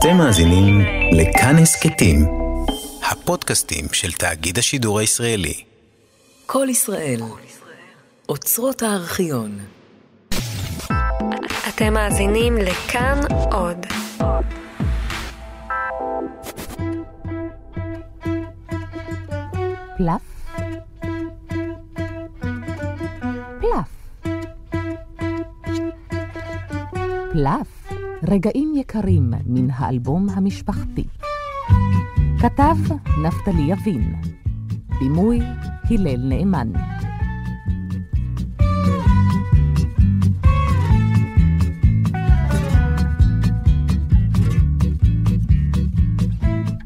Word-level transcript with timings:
אתם 0.00 0.16
מאזינים 0.16 0.80
לכאן 1.12 1.56
הסכתים, 1.62 2.26
הפודקאסטים 3.10 3.84
של 3.92 4.12
תאגיד 4.12 4.58
השידור 4.58 4.98
הישראלי. 4.98 5.64
כל 6.46 6.66
ישראל, 6.70 7.20
אוצרות 8.28 8.82
הארכיון. 8.82 9.58
אתם 11.68 11.94
מאזינים 11.94 12.56
לכאן 12.56 13.20
עוד. 13.52 13.86
פלף, 19.96 20.22
פלף, 23.60 24.16
פלף, 27.32 27.79
רגעים 28.28 28.72
יקרים 28.76 29.30
מן 29.46 29.70
האלבום 29.70 30.28
המשפחתי. 30.30 31.04
כתב 32.40 32.76
נפתלי 33.22 33.62
יבין, 33.62 34.14
בימוי 34.98 35.40
הלל 35.90 36.28
נאמן. 36.28 36.72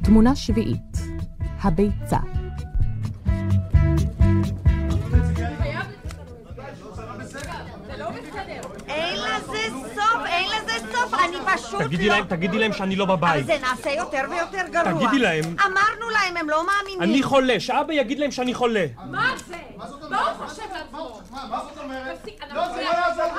תמונה 0.03 0.35
שביעית, 0.37 0.99
הביצה. 1.63 2.44
פשוט 11.79 11.81
לא... 11.83 11.87
תגידי 11.87 12.09
להם, 12.09 12.25
תגידי 12.25 12.59
להם 12.59 12.73
שאני 12.73 12.97
לא 12.97 13.05
אבל 13.05 13.17
בבית. 13.17 13.47
זה 13.47 13.57
נעשה 13.61 13.91
יותר 13.91 14.23
ויותר 14.31 14.69
גרוע. 14.71 14.93
תגידי 14.93 15.19
להם. 15.19 15.45
אמרנו 15.67 16.11
להם, 16.11 16.37
הם 16.37 16.51
לא 16.51 16.67
מאמינים. 16.67 17.03
אני 17.03 17.23
חולה, 17.23 17.61
שאבא 17.61 17.93
יגיד 17.93 18.19
להם 18.19 18.31
שאני 18.31 18.55
חולה. 18.55 18.87
מה 19.11 19.31
הוא 20.11 20.49
חושב 20.49 20.63
לעצמו? 20.73 21.21
מה 21.31 21.61
זאת 21.69 21.79
אומרת? 21.85 22.29
אני 22.43 22.59
רוצה... 22.59 23.34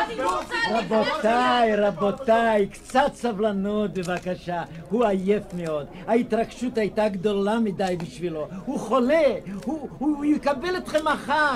רבותיי, 0.71 1.75
רבותיי, 1.75 2.67
קצת 2.67 3.11
סבלנות 3.15 3.93
בבקשה. 3.93 4.63
הוא 4.89 5.05
עייף 5.05 5.43
מאוד. 5.53 5.87
ההתרגשות 6.07 6.77
הייתה 6.77 7.09
גדולה 7.09 7.59
מדי 7.59 7.95
בשבילו. 7.99 8.47
הוא 8.65 8.79
חולה. 8.79 9.25
הוא, 9.63 9.89
הוא, 9.97 10.17
הוא 10.17 10.25
יקבל 10.25 10.77
אתכם 10.77 11.05
מחר. 11.07 11.51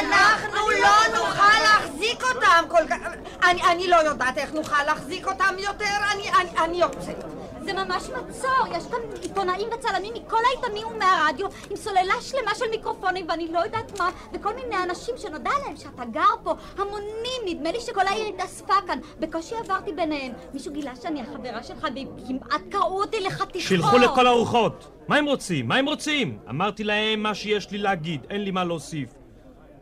אנחנו 0.00 0.70
לא 0.82 1.18
נוכל 1.18 1.62
להחזיק 1.62 2.22
אותם 2.22 2.64
כל 2.68 2.88
כך... 2.88 2.98
אני, 3.44 3.62
אני 3.62 3.88
לא 3.88 3.96
יודעת 3.96 4.38
איך 4.38 4.54
נוכל 4.54 4.84
להחזיק 4.86 5.26
אותם 5.26 5.54
יותר, 5.58 5.84
אני, 6.14 6.30
אני, 6.30 6.64
אני 6.64 6.80
יוצאת. 6.80 7.24
זה 7.68 7.74
ממש 7.74 8.08
מצור, 8.08 8.76
יש 8.76 8.84
כאן 8.86 8.98
עיתונאים 9.22 9.68
וצלמים 9.74 10.14
מכל 10.14 10.36
העיתונים 10.46 10.86
ומהרדיו 10.86 11.46
עם 11.70 11.76
סוללה 11.76 12.14
שלמה 12.20 12.54
של 12.54 12.64
מיקרופונים 12.70 13.26
ואני 13.28 13.52
לא 13.52 13.58
יודעת 13.58 13.98
מה 13.98 14.10
וכל 14.32 14.54
מיני 14.54 14.82
אנשים 14.82 15.14
שנודע 15.18 15.50
להם 15.64 15.76
שאתה 15.76 16.04
גר 16.04 16.34
פה, 16.42 16.54
המונים, 16.78 17.42
נדמה 17.46 17.72
לי 17.72 17.80
שכל 17.80 18.06
העיר 18.06 18.26
התאספה 18.26 18.74
כאן 18.86 18.98
בקושי 19.20 19.54
עברתי 19.54 19.92
ביניהם 19.92 20.32
מישהו 20.54 20.72
גילה 20.72 20.96
שאני 21.02 21.20
החברה 21.20 21.62
שלך 21.62 21.86
וכמעט 22.18 22.60
קראו 22.70 23.00
אותי 23.02 23.20
לחתיכות 23.20 23.68
שילכו 23.68 23.98
לכל 23.98 24.26
הרוחות. 24.26 24.88
מה 25.08 25.16
הם 25.16 25.24
רוצים? 25.24 25.68
מה 25.68 25.76
הם 25.76 25.86
רוצים? 25.86 26.38
אמרתי 26.50 26.84
להם 26.84 27.22
מה 27.22 27.34
שיש 27.34 27.70
לי 27.70 27.78
להגיד, 27.78 28.20
אין 28.30 28.44
לי 28.44 28.50
מה 28.50 28.64
להוסיף. 28.64 29.08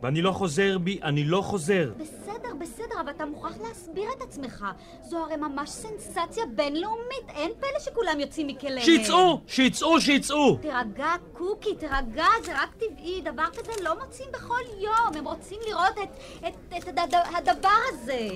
ואני 0.03 0.21
לא 0.21 0.31
חוזר 0.31 0.77
בי, 0.77 0.99
אני 1.03 1.23
לא 1.23 1.41
חוזר. 1.41 1.91
בסדר, 1.99 2.49
בסדר, 2.59 3.01
אבל 3.01 3.09
אתה 3.09 3.25
מוכרח 3.25 3.57
להסביר 3.67 4.09
את 4.17 4.21
עצמך 4.21 4.65
זו 5.09 5.17
הרי 5.17 5.35
ממש 5.35 5.69
סנסציה 5.69 6.43
בינלאומית 6.55 7.29
אין 7.35 7.51
פלא 7.59 7.79
שכולם 7.79 8.19
יוצאים 8.19 8.47
מכליהם 8.47 8.85
שיצאו! 8.85 9.41
שיצאו, 9.47 10.01
שיצאו! 10.01 10.57
תירגע, 10.61 11.13
קוקי, 11.33 11.75
תירגע, 11.75 12.25
זה 12.45 12.61
רק 12.61 12.75
טבעי. 12.75 13.21
דבר 13.21 13.45
כזה 13.57 13.71
לא 13.83 13.99
מוצאים 13.99 14.29
בכל 14.33 14.61
יום. 14.79 15.17
הם 15.17 15.27
רוצים 15.27 15.57
לראות 15.67 15.97
את, 16.03 16.47
את, 16.47 16.83
את 16.89 16.97
הד, 16.97 17.13
הדבר 17.35 17.69
הזה. 17.89 18.27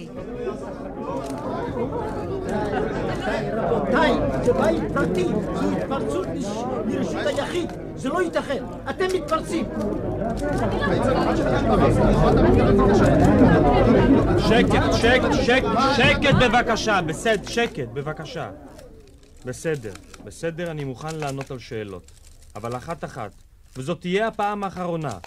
רבותיי, 3.53 4.13
זה 4.43 4.53
בית 4.53 4.83
פרטי. 4.93 5.25
זו 5.25 5.77
התפרצות 5.77 6.27
לרשות 6.87 7.25
היחיד. 7.25 7.71
זה 7.95 8.09
לא 8.09 8.21
ייתכן. 8.21 8.63
אתם 8.89 9.05
מתפרצים. 9.15 9.65
שקט, 14.37 14.83
שקט, 15.01 15.33
שקט, 15.45 15.67
שקט 15.95 16.35
בבקשה, 16.41 17.01
בסדר, 17.01 17.49
שקט, 17.49 17.87
בבקשה. 17.93 18.51
בסדר, 19.45 19.93
בסדר, 20.23 20.71
אני 20.71 20.83
מוכן 20.83 21.15
לענות 21.15 21.51
על 21.51 21.59
שאלות. 21.59 22.11
אבל 22.55 22.77
אחת-אחת, 22.77 23.31
וזאת 23.77 24.01
תהיה 24.01 24.27
הפעם 24.27 24.63
האחרונה. 24.63 25.17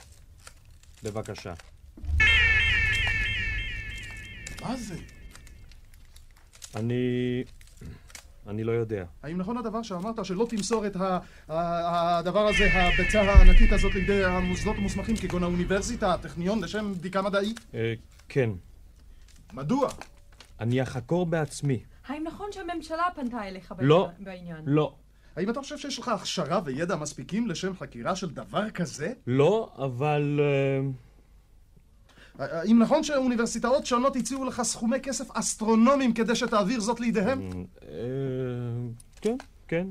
בבקשה. 1.02 1.54
מה 4.62 4.76
זה? 4.76 4.94
אני... 6.74 7.44
אני 8.48 8.64
לא 8.64 8.72
יודע. 8.72 9.04
האם 9.22 9.38
נכון 9.38 9.56
הדבר 9.56 9.82
שאמרת 9.82 10.24
שלא 10.24 10.46
תמסור 10.50 10.86
את 10.86 10.96
ה- 10.96 11.18
ה- 11.48 12.18
הדבר 12.18 12.46
הזה, 12.46 12.64
הביצה 12.72 13.20
הענקית 13.22 13.72
הזאת, 13.72 13.94
לידי 13.94 14.24
המוסדות 14.24 14.76
המוסמכים 14.76 15.16
כגון 15.16 15.42
האוניברסיטה, 15.42 16.14
הטכניון, 16.14 16.64
לשם 16.64 16.92
בדיקה 16.94 17.22
מדעית? 17.22 17.60
אה, 17.74 17.94
כן. 18.28 18.50
מדוע? 19.52 19.88
אני 20.60 20.82
אחקור 20.82 21.26
בעצמי. 21.26 21.82
האם 22.06 22.24
נכון 22.26 22.52
שהממשלה 22.52 23.02
פנתה 23.14 23.48
אליך 23.48 23.74
לא. 23.78 24.08
בעניין? 24.18 24.56
לא. 24.66 24.94
האם 25.36 25.50
אתה 25.50 25.60
חושב 25.60 25.78
שיש 25.78 25.98
לך 25.98 26.08
הכשרה 26.08 26.60
וידע 26.64 26.96
מספיקים 26.96 27.46
לשם 27.48 27.76
חקירה 27.76 28.16
של 28.16 28.30
דבר 28.30 28.70
כזה? 28.70 29.12
לא, 29.26 29.72
אבל... 29.78 30.40
אה, 30.42 30.88
האם 32.38 32.78
נכון 32.78 33.04
שאוניברסיטאות 33.04 33.86
שונות 33.86 34.16
הציעו 34.16 34.44
לך 34.44 34.62
סכומי 34.62 35.00
כסף 35.00 35.30
אסטרונומיים 35.30 36.12
כדי 36.12 36.34
שתעביר 36.34 36.80
זאת 36.80 37.00
לידיהם? 37.00 37.50
אה, 37.82 37.88
כן, 39.20 39.36
כן. 39.68 39.86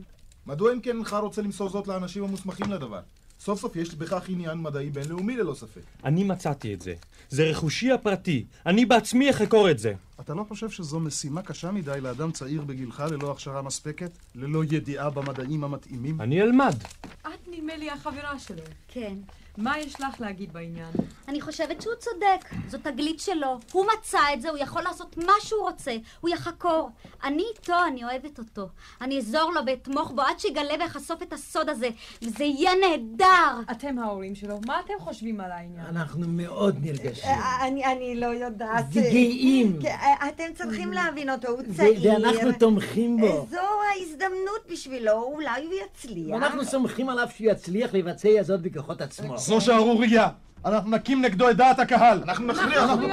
מדוע 0.47 0.73
אם 0.73 0.79
כן 0.79 0.95
אינך 0.95 1.13
רוצה 1.13 1.41
למסור 1.41 1.69
זאת 1.69 1.87
לאנשים 1.87 2.23
המוסמכים 2.23 2.71
לדבר? 2.71 2.99
סוף 3.39 3.59
סוף 3.59 3.75
יש 3.75 3.95
בכך 3.95 4.29
עניין 4.29 4.57
מדעי 4.57 4.89
בינלאומי 4.89 5.37
ללא 5.37 5.53
ספק. 5.53 5.81
אני 6.05 6.23
מצאתי 6.23 6.73
את 6.73 6.81
זה. 6.81 6.93
זה 7.29 7.43
רכושי 7.43 7.91
הפרטי. 7.91 8.45
אני 8.65 8.85
בעצמי 8.85 9.29
אחקור 9.29 9.71
את 9.71 9.79
זה. 9.79 9.93
אתה 10.19 10.33
לא 10.33 10.43
חושב 10.43 10.69
שזו 10.69 10.99
משימה 10.99 11.41
קשה 11.41 11.71
מדי 11.71 12.01
לאדם 12.01 12.31
צעיר 12.31 12.61
בגילך 12.61 13.03
ללא 13.11 13.31
הכשרה 13.31 13.61
מספקת? 13.61 14.11
ללא 14.35 14.63
ידיעה 14.63 15.09
במדעים 15.09 15.63
המתאימים? 15.63 16.21
אני 16.21 16.41
אלמד. 16.41 16.75
את 17.21 17.47
נדמה 17.47 17.75
לי 17.75 17.89
החברה 17.91 18.39
שלו. 18.39 18.63
כן. 18.87 19.15
מה 19.58 19.80
יש 19.80 20.02
לך 20.02 20.22
להגיד 20.22 20.53
בעניין? 20.53 20.90
אני 21.28 21.41
חושבת 21.41 21.81
שהוא 21.81 21.94
צודק. 22.00 22.50
זו 22.68 22.78
תגלית 22.78 23.19
שלו. 23.19 23.59
הוא 23.72 23.86
מצא 23.97 24.19
את 24.34 24.41
זה, 24.41 24.50
הוא 24.50 24.58
יכול 24.58 24.81
לעשות 24.81 25.18
מה 25.18 25.34
שהוא 25.41 25.62
רוצה. 25.62 25.96
הוא 26.22 26.30
יחקור. 26.30 26.90
אני 27.24 27.44
איתו, 27.58 27.74
אני 27.88 28.03
אוהבת 28.03 28.40
אותו. 28.40 28.68
אני 29.02 29.16
אעזור 29.16 29.52
לו 29.56 29.62
ואתמוך 29.68 30.12
בו 30.12 30.22
עד 30.22 30.40
שיגלה 30.40 30.74
ויחשוף 30.80 31.24
את 31.24 31.34
הסוד 31.34 31.69
הזה. 31.69 31.90
וזה 32.22 32.44
יהיה 32.44 32.72
נהדר. 32.81 33.72
אתם 33.72 34.00
ההורים 34.00 34.36
שלו, 34.36 34.59
מה 34.66 34.80
אתם 34.80 34.94
חושבים 35.00 35.41
על 35.41 35.52
העניין? 35.52 35.85
אנחנו 35.85 36.28
מאוד 36.28 36.78
נרגשים. 36.81 37.30
אה, 37.30 37.68
אני, 37.68 37.85
אני 37.85 38.16
לא 38.16 38.25
יודעת. 38.25 38.85
וגאים. 38.90 39.80
כן, 39.81 39.96
אה, 40.02 40.30
אתם 40.30 40.53
צריכים 40.56 40.91
להבין 40.91 41.30
אותו, 41.30 41.47
הוא 41.47 41.62
צעיר. 41.78 42.14
ואנחנו 42.14 42.52
תומכים 42.59 43.18
בו. 43.18 43.47
זו 43.50 43.58
ההזדמנות 43.91 44.62
בשבילו, 44.72 45.24
אולי 45.24 45.66
הוא 45.66 45.74
יצליח. 45.74 46.34
ואנחנו 46.34 46.66
סומכים 46.66 47.09
עליו 47.09 47.28
שהוא 47.35 47.52
יצליח 47.52 47.94
לבצע 47.94 48.44
זאת 48.44 48.62
בכוחות 48.62 49.02
עצמו. 49.02 49.38
זו 49.43 49.61
שערורייה! 49.61 50.27
אנחנו 50.65 50.91
נקים 50.91 51.21
נגדו 51.21 51.49
את 51.49 51.55
דעת 51.55 51.79
הקהל! 51.79 52.21
אנחנו 52.23 52.47
נכריח 52.47 52.89
אותו 52.89 53.07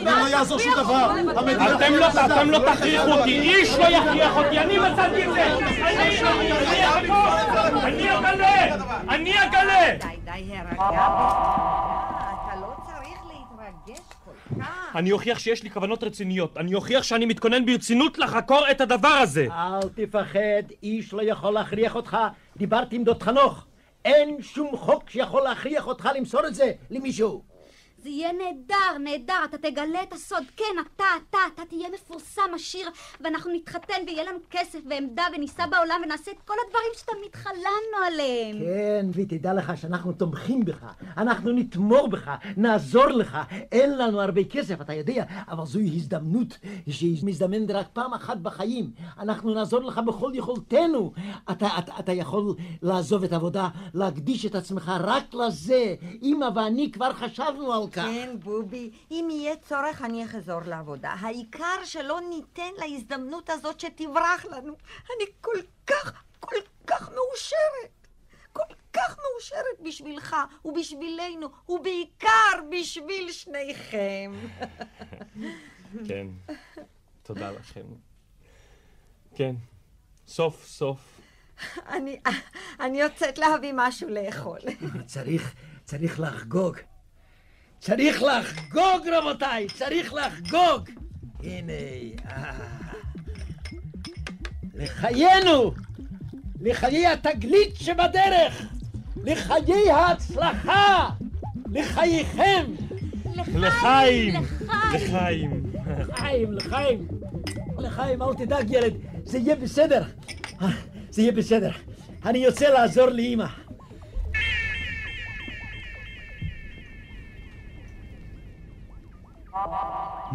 לא 0.00 0.28
יעזור 0.28 0.58
שום 0.58 0.74
דבר! 0.74 1.12
אתם 1.76 2.50
לא, 2.50 2.58
לא 2.58 2.74
תכריחו 2.74 3.10
אותי, 3.10 3.40
איש 3.40 3.78
לא 3.78 3.84
יכריח 3.84 4.36
אותי, 4.36 4.58
אני 4.58 4.78
מצאתי 4.78 5.28
את 5.28 5.32
זה! 5.32 5.54
אני 7.82 8.18
אגלה! 8.18 8.74
אני 9.08 9.44
אגלה! 9.44 9.96
די, 10.00 10.16
די, 10.24 10.54
לא. 10.78 10.84
אני 14.94 15.12
אוכיח 15.12 15.38
שיש 15.38 15.62
לי 15.62 15.70
כוונות 15.70 16.04
רציניות. 16.04 16.56
אני 16.56 16.74
אוכיח 16.74 17.02
שאני 17.02 17.26
מתכונן 17.26 17.66
ברצינות 17.66 18.18
לחקור 18.18 18.64
את 18.70 18.80
הדבר 18.80 19.08
הזה. 19.08 19.46
אל 19.50 19.88
תפחד, 19.94 20.62
איש 20.82 21.12
לא 21.12 21.22
יכול 21.22 21.54
להכריח 21.54 21.94
אותך. 21.94 22.16
דיברתי 22.56 22.96
עם 22.96 23.04
דוד 23.04 23.22
חנוך. 23.22 23.64
אין 24.04 24.42
שום 24.42 24.76
חוק 24.76 25.10
שיכול 25.10 25.42
להכריח 25.42 25.86
אותך 25.86 26.08
למסור 26.16 26.46
את 26.46 26.54
זה 26.54 26.72
למישהו. 26.90 27.53
זה 28.04 28.10
יהיה 28.10 28.32
נהדר, 28.32 28.98
נהדר, 29.04 29.44
אתה 29.44 29.58
תגלה 29.58 30.02
את 30.02 30.12
הסוד. 30.12 30.42
כן, 30.56 30.64
אתה, 30.80 31.04
אתה, 31.30 31.38
אתה 31.54 31.62
תהיה 31.68 31.88
מפורסם, 31.94 32.42
עשיר, 32.54 32.88
ואנחנו 33.20 33.52
נתחתן 33.52 33.94
ויהיה 34.06 34.24
לנו 34.24 34.38
כסף 34.50 34.78
ועמדה 34.90 35.22
וניסע 35.36 35.66
בעולם 35.66 36.00
ונעשה 36.04 36.30
את 36.30 36.36
כל 36.44 36.54
הדברים 36.66 36.90
שתמיד 36.96 37.34
חלמנו 37.34 38.06
עליהם. 38.06 38.58
כן, 38.58 39.06
ותדע 39.14 39.54
לך 39.54 39.72
שאנחנו 39.76 40.12
תומכים 40.12 40.64
בך, 40.64 40.84
אנחנו 41.16 41.52
נתמור 41.52 42.08
בך, 42.08 42.30
נעזור 42.56 43.06
לך. 43.06 43.38
אין 43.72 43.98
לנו 43.98 44.20
הרבה 44.20 44.44
כסף, 44.44 44.80
אתה 44.80 44.94
יודע, 44.94 45.24
אבל 45.48 45.66
זוהי 45.66 45.96
הזדמנות 45.96 46.58
שהיא 46.90 47.18
מזדמנת 47.22 47.70
רק 47.70 47.86
פעם 47.92 48.14
אחת 48.14 48.36
בחיים. 48.36 48.90
אנחנו 49.18 49.54
נעזור 49.54 49.80
לך 49.80 50.00
בכל 50.06 50.32
יכולתנו. 50.34 51.12
אתה, 51.50 51.68
אתה, 51.78 51.92
אתה 51.98 52.12
יכול 52.12 52.54
לעזוב 52.82 53.24
את 53.24 53.32
העבודה, 53.32 53.68
להקדיש 53.94 54.46
את 54.46 54.54
עצמך 54.54 54.92
רק 55.00 55.34
לזה. 55.34 55.94
אמא 56.22 56.48
ואני 56.54 56.92
כבר 56.92 57.12
חשבנו 57.12 57.72
על 57.72 57.93
כך. 57.94 58.02
כן, 58.02 58.36
בובי, 58.38 58.90
אם 59.10 59.28
יהיה 59.30 59.56
צורך 59.56 60.02
אני 60.02 60.24
אחזור 60.24 60.60
לעבודה. 60.66 61.10
העיקר 61.10 61.84
שלא 61.84 62.20
ניתן 62.28 62.70
להזדמנות 62.78 63.50
הזאת 63.50 63.80
שתברח 63.80 64.44
לנו. 64.44 64.72
אני 65.16 65.24
כל 65.40 65.58
כך, 65.86 66.22
כל 66.40 66.56
כך 66.86 67.08
מאושרת. 67.08 68.08
כל 68.52 68.74
כך 68.92 69.18
מאושרת 69.18 69.80
בשבילך 69.84 70.36
ובשבילנו, 70.64 71.48
ובעיקר 71.68 72.60
בשביל 72.70 73.32
שניכם. 73.32 74.32
כן, 76.08 76.26
תודה 77.22 77.50
לכם. 77.50 77.86
כן, 79.34 79.54
סוף 80.26 80.66
סוף. 80.66 81.20
אני, 81.88 82.20
אני 82.80 83.00
יוצאת 83.00 83.38
להביא 83.38 83.72
משהו 83.76 84.08
לאכול. 84.08 84.58
צריך, 85.06 85.54
צריך 85.84 86.20
לחגוג. 86.20 86.76
צריך 87.84 88.22
לחגוג, 88.22 89.08
רבותיי, 89.12 89.66
צריך 89.74 90.14
לחגוג. 90.14 90.90
הנה, 91.42 91.72
אה, 92.26 92.52
לחיינו, 94.74 95.72
לחיי 96.60 97.06
התגלית 97.06 97.76
שבדרך, 97.76 98.66
לחיי 99.24 99.90
ההצלחה, 99.90 101.08
לחייכם. 101.72 102.64
לחיים! 103.54 104.34
לחיים! 104.94 105.62
לחיים, 106.08 106.52
לחיים. 106.52 107.08
לחיים, 107.78 108.22
אל 108.22 108.34
תדאג 108.34 108.70
ילד, 108.70 108.94
זה 109.24 109.38
יהיה 109.38 109.56
בסדר. 109.56 110.02
אה, 110.62 110.68
זה 111.10 111.22
יהיה 111.22 111.32
בסדר. 111.32 111.70
אני 112.24 112.38
יוצא 112.38 112.68
לעזור 112.68 113.06
לאמא. 113.06 113.46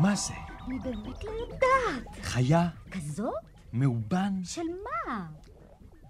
מה 0.02 0.16
זה? 0.16 0.34
אני 0.68 0.80
באמת 0.80 1.24
לא 1.24 1.32
יודעת. 1.32 2.16
חיה? 2.22 2.70
כזאת? 2.92 3.34
מאובן? 3.74 4.44
של 4.44 4.62
מה? 4.84 5.28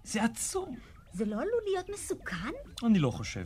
זה 0.04 0.24
עצום. 0.24 0.76
זה 1.12 1.26
לא 1.26 1.36
עלול 1.36 1.62
להיות 1.66 1.90
מסוכן? 1.90 2.52
אני 2.86 3.00
לא 3.00 3.12
חושב. 3.12 3.46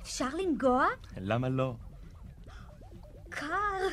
אפשר 0.00 0.28
לנגוע? 0.34 0.86
למה 1.16 1.48
לא? 1.48 1.74
קר. 3.28 3.88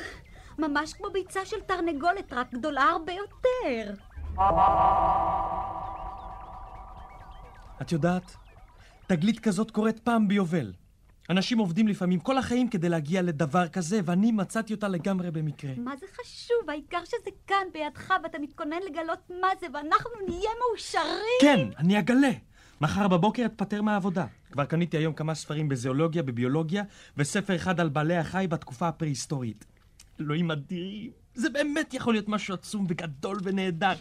ממש 0.58 0.92
כמו 0.92 1.06
ביצה 1.12 1.46
של 1.46 1.60
תרנגולת, 1.60 2.32
רק 2.32 2.54
גדולה 2.54 2.82
הרבה 2.82 3.12
יותר. 3.12 3.94
את 7.82 7.92
יודעת, 7.92 8.36
תגלית 9.06 9.40
כזאת 9.40 9.70
קורית 9.70 9.98
פעם 9.98 10.28
ביובל. 10.28 10.72
אנשים 11.30 11.58
עובדים 11.58 11.88
לפעמים 11.88 12.20
כל 12.20 12.38
החיים 12.38 12.68
כדי 12.68 12.88
להגיע 12.88 13.22
לדבר 13.22 13.68
כזה, 13.68 14.00
ואני 14.04 14.32
מצאתי 14.32 14.74
אותה 14.74 14.88
לגמרי 14.88 15.30
במקרה. 15.30 15.72
מה 15.76 15.96
זה 15.96 16.06
חשוב? 16.20 16.70
העיקר 16.70 17.04
שזה 17.04 17.30
כאן 17.46 17.66
בידך 17.72 18.14
ואתה 18.22 18.38
מתכונן 18.38 18.76
לגלות 18.90 19.30
מה 19.40 19.48
זה, 19.60 19.66
ואנחנו 19.74 20.10
נהיה 20.28 20.50
מאושרים. 20.60 21.40
כן, 21.40 21.68
אני 21.78 21.98
אגלה. 21.98 22.30
מחר 22.80 23.08
בבוקר 23.08 23.46
אתפטר 23.46 23.82
מהעבודה. 23.82 24.26
כבר 24.52 24.64
קניתי 24.64 24.96
היום 24.96 25.14
כמה 25.14 25.34
ספרים 25.34 25.68
בזואולוגיה, 25.68 26.22
בביולוגיה, 26.22 26.82
וספר 27.16 27.56
אחד 27.56 27.80
על 27.80 27.88
בעלי 27.88 28.16
החי 28.16 28.46
בתקופה 28.50 28.88
הפרה-היסטורית. 28.88 29.64
אלוהים 30.20 30.50
אדירים, 30.50 31.10
זה 31.34 31.50
באמת 31.50 31.94
יכול 31.94 32.14
להיות 32.14 32.28
משהו 32.28 32.54
עצום 32.54 32.86
וגדול 32.88 33.38
ונהדר. 33.42 33.94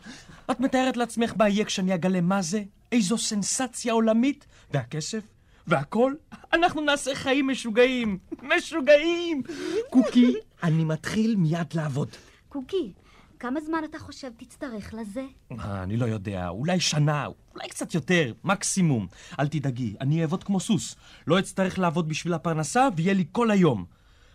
את 0.52 0.60
מתארת 0.60 0.98
לעצמך 0.98 1.34
מה 1.38 1.50
יהיה 1.50 1.66
כשאני 1.66 1.96
אגלה 1.96 2.22
מה 2.22 2.42
זה? 2.42 2.64
איזו 2.92 3.18
סנסציה 3.18 3.94
עולמית? 3.94 4.46
והכסף? 4.72 5.39
והכל? 5.70 6.14
אנחנו 6.54 6.82
נעשה 6.82 7.16
חיים 7.16 7.48
משוגעים. 7.48 8.18
משוגעים! 8.42 9.44
קוקי, 9.90 10.34
אני 10.64 10.84
מתחיל 10.84 11.36
מיד 11.36 11.74
לעבוד. 11.74 12.10
קוקי, 12.50 12.94
כמה 13.40 13.62
זמן 13.62 13.84
אתה 13.90 14.00
חושב 14.00 14.32
תצטרך 14.38 14.94
לזה? 14.94 15.24
אה, 15.52 15.84
אני 15.84 15.98
לא 15.98 16.06
יודע, 16.06 16.48
אולי 16.48 16.80
שנה, 16.80 17.26
אולי 17.26 17.70
קצת 17.70 17.94
יותר, 17.94 18.34
מקסימום. 18.44 19.08
אל 19.40 19.48
תדאגי, 19.48 19.96
אני 20.02 20.22
אעבוד 20.22 20.44
כמו 20.44 20.60
סוס. 20.60 20.96
לא 21.28 21.40
אצטרך 21.40 21.80
לעבוד 21.80 22.10
בשביל 22.10 22.34
הפרנסה, 22.34 22.88
ויהיה 22.96 23.14
לי 23.14 23.26
כל 23.32 23.52
היום. 23.52 23.86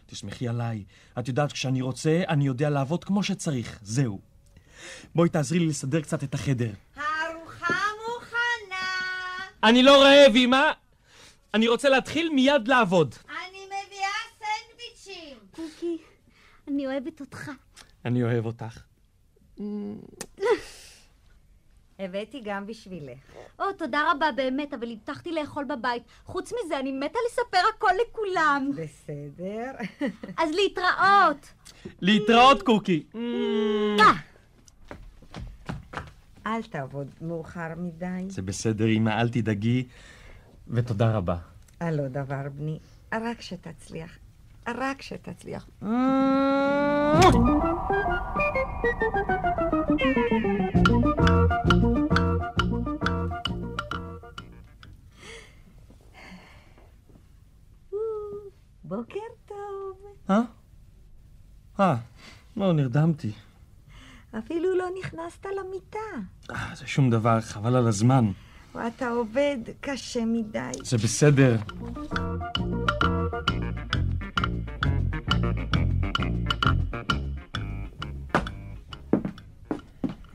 תסמכי 0.06 0.48
עליי, 0.48 0.84
את 1.18 1.28
יודעת, 1.28 1.52
כשאני 1.52 1.82
רוצה, 1.82 2.22
אני 2.28 2.46
יודע 2.46 2.70
לעבוד 2.70 3.04
כמו 3.04 3.22
שצריך. 3.22 3.78
זהו. 3.82 4.20
בואי 5.14 5.28
תעזרי 5.28 5.58
לי 5.58 5.66
לסדר 5.66 6.00
קצת 6.00 6.24
את 6.24 6.34
החדר. 6.34 6.70
הארוחה 6.96 7.74
מוכנה. 8.08 8.86
אני 9.64 9.82
לא 9.82 10.02
רעב, 10.02 10.36
אמא! 10.36 10.83
אני 11.54 11.68
רוצה 11.68 11.88
להתחיל 11.88 12.28
מיד 12.28 12.68
לעבוד. 12.68 13.14
אני 13.28 13.58
מביאה 13.66 14.08
סנדוויצ'ים. 14.38 15.36
קוקי, 15.50 15.98
אני 16.68 16.86
אוהבת 16.86 17.20
אותך. 17.20 17.50
אני 18.04 18.22
אוהב 18.22 18.46
אותך. 18.46 18.82
הבאתי 21.98 22.40
גם 22.44 22.66
בשבילך. 22.66 23.18
או, 23.58 23.72
תודה 23.72 24.12
רבה 24.12 24.32
באמת, 24.32 24.74
אבל 24.74 24.92
הבטחתי 24.92 25.32
לאכול 25.32 25.64
בבית. 25.64 26.02
חוץ 26.24 26.52
מזה, 26.52 26.78
אני 26.78 26.92
מתה 26.92 27.18
לספר 27.28 27.62
הכל 27.76 27.90
לכולם. 28.08 28.70
בסדר. 28.76 29.70
אז 30.42 30.50
להתראות. 30.54 31.52
להתראות, 32.00 32.62
קוקי. 32.62 33.02
אה, 33.14 34.12
אל 36.46 36.62
תעבוד 36.62 37.10
מאוחר 37.20 37.68
מדי. 37.76 38.24
זה 38.28 38.42
בסדר, 38.42 38.86
אמא, 38.88 39.20
אל 39.20 39.28
תדאגי, 39.28 39.84
ותודה 40.68 41.16
רבה. 41.16 41.36
על 41.80 41.96
לא 41.96 42.08
דבר, 42.08 42.48
בני. 42.54 42.78
רק 43.12 43.40
שתצליח. 43.40 44.18
רק 44.68 45.02
שתצליח. 45.02 45.66
בוקר 58.84 59.20
טוב. 59.46 59.98
אה? 60.30 60.40
אה, 61.80 61.96
לא, 62.56 62.72
נרדמתי. 62.72 63.32
אפילו 64.38 64.76
לא 64.76 64.86
נכנסת 64.98 65.46
למיטה. 65.46 65.98
אה, 66.50 66.74
זה 66.74 66.86
שום 66.86 67.10
דבר, 67.10 67.40
חבל 67.40 67.76
על 67.76 67.86
הזמן. 67.86 68.32
ואתה 68.74 69.08
עובד 69.08 69.56
קשה 69.80 70.24
מדי. 70.24 70.58
זה 70.82 70.96
בסדר. 70.96 71.56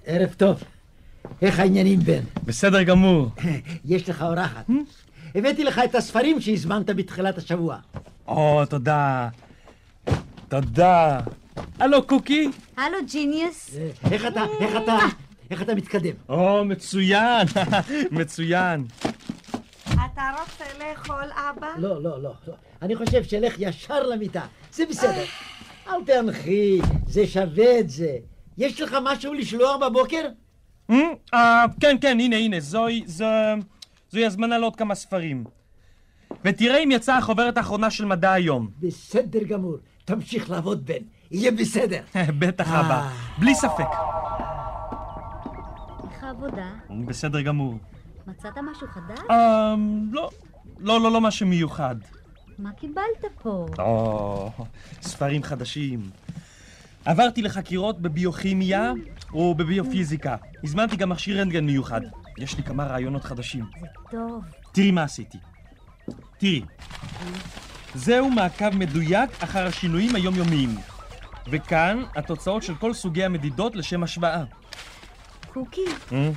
ערב 0.06 0.34
טוב. 0.38 0.64
איך 1.42 1.60
העניינים, 1.60 2.00
בן? 2.00 2.22
בסדר 2.46 2.84
גמור. 2.84 3.30
יש 3.86 4.10
לך 4.10 4.22
אורחת. 4.22 4.66
הבאתי 5.36 5.64
לך 5.64 5.82
את 5.86 5.96
הספרים 5.96 6.42
שהזמנת 6.42 6.86
בתחילת 6.90 7.38
השבוע. 7.38 7.78
או, 8.28 8.66
תודה. 8.66 9.30
תודה. 10.48 11.20
הלו, 11.80 12.08
קוקי? 12.08 12.50
הלו, 12.78 12.98
ג'יניוס. 13.12 13.76
איך 14.12 14.26
אתה, 14.26 14.44
איך 14.60 14.72
אתה, 14.84 14.98
איך 15.52 15.62
אתה 15.62 15.76
מתקדם? 15.76 16.14
או, 16.30 16.66
מצוין, 16.66 17.48
מצוין. 18.12 18.86
אתה 19.86 20.22
רוצה 20.42 20.66
לאכול, 20.80 21.24
אבא? 21.50 21.68
לא, 21.78 22.04
לא, 22.04 22.22
לא. 22.24 22.34
לא. 22.48 22.54
אני 22.82 22.96
חושב 22.96 23.24
שלך 23.24 23.56
ישר 23.60 24.04
למיטה. 24.08 24.42
זה 24.74 24.84
בסדר. 24.90 25.24
אל 25.88 26.04
תנחי, 26.06 26.80
זה 27.08 27.28
שווה 27.28 27.80
את 27.80 27.90
זה. 27.90 28.18
יש 28.58 28.82
לך 28.82 28.98
משהו 29.04 29.34
לשלוח 29.34 29.78
בבוקר? 29.82 30.28
אה, 31.34 31.66
כן, 31.80 31.98
כן, 32.02 32.18
הנה, 32.20 32.36
הנה, 32.36 32.60
זוהי, 32.60 33.04
זו- 33.06 33.26
זוהי 34.12 34.26
הזמנה 34.26 34.58
לעוד 34.58 34.76
כמה 34.76 34.96
ספרים. 34.96 35.44
ותראה 36.46 36.78
אם 36.78 36.92
יצאה 36.92 37.18
החוברת 37.18 37.58
האחרונה 37.58 37.90
של 37.92 38.06
מדע 38.06 38.32
היום. 38.34 38.70
בסדר 38.80 39.44
גמור. 39.44 39.76
תמשיך 40.06 40.50
לעבוד, 40.50 40.86
בן. 40.86 40.94
יהיה 41.32 41.52
בסדר. 41.52 42.02
בטח. 42.40 42.68
אבא. 42.68 43.10
בלי 43.38 43.56
ספק. 43.56 43.84
העבודה? 46.30 46.70
בסדר 47.06 47.42
גמור. 47.42 47.78
מצאת 48.28 48.58
משהו 48.58 48.88
חדש? 48.88 49.20
אמ, 49.32 50.10
לא, 50.12 50.30
לא, 50.80 51.02
לא, 51.02 51.12
לא 51.12 51.22
משהו 51.22 51.48
מיוחד. 51.48 51.96
מה 52.60 52.72
קיבלת 52.72 53.26
פה? 53.42 53.66
או, 53.80 54.52
ספרים 55.02 55.44
חדשים. 55.44 56.10
עברתי 57.06 57.42
לחקירות 57.42 58.02
בביוכימיה 58.02 58.94
או 59.34 59.56
בביופיזיקה. 59.56 60.36
הזמנתי 60.64 60.96
גם 60.96 61.10
מכשיר 61.10 61.40
רנטגן 61.42 61.66
מיוחד. 61.66 62.02
יש 62.38 62.58
לי 62.58 62.64
כמה 62.64 62.84
רעיונות 62.84 63.24
חדשים. 63.24 63.66
טוב. 64.12 64.44
תראי 64.72 64.92
מה 64.92 65.04
עשיתי. 65.04 65.38
תראי. 66.38 66.62
זהו 67.96 68.30
מעקב 68.30 68.70
מדויק 68.70 69.44
אחר 69.44 69.68
השינויים 69.68 70.16
היומיומיים. 70.16 70.76
וכאן 71.52 72.04
התוצאות 72.16 72.64
של 72.64 72.76
כל 72.76 72.94
סוגי 72.94 73.24
המדידות 73.24 73.76
לשם 73.76 74.04
השוואה. 74.04 74.44
קוקי, 75.54 75.86
אה? 76.12 76.32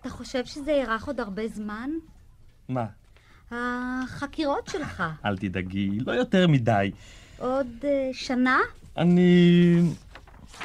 אתה 0.00 0.10
חושב 0.10 0.44
שזה 0.44 0.72
יארך 0.72 1.06
עוד 1.06 1.20
הרבה 1.20 1.48
זמן? 1.48 1.90
מה? 2.68 2.84
החקירות 3.50 4.68
שלך. 4.68 5.02
אל 5.24 5.36
תדאגי, 5.38 5.98
לא 6.06 6.12
יותר 6.12 6.48
מדי. 6.48 6.90
עוד 7.38 7.66
אה, 7.84 8.10
שנה? 8.12 8.58
אני... 8.96 9.80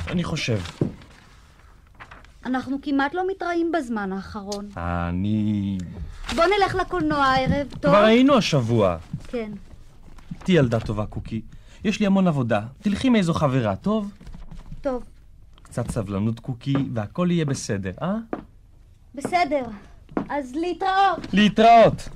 אני 0.08 0.24
חושב. 0.24 0.60
אנחנו 2.46 2.78
כמעט 2.82 3.14
לא 3.14 3.24
מתראים 3.32 3.72
בזמן 3.72 4.12
האחרון. 4.12 4.70
אני... 4.78 5.78
בוא 6.36 6.44
נלך 6.46 6.76
לקולנוע 6.76 7.26
הערב, 7.26 7.68
טוב? 7.70 7.92
כבר 7.92 8.04
היינו 8.04 8.38
השבוע. 8.38 8.98
כן. 9.28 9.52
תהיי 10.40 10.58
ילדה 10.58 10.80
טובה, 10.80 11.06
קוקי. 11.06 11.42
יש 11.84 12.00
לי 12.00 12.06
המון 12.06 12.28
עבודה. 12.28 12.62
תלכי 12.82 13.10
מאיזו 13.10 13.34
חברה, 13.34 13.76
טוב? 13.76 14.12
טוב, 14.82 15.04
קצת 15.72 15.92
סבלנות, 15.92 16.40
קוקי, 16.40 16.74
והכל 16.94 17.28
יהיה 17.32 17.46
בסדר, 17.46 17.92
אה? 18.02 18.16
בסדר. 19.16 19.64
אז 20.30 20.56
להתראות. 20.56 21.34
להתראות! 21.34 22.10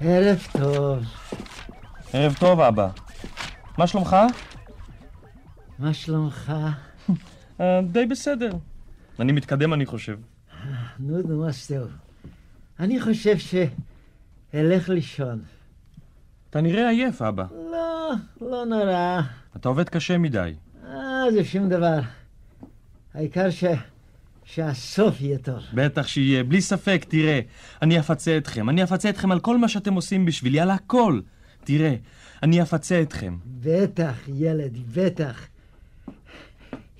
ערב 0.00 0.46
טוב. 0.52 1.04
ערב 2.12 2.34
טוב, 2.40 2.60
אבא. 2.60 2.88
מה 3.78 3.86
שלומך? 3.86 4.16
מה 5.78 5.94
שלומך? 5.94 6.52
אה, 7.60 7.80
די 7.82 8.06
בסדר. 8.06 8.50
אני 9.20 9.32
מתקדם, 9.32 9.72
אני 9.72 9.86
חושב. 9.86 10.18
נו, 10.98 11.22
נו, 11.22 11.48
אז 11.48 11.66
טוב. 11.66 11.88
אני 12.80 13.00
חושב 13.00 13.36
שאלך 13.38 14.88
לישון. 14.88 15.40
אתה 16.50 16.60
נראה 16.60 16.88
עייף, 16.88 17.22
אבא. 17.22 17.44
לא, 17.52 18.10
לא 18.40 18.64
נורא. 18.64 19.20
אתה 19.56 19.68
עובד 19.68 19.88
קשה 19.88 20.18
מדי. 20.18 20.54
אה, 20.86 21.22
זה 21.32 21.44
שום 21.44 21.68
דבר. 21.68 22.00
העיקר 23.14 23.50
ש... 23.50 23.64
שהסוף 24.44 25.20
יהיה 25.20 25.38
טוב. 25.38 25.62
בטח 25.74 26.06
שיהיה, 26.06 26.44
בלי 26.44 26.60
ספק, 26.60 27.04
תראה. 27.08 27.40
אני 27.82 28.00
אפצה 28.00 28.36
אתכם. 28.36 28.68
אני 28.68 28.82
אפצה 28.82 29.10
אתכם 29.10 29.32
על 29.32 29.40
כל 29.40 29.58
מה 29.58 29.68
שאתם 29.68 29.94
עושים 29.94 30.24
בשבילי, 30.24 30.60
על 30.60 30.70
הכל. 30.70 31.20
תראה, 31.64 31.94
אני 32.42 32.62
אפצה 32.62 33.02
אתכם. 33.02 33.36
בטח, 33.60 34.14
ילד, 34.34 34.78
בטח. 34.94 35.46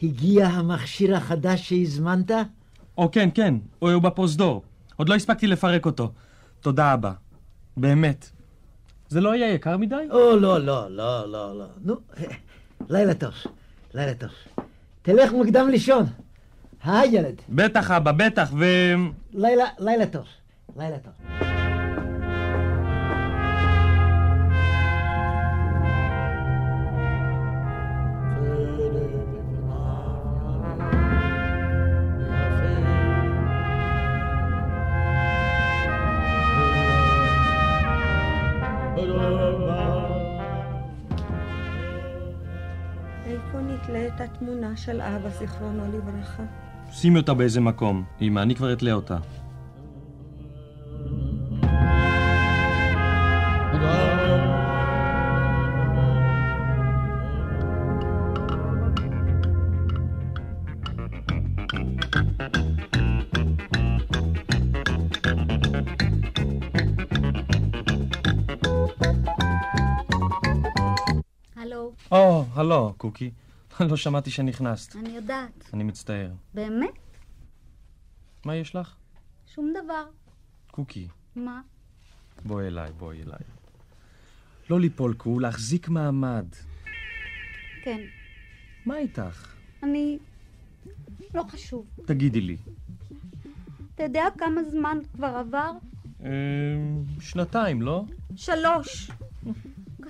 הגיע 0.03 0.47
המכשיר 0.47 1.17
החדש 1.17 1.69
שהזמנת? 1.69 2.31
או 2.99 3.11
כן, 3.11 3.29
כן, 3.35 3.55
הוא 3.79 3.99
בפרוזדור. 3.99 4.63
עוד 4.97 5.09
לא 5.09 5.15
הספקתי 5.15 5.47
לפרק 5.47 5.87
אותו. 5.87 6.13
תודה, 6.61 6.95
אבא. 6.95 7.13
באמת. 7.77 8.31
זה 9.09 9.21
לא 9.21 9.35
יהיה 9.35 9.55
יקר 9.55 9.77
מדי? 9.77 9.97
או, 10.11 10.37
לא, 10.37 10.59
לא, 10.59 10.91
לא, 10.91 11.33
לא, 11.33 11.59
לא. 11.59 11.65
נו, 11.83 11.95
לילה 12.89 13.15
טוב, 13.15 13.33
לילה 13.95 14.15
טוב. 14.15 14.31
תלך 15.03 15.33
מוקדם 15.33 15.69
לישון. 15.69 16.05
היי, 16.85 17.09
ילד. 17.13 17.35
בטח, 17.49 17.91
אבא, 17.91 18.13
בטח, 18.13 18.51
ו... 18.59 18.65
לילה, 19.33 19.65
לילה 19.79 20.07
טוב, 20.07 20.25
לילה 20.77 20.99
טוב. 20.99 21.50
התמונה 44.41 44.77
של 44.77 45.01
אבא, 45.01 45.29
זיכרונו 45.29 45.85
לברכה? 45.93 46.43
שימי 46.91 47.19
אותה 47.19 47.35
באיזה 47.35 47.61
מקום. 47.61 48.05
אמא, 48.21 48.41
אני 48.41 48.55
כבר 48.55 48.73
אתלה 48.73 48.93
אותה. 48.93 49.19
הלו, 71.57 71.93
או, 72.13 72.45
הלו, 72.55 72.95
קוקי. 72.97 73.31
לא 73.91 73.97
שמעתי 73.97 74.31
שנכנסת. 74.31 74.97
אני 74.97 75.09
יודעת. 75.09 75.71
אני 75.75 75.85
מצטער. 75.85 76.31
באמת? 76.55 76.91
מה 78.45 78.57
יש 78.57 78.77
לך? 78.77 78.95
שום 79.47 79.73
דבר. 79.85 80.05
קוקי, 80.71 81.09
מה? 81.37 81.61
בואי 82.45 82.67
אליי, 82.67 82.93
בואי 82.93 83.23
אליי. 83.23 83.39
לא 84.71 84.81
ליפול, 84.81 85.15
קו, 85.15 85.39
להחזיק 85.39 85.89
מעמד. 85.89 86.47
כן. 87.85 88.01
מה 88.87 88.99
איתך? 88.99 89.55
אני... 89.83 90.19
לא 91.35 91.43
חשוב. 91.49 91.87
תגידי 92.07 92.41
לי. 92.41 92.57
אתה 93.95 94.03
יודע 94.03 94.25
כמה 94.39 94.65
זמן 94.65 94.99
כבר 95.15 95.27
עבר? 95.27 95.71
אה, 96.25 96.29
שנתיים, 97.21 97.83
לא? 97.83 98.05
שלוש. 98.37 99.11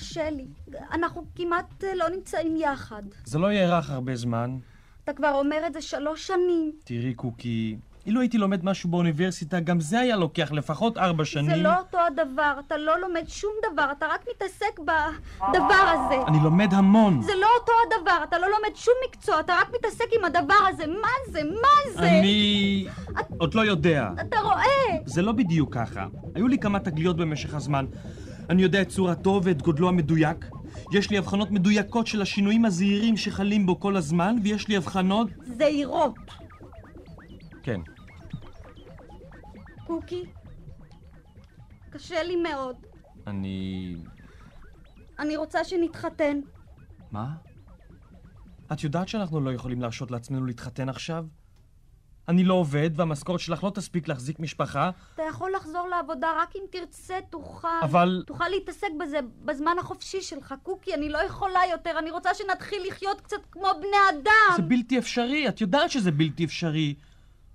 קשה 0.00 0.30
לי. 0.30 0.47
אנחנו 0.92 1.25
כמעט 1.35 1.85
אה, 1.85 1.95
לא 1.95 2.09
נמצאים 2.09 2.57
יחד. 2.57 3.02
זה 3.25 3.38
לא 3.38 3.52
יארך 3.52 3.90
הרבה 3.90 4.16
זמן. 4.16 4.59
אתה 5.04 5.12
כבר 5.12 5.33
אומר 5.35 5.66
את 5.66 5.73
זה 5.73 5.80
שלוש 5.80 6.26
שנים. 6.26 6.73
תראי, 6.85 7.14
קוקי, 7.14 7.76
אילו 8.07 8.21
הייתי 8.21 8.38
לומד 8.38 8.64
משהו 8.64 8.90
באוניברסיטה, 8.90 9.61
גם 9.61 9.80
זה 9.80 10.00
היה 10.00 10.16
לוקח 10.16 10.52
לפחות 10.52 10.99
ארבע 10.99 11.25
שנים. 11.25 11.50
זה 11.50 11.57
לא 11.57 11.78
אותו 11.78 11.99
הדבר, 12.07 12.54
אתה 12.66 12.76
לא 12.76 13.00
לומד 13.00 13.25
שום 13.28 13.50
דבר, 13.73 13.92
אתה 13.99 14.07
רק 14.07 14.25
מתעסק 14.35 14.78
בדבר 14.78 15.85
הזה. 15.95 16.14
אני 16.28 16.38
לומד 16.42 16.75
המון. 16.75 17.23
זה 17.23 17.33
לא 17.40 17.47
אותו 17.61 17.73
הדבר, 17.87 18.25
אתה 18.25 18.38
לא 18.38 18.47
לומד 18.47 18.76
שום 18.76 18.95
מקצוע, 19.09 19.40
אתה 19.40 19.54
רק 19.61 19.71
מתעסק 19.78 20.07
עם 20.19 20.25
הדבר 20.25 20.66
הזה. 20.69 20.87
מה 20.87 21.33
זה? 21.33 21.40
מה 21.45 21.92
זה? 21.92 22.09
אני... 22.11 22.87
עוד 23.38 23.54
לא 23.54 23.61
יודע. 23.61 24.09
אתה 24.21 24.40
רואה? 24.40 25.02
זה 25.04 25.23
לא 25.23 25.33
בדיוק 25.33 25.75
ככה. 25.75 26.07
היו 26.35 26.49
לי 26.49 26.59
כמה 26.59 26.80
תגליות 26.80 27.16
במשך 27.16 27.54
הזמן. 27.54 27.87
אני 28.50 28.62
יודע 28.62 28.83
את 28.83 28.88
צורתו 28.88 29.40
ואת 29.45 29.62
גודלו 29.62 29.88
המדויק. 29.88 30.47
יש 30.92 31.11
לי 31.11 31.19
הבחנות 31.19 31.50
מדויקות 31.50 32.07
של 32.07 32.23
השינויים 32.23 32.64
הזעירים 32.64 33.16
שחלים 33.16 33.66
בו 33.66 33.80
כל 33.80 33.97
הזמן, 33.97 34.37
ויש 34.42 34.69
לי 34.69 34.76
הבחנות... 34.76 35.28
זהירות. 35.42 36.14
כן. 37.62 37.80
קוקי, 39.87 40.25
קשה 41.90 42.23
לי 42.23 42.37
מאוד. 42.37 42.76
אני... 43.26 43.97
אני 45.19 45.37
רוצה 45.37 45.64
שנתחתן. 45.64 46.40
מה? 47.11 47.35
את 48.73 48.85
יודעת 48.85 49.09
שאנחנו 49.09 49.40
לא 49.40 49.52
יכולים 49.52 49.80
להרשות 49.80 50.11
לעצמנו 50.11 50.47
להתחתן 50.47 50.88
עכשיו? 50.88 51.25
אני 52.30 52.44
לא 52.44 52.54
עובד, 52.54 52.90
והמשכורת 52.96 53.40
שלך 53.40 53.64
לא 53.64 53.70
תספיק 53.70 54.08
להחזיק 54.08 54.40
משפחה, 54.40 54.90
אתה 55.14 55.22
יכול 55.28 55.52
לחזור 55.56 55.88
לעבודה 55.88 56.28
רק 56.42 56.49
אם 56.56 56.60
תרצה, 56.70 57.14
תוכל... 57.30 57.68
אבל- 57.82 58.22
תוכל 58.26 58.49
להתעסק 58.49 58.88
בזה 59.00 59.18
בזמן 59.44 59.76
החופשי 59.80 60.22
שלך. 60.22 60.54
קוקי, 60.62 60.94
אני 60.94 61.08
לא 61.08 61.18
יכולה 61.18 61.60
יותר, 61.70 61.99
אני 61.99 62.10
רוצה 62.10 62.30
שנתחיל 62.34 62.78
לחיות 62.88 63.20
קצת 63.20 63.37
כמו 63.50 63.68
בני 63.80 64.20
אדם. 64.20 64.56
זה 64.56 64.62
בלתי 64.62 64.99
אפשרי, 64.99 65.49
את 65.49 65.60
יודעת 65.60 65.90
שזה 65.90 66.10
בלתי 66.10 66.44
אפשרי. 66.44 66.94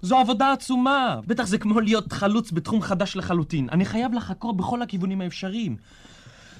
זו 0.01 0.17
עבודה 0.17 0.51
עצומה. 0.51 1.19
בטח 1.27 1.43
זה 1.45 1.57
כמו 1.57 1.79
להיות 1.79 2.13
חלוץ 2.13 2.51
בתחום 2.51 2.81
חדש 2.81 3.15
לחלוטין. 3.15 3.69
אני 3.71 3.85
חייב 3.85 4.13
לחקור 4.13 4.53
בכל 4.53 4.81
הכיוונים 4.81 5.21
האפשריים. 5.21 5.77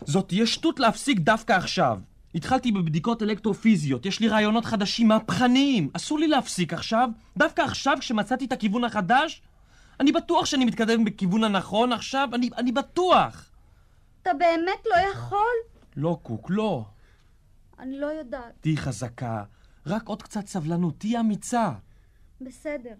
זאת 0.05 0.27
תהיה 0.27 0.45
שטות 0.45 0.79
להפסיק 0.79 1.19
דווקא 1.19 1.53
עכשיו. 1.53 1.99
התחלתי 2.35 2.71
בבדיקות 2.71 3.23
אלקטרופיזיות, 3.23 4.05
יש 4.05 4.19
לי 4.19 4.27
רעיונות 4.27 4.65
חדשים 4.65 5.07
מהפכניים. 5.07 5.89
אסור 5.93 6.19
לי 6.19 6.27
להפסיק 6.27 6.73
עכשיו, 6.73 7.09
דווקא 7.37 7.61
עכשיו 7.61 7.97
כשמצאתי 7.99 8.45
את 8.45 8.51
הכיוון 8.51 8.83
החדש. 8.83 9.41
אני 9.99 10.11
בטוח 10.11 10.45
שאני 10.45 10.65
מתקדם 10.65 11.05
בכיוון 11.05 11.43
הנכון 11.43 11.93
עכשיו, 11.93 12.29
אני, 12.33 12.49
אני 12.57 12.71
בטוח. 12.71 13.49
אתה 14.21 14.33
באמת 14.33 14.85
לא 14.85 14.95
יכול? 15.11 15.55
לא, 15.95 16.19
קוק, 16.23 16.47
לא. 16.49 16.85
אני 17.79 17.99
לא 17.99 18.05
יודעת. 18.05 18.53
תהיי 18.61 18.77
חזקה. 18.77 19.43
רק 19.85 20.07
עוד 20.07 20.23
קצת 20.23 20.47
סבלנות, 20.47 20.99
תהיי 20.99 21.19
אמיצה. 21.19 21.71
בסדר. 22.41 22.95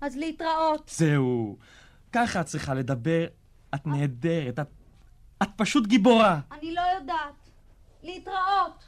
אז 0.00 0.16
להתראות. 0.16 0.90
זהו. 0.94 1.56
ככה 2.12 2.40
את 2.40 2.46
צריכה 2.46 2.74
לדבר. 2.74 3.26
את 3.74 3.86
נהדרת, 3.86 4.58
את... 4.58 4.66
את 5.42 5.48
פשוט 5.56 5.86
גיבורה. 5.86 6.40
אני 6.52 6.74
לא 6.74 6.82
יודעת. 6.98 7.41
להתראות. 8.02 8.84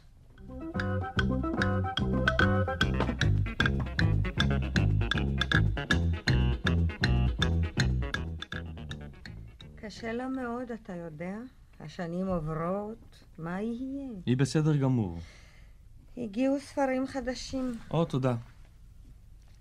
קשה 9.77 10.13
לה 10.13 10.29
מאוד, 10.29 10.71
אתה 10.71 10.97
יודע? 10.97 11.37
השנים 11.81 12.27
עוברות, 12.27 13.25
מה 13.39 13.61
יהיה? 13.61 14.09
היא 14.27 14.37
בסדר 14.37 14.77
גמור. 14.77 15.19
הגיעו 16.17 16.61
ספרים 16.61 17.07
חדשים. 17.07 17.73
או, 17.91 18.05
תודה. 18.05 18.37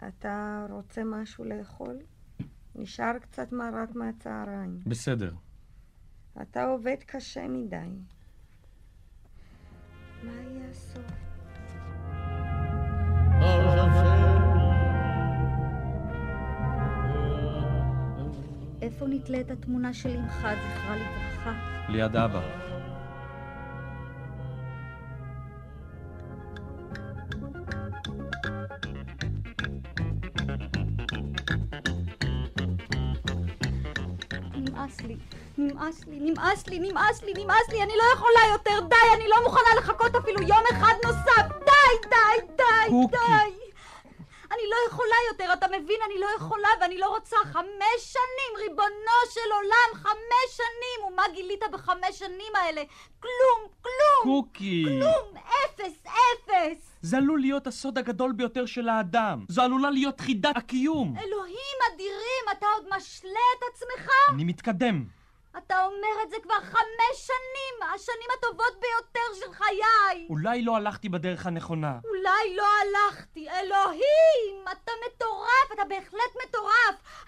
אתה 0.08 0.66
רוצה 0.70 1.02
משהו 1.04 1.46
לאכול? 1.46 1.98
נשאר 2.76 3.20
קצת 3.20 3.52
מרק 3.52 3.96
מהצהריים. 3.96 4.80
בסדר. 4.86 5.34
אתה 6.42 6.64
עובד 6.66 6.98
קשה 7.06 7.48
מדי. 7.48 7.90
מה 10.24 10.32
יהיה 10.32 10.70
הסוף? 10.72 11.02
איפה 18.82 19.06
נתלית 19.08 19.52
התמונה 19.52 19.94
של 19.94 20.10
אמך, 20.10 20.38
זכרה 20.40 20.96
לברכה? 20.96 21.54
ליד 21.90 22.16
אבא. 22.16 22.73
נמאס 35.84 36.06
לי, 36.08 36.20
נמאס 36.20 36.68
לי, 36.68 36.80
נמאס 36.80 37.24
לי, 37.24 37.34
נמאס 37.44 37.70
לי, 37.70 37.84
אני 37.84 37.94
לא 37.98 38.04
יכולה 38.14 38.40
יותר, 38.52 38.80
די, 38.90 39.14
אני 39.14 39.28
לא 39.28 39.44
מוכנה 39.44 39.76
לחכות 39.78 40.16
אפילו 40.16 40.42
יום 40.42 40.64
אחד 40.72 40.94
נוסף, 41.06 41.48
די, 41.66 42.10
די, 42.10 42.48
די, 42.56 42.90
קוקי. 42.90 43.18
די. 43.18 43.74
אני 44.52 44.62
לא 44.70 44.76
יכולה 44.90 45.16
יותר, 45.32 45.54
אתה 45.54 45.68
מבין? 45.68 45.98
אני 46.06 46.20
לא 46.20 46.28
יכולה 46.38 46.68
ואני 46.82 46.98
לא 46.98 47.08
רוצה. 47.08 47.36
חמש 47.44 48.00
שנים, 48.00 48.58
ריבונו 48.58 49.20
של 49.34 49.52
עולם, 49.54 50.04
חמש 50.04 50.58
שנים! 50.58 51.14
ומה 51.14 51.24
גילית 51.34 51.62
בחמש 51.72 52.20
שנים 52.20 52.56
האלה? 52.56 52.82
כלום, 53.20 53.70
כלום! 53.82 54.42
קוקי! 54.42 54.84
כלום! 54.86 55.44
אפס, 55.66 56.04
אפס! 56.06 56.92
זה 57.02 57.18
עלול 57.18 57.40
להיות 57.40 57.68
הסוד 57.68 57.98
הגדול 57.98 58.32
ביותר 58.32 58.66
של 58.66 58.90
האדם. 58.90 59.46
זו 59.50 59.62
עלולה 59.62 59.90
להיות 59.90 60.20
חידת 60.22 60.58
הקיום. 60.58 61.16
אלוהים 61.18 61.78
אדירים, 61.94 62.58
אתה 62.58 62.66
עוד 62.76 62.86
משלה 62.98 63.40
את 63.58 63.64
עצמך? 63.74 64.10
אני 64.30 64.44
מתקדם. 64.44 65.23
אתה 65.58 65.86
אומר 65.86 66.24
את 66.24 66.30
זה 66.30 66.36
כבר 66.44 66.60
חמש 66.62 67.16
שנים, 67.16 67.94
השנים 67.96 68.28
הטובות 68.38 68.74
ביותר 68.82 69.46
של 69.46 69.54
חיי. 69.54 70.28
אולי 70.30 70.62
לא 70.62 70.76
הלכתי 70.76 71.10
בדרך 71.10 71.46
הנכונה. 71.46 72.00
אולי 72.10 72.56
לא 72.56 72.64
הלכתי. 72.82 73.50
אלוהים, 73.50 74.66
אתה 74.72 74.92
מטורף, 75.08 75.72
אתה 75.74 75.82
בהחלט 75.90 76.44
מטורף. 76.48 77.26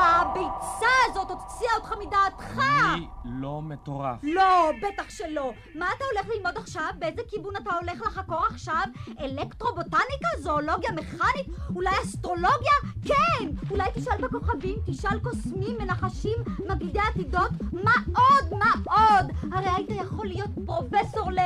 הביצה 0.00 0.86
הזאת 1.06 1.30
הוציאה 1.30 1.74
אותך 1.76 1.92
מדעתך. 1.98 2.58
אני 2.94 3.06
לא 3.24 3.62
מטורף. 3.62 4.18
לא, 4.22 4.70
בטח 4.82 5.10
שלא. 5.10 5.52
מה 5.74 5.88
אתה 5.96 6.04
הולך 6.12 6.28
ללמוד 6.34 6.56
עכשיו? 6.56 6.90
באיזה 6.98 7.22
כיוון 7.28 7.56
אתה 7.56 7.70
הולך 7.80 8.02
לחקור 8.06 8.44
עכשיו? 8.46 8.82
אלקטרובוטניקה? 9.20 10.28
זואולוגיה 10.38 10.92
מכנית? 10.92 11.46
אולי 11.74 11.90
אסטרולוגיה? 12.04 12.72
כן! 13.04 13.48
אולי 13.70 13.88
תשאל 13.94 14.18
בכוכבים, 14.20 14.78
תשאל 14.86 15.20
קוסמים, 15.20 15.78
מנחשים, 15.78 16.36
מגידי 16.68 17.00
עתידות? 17.10 17.50
מה 17.72 17.92
עוד? 18.06 18.58
מה 18.58 18.72
עוד? 18.84 19.52
הרי 19.52 19.68
היית 19.76 19.90
יכול 19.90 20.26
להיות 20.26 20.50
פרופסור 20.66 21.30
ל... 21.30 21.40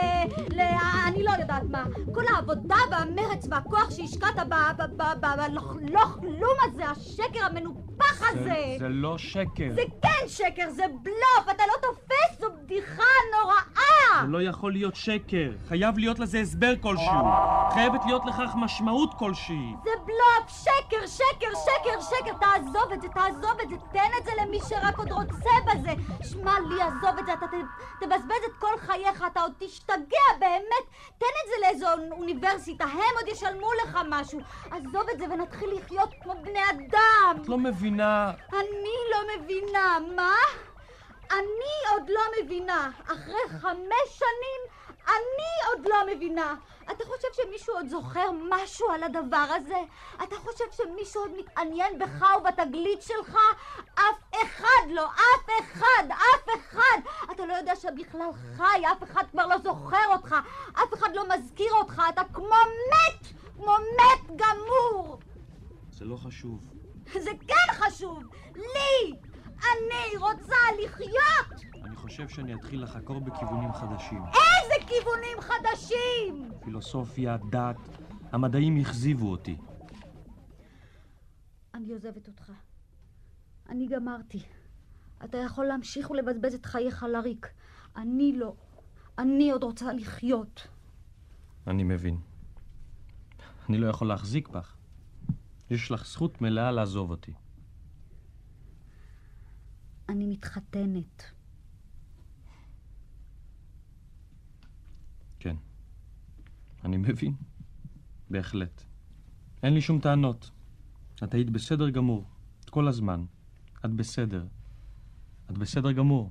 ל... 0.55 0.61
אני 1.07 1.23
לא 1.23 1.31
יודעת 1.41 1.63
מה. 1.71 1.85
כל 2.15 2.25
העבודה 2.35 2.77
והמרץ 2.91 3.47
והכוח 3.51 3.91
שהשקעת 3.91 4.37
ב... 4.37 4.55
ב... 4.79 4.83
ב... 4.97 5.03
ב... 5.21 5.27
בלוכלום 5.37 6.57
הזה, 6.63 6.85
השקר 6.91 7.45
המנופח 7.45 8.23
הזה. 8.31 8.45
זה, 8.45 8.77
זה 8.79 8.89
לא 8.89 9.19
שקר. 9.19 9.71
זה 9.75 9.83
כן 10.03 10.29
שקר, 10.29 10.71
זה 10.71 10.85
בלוף, 11.03 11.51
אתה 11.51 11.63
לא 11.67 11.89
תופס, 11.89 12.41
זו 12.41 12.47
בדיחה 12.63 13.03
נוראה! 13.33 14.23
זה 14.23 14.29
לא 14.29 14.43
יכול 14.43 14.73
להיות 14.73 14.95
שקר. 14.97 15.53
חייב 15.69 15.99
להיות 15.99 16.19
לזה 16.19 16.39
הסבר 16.39 16.75
כלשהו. 16.81 17.25
חייבת 17.75 18.01
להיות 18.07 18.23
לכך 18.27 18.53
משמעות 18.57 19.15
כלשהי. 19.19 19.75
זה 19.85 19.91
בלוף, 20.05 20.51
שקר, 20.65 21.07
שקר, 21.07 21.47
שקר, 21.65 22.01
שקר, 22.01 22.33
תעזוב 22.41 22.93
את 22.93 23.03
זה, 23.03 23.09
תעזוב 23.09 23.61
את 23.63 23.69
זה, 23.69 23.77
תן 23.93 24.11
את 24.21 24.25
זה 24.25 24.31
למי 24.43 24.59
שרק 24.69 24.99
עוד 24.99 25.13
רוצה 25.13 25.51
בזה. 25.67 25.95
שמע 26.23 26.53
לי, 26.69 26.83
עזוב 26.83 27.19
את 27.19 27.27
זה, 27.27 27.33
אתה 27.33 27.47
תבזבז 28.01 28.43
את 28.47 28.57
כל 28.59 28.79
חייך, 28.79 29.25
אתה 29.27 29.41
עוד 29.43 29.53
תשתגע 29.59 30.27
באמת. 30.41 30.85
תן 31.19 31.27
את 31.27 31.49
זה 31.49 31.55
לאיזו 31.61 31.87
אוניברסיטה, 32.13 32.85
הם 32.85 33.15
עוד 33.21 33.29
ישלמו 33.29 33.69
לך 33.85 33.99
משהו. 34.09 34.41
עזוב 34.71 35.03
את 35.13 35.19
זה 35.19 35.25
ונתחיל 35.25 35.69
לחיות 35.79 36.15
כמו 36.23 36.35
בני 36.45 36.61
אדם. 36.71 37.43
את 37.43 37.49
לא 37.49 37.59
מבינה. 37.59 38.33
אני 38.53 38.97
לא 39.13 39.19
מבינה, 39.37 39.99
מה? 40.17 40.35
אני 41.31 41.93
עוד 41.93 42.11
לא 42.11 42.21
מבינה. 42.43 42.91
אחרי 43.05 43.59
חמש 43.61 44.07
שנים, 44.09 44.61
אני 45.07 45.71
עוד 45.71 45.87
לא 45.89 45.97
מבינה. 46.15 46.55
אתה 46.91 47.05
חושב 47.05 47.29
שמישהו 47.33 47.75
עוד 47.75 47.89
זוכר 47.89 48.31
משהו 48.51 48.91
על 48.91 49.03
הדבר 49.03 49.47
הזה? 49.57 49.79
אתה 50.23 50.37
חושב 50.37 50.65
שמישהו 50.73 51.23
עוד 51.23 51.31
מתעניין 51.37 51.99
בך 51.99 52.25
ובתגלית 52.39 53.03
שלך? 53.03 53.39
אף 53.95 54.43
אחד 54.43 54.91
לא, 54.91 55.07
אף 55.07 55.51
אחד, 55.61 56.05
אף 56.09 56.49
אחד. 56.61 57.01
אתה 57.33 57.47
לא 57.47 57.53
יודע 57.53 57.77
שבכלל 57.77 58.31
חי, 58.57 58.83
אף 58.93 59.03
אחד 59.03 59.25
כבר 59.31 59.47
לא 59.47 59.59
זוכר 59.59 60.07
אותך, 60.13 60.37
אף 60.73 60.95
אחד 60.95 61.15
לא 61.15 61.25
מזכיר 61.35 61.73
אותך, 61.73 62.03
אתה 62.09 62.23
כמו 62.33 62.47
מת, 62.91 63.27
כמו 63.57 63.73
מת 63.73 64.37
גמור. 64.37 65.19
זה 65.91 66.05
לא 66.05 66.17
חשוב. 66.17 66.71
זה 67.13 67.31
כן 67.49 67.73
חשוב! 67.73 68.23
לי! 68.55 69.17
אני 69.63 70.17
רוצה 70.17 70.57
לחיות! 70.85 71.72
אני 71.93 72.01
חושב 72.01 72.29
שאני 72.29 72.55
אתחיל 72.55 72.83
לחקור 72.83 73.21
בכיוונים 73.21 73.73
חדשים. 73.73 74.23
איזה 74.25 74.87
כיוונים 74.87 75.41
חדשים! 75.41 76.51
פילוסופיה, 76.65 77.37
דת, 77.51 77.77
המדעים 78.33 78.77
הכזיבו 78.77 79.31
אותי. 79.31 79.57
אני 81.75 81.93
עוזבת 81.93 82.29
אותך. 82.29 82.53
אני 83.69 83.87
גמרתי. 83.87 84.43
אתה 85.25 85.39
יכול 85.39 85.65
להמשיך 85.65 86.11
ולבזבז 86.11 86.55
את 86.55 86.67
חייך 86.67 87.03
לריק. 87.03 87.53
אני 87.97 88.33
לא. 88.37 88.55
אני 89.19 89.51
עוד 89.51 89.63
רוצה 89.63 89.93
לחיות. 89.93 90.69
אני 91.67 91.83
מבין. 91.85 92.21
אני 93.69 93.79
לא 93.79 93.87
יכול 93.87 94.09
להחזיק 94.09 94.49
בך. 94.49 94.77
יש 95.71 95.91
לך 95.91 96.07
זכות 96.07 96.41
מלאה 96.41 96.71
לעזוב 96.71 97.11
אותי. 97.11 97.33
אני 100.09 100.27
מתחתנת. 100.27 101.23
כן. 105.43 105.57
אני 106.85 106.97
מבין. 106.97 107.35
בהחלט. 108.31 108.83
אין 109.63 109.75
לי 109.75 109.81
שום 109.81 110.01
טענות. 110.01 110.51
את 111.25 111.35
היית 111.35 111.51
בסדר 111.51 111.91
גמור. 111.91 112.25
את 112.65 112.71
כל 112.71 112.89
הזמן. 112.89 113.25
את 113.85 113.91
בסדר. 113.91 114.47
את 115.51 115.59
בסדר 115.59 115.93
גמור. 115.93 116.31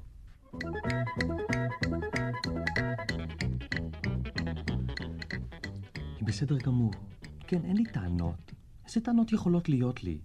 היא 6.18 6.26
בסדר 6.26 6.58
גמור. 6.58 6.92
כן, 7.40 7.66
אין 7.66 7.78
לי 7.78 7.84
טענות. 7.86 8.52
איזה 8.86 9.02
טענות 9.02 9.32
יכולות 9.32 9.70
להיות 9.70 10.04
לי? 10.04 10.22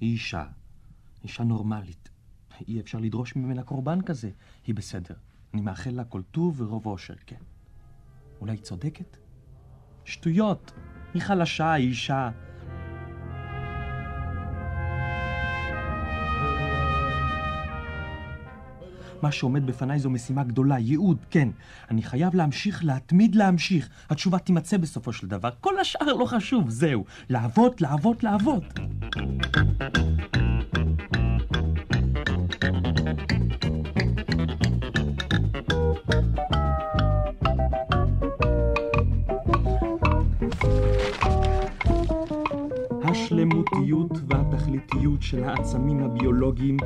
היא 0.00 0.12
אישה. 0.12 0.46
אישה 1.22 1.44
נורמלית. 1.44 2.08
אי 2.68 2.80
אפשר 2.80 2.98
לדרוש 2.98 3.36
ממנה 3.36 3.62
קורבן 3.62 4.02
כזה. 4.02 4.30
היא 4.66 4.74
בסדר. 4.74 5.14
אני 5.54 5.62
מאחל 5.62 5.90
לה 5.90 6.04
כל 6.04 6.22
טוב 6.22 6.60
ורוב 6.60 6.86
אושר, 6.86 7.14
כן. 7.26 7.42
אולי 8.40 8.52
היא 8.52 8.62
צודקת? 8.62 9.21
שטויות. 10.04 10.72
היא 11.14 11.22
חלשה, 11.22 11.72
היא 11.72 11.88
אישה. 11.88 12.30
מה 19.22 19.32
שעומד 19.32 19.66
בפניי 19.66 19.98
זו 19.98 20.10
משימה 20.10 20.44
גדולה, 20.44 20.78
ייעוד, 20.78 21.18
כן. 21.30 21.48
אני 21.90 22.02
חייב 22.02 22.34
להמשיך, 22.34 22.84
להתמיד 22.84 23.34
להמשיך. 23.34 23.88
התשובה 24.10 24.38
תימצא 24.38 24.76
בסופו 24.76 25.12
של 25.12 25.26
דבר. 25.26 25.50
כל 25.60 25.80
השאר 25.80 26.12
לא 26.12 26.24
חשוב, 26.24 26.70
זהו. 26.70 27.04
לעבוד, 27.28 27.72
לעבוד, 27.80 28.16
לעבוד. 28.22 28.64
השלמותיות 43.52 44.10
והתכליתיות 44.26 45.22
של 45.22 45.44
העצמים 45.44 46.02
הביולוגיים 46.02 46.76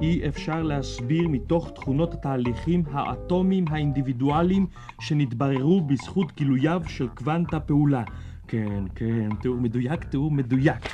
אי 0.00 0.28
אפשר 0.28 0.62
להסביר 0.62 1.28
מתוך 1.28 1.70
תכונות 1.74 2.14
התהליכים 2.14 2.82
האטומיים 2.92 3.64
האינדיבידואליים 3.70 4.66
שנתבררו 5.00 5.80
בזכות 5.80 6.32
גילוייו 6.36 6.82
של 6.86 7.08
קוונטה 7.08 7.60
פעולה. 7.60 8.02
כן, 8.48 8.84
כן, 8.94 9.28
תיאור 9.42 9.56
מדויק, 9.56 10.04
תיאור 10.04 10.30
מדויק. 10.30 10.88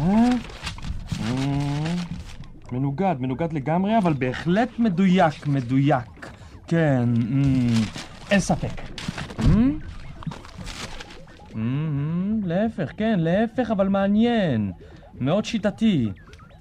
אה, 0.00 0.30
מנוגד, 2.72 3.16
מנוגד 3.20 3.52
לגמרי, 3.52 3.98
אבל 3.98 4.12
בהחלט 4.12 4.78
מדויק, 4.78 5.46
מדויק. 5.46 6.30
כן, 6.66 7.08
אמ, 7.32 7.66
אין 8.30 8.40
ספק. 8.40 8.89
להפך, 12.44 12.90
כן, 12.96 13.18
להפך, 13.18 13.70
אבל 13.70 13.88
מעניין. 13.88 14.72
מאוד 15.20 15.44
שיטתי. 15.44 16.10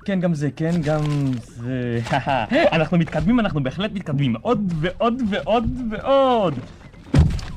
כן, 0.05 0.19
גם 0.19 0.33
זה, 0.33 0.49
כן, 0.55 0.81
גם 0.83 1.01
זה... 1.33 1.99
אנחנו 2.75 2.97
מתקדמים, 2.97 3.39
אנחנו 3.39 3.63
בהחלט 3.63 3.91
מתקדמים. 3.93 4.35
עוד 4.41 4.73
ועוד 4.75 5.21
ועוד 5.29 5.65
ועוד. 5.89 6.53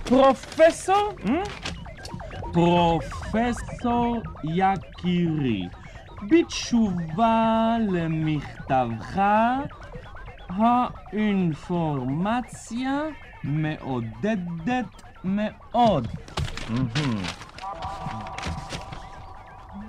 פרופסור? 0.05 1.13
אמ? 1.29 1.43
פרופסור 2.53 4.23
יקירי, 4.45 5.69
בתשובה 6.31 7.77
למכתבך, 7.93 9.23
האינפורמציה 10.49 13.01
מעודדת 13.45 15.03
מאוד. 15.25 16.09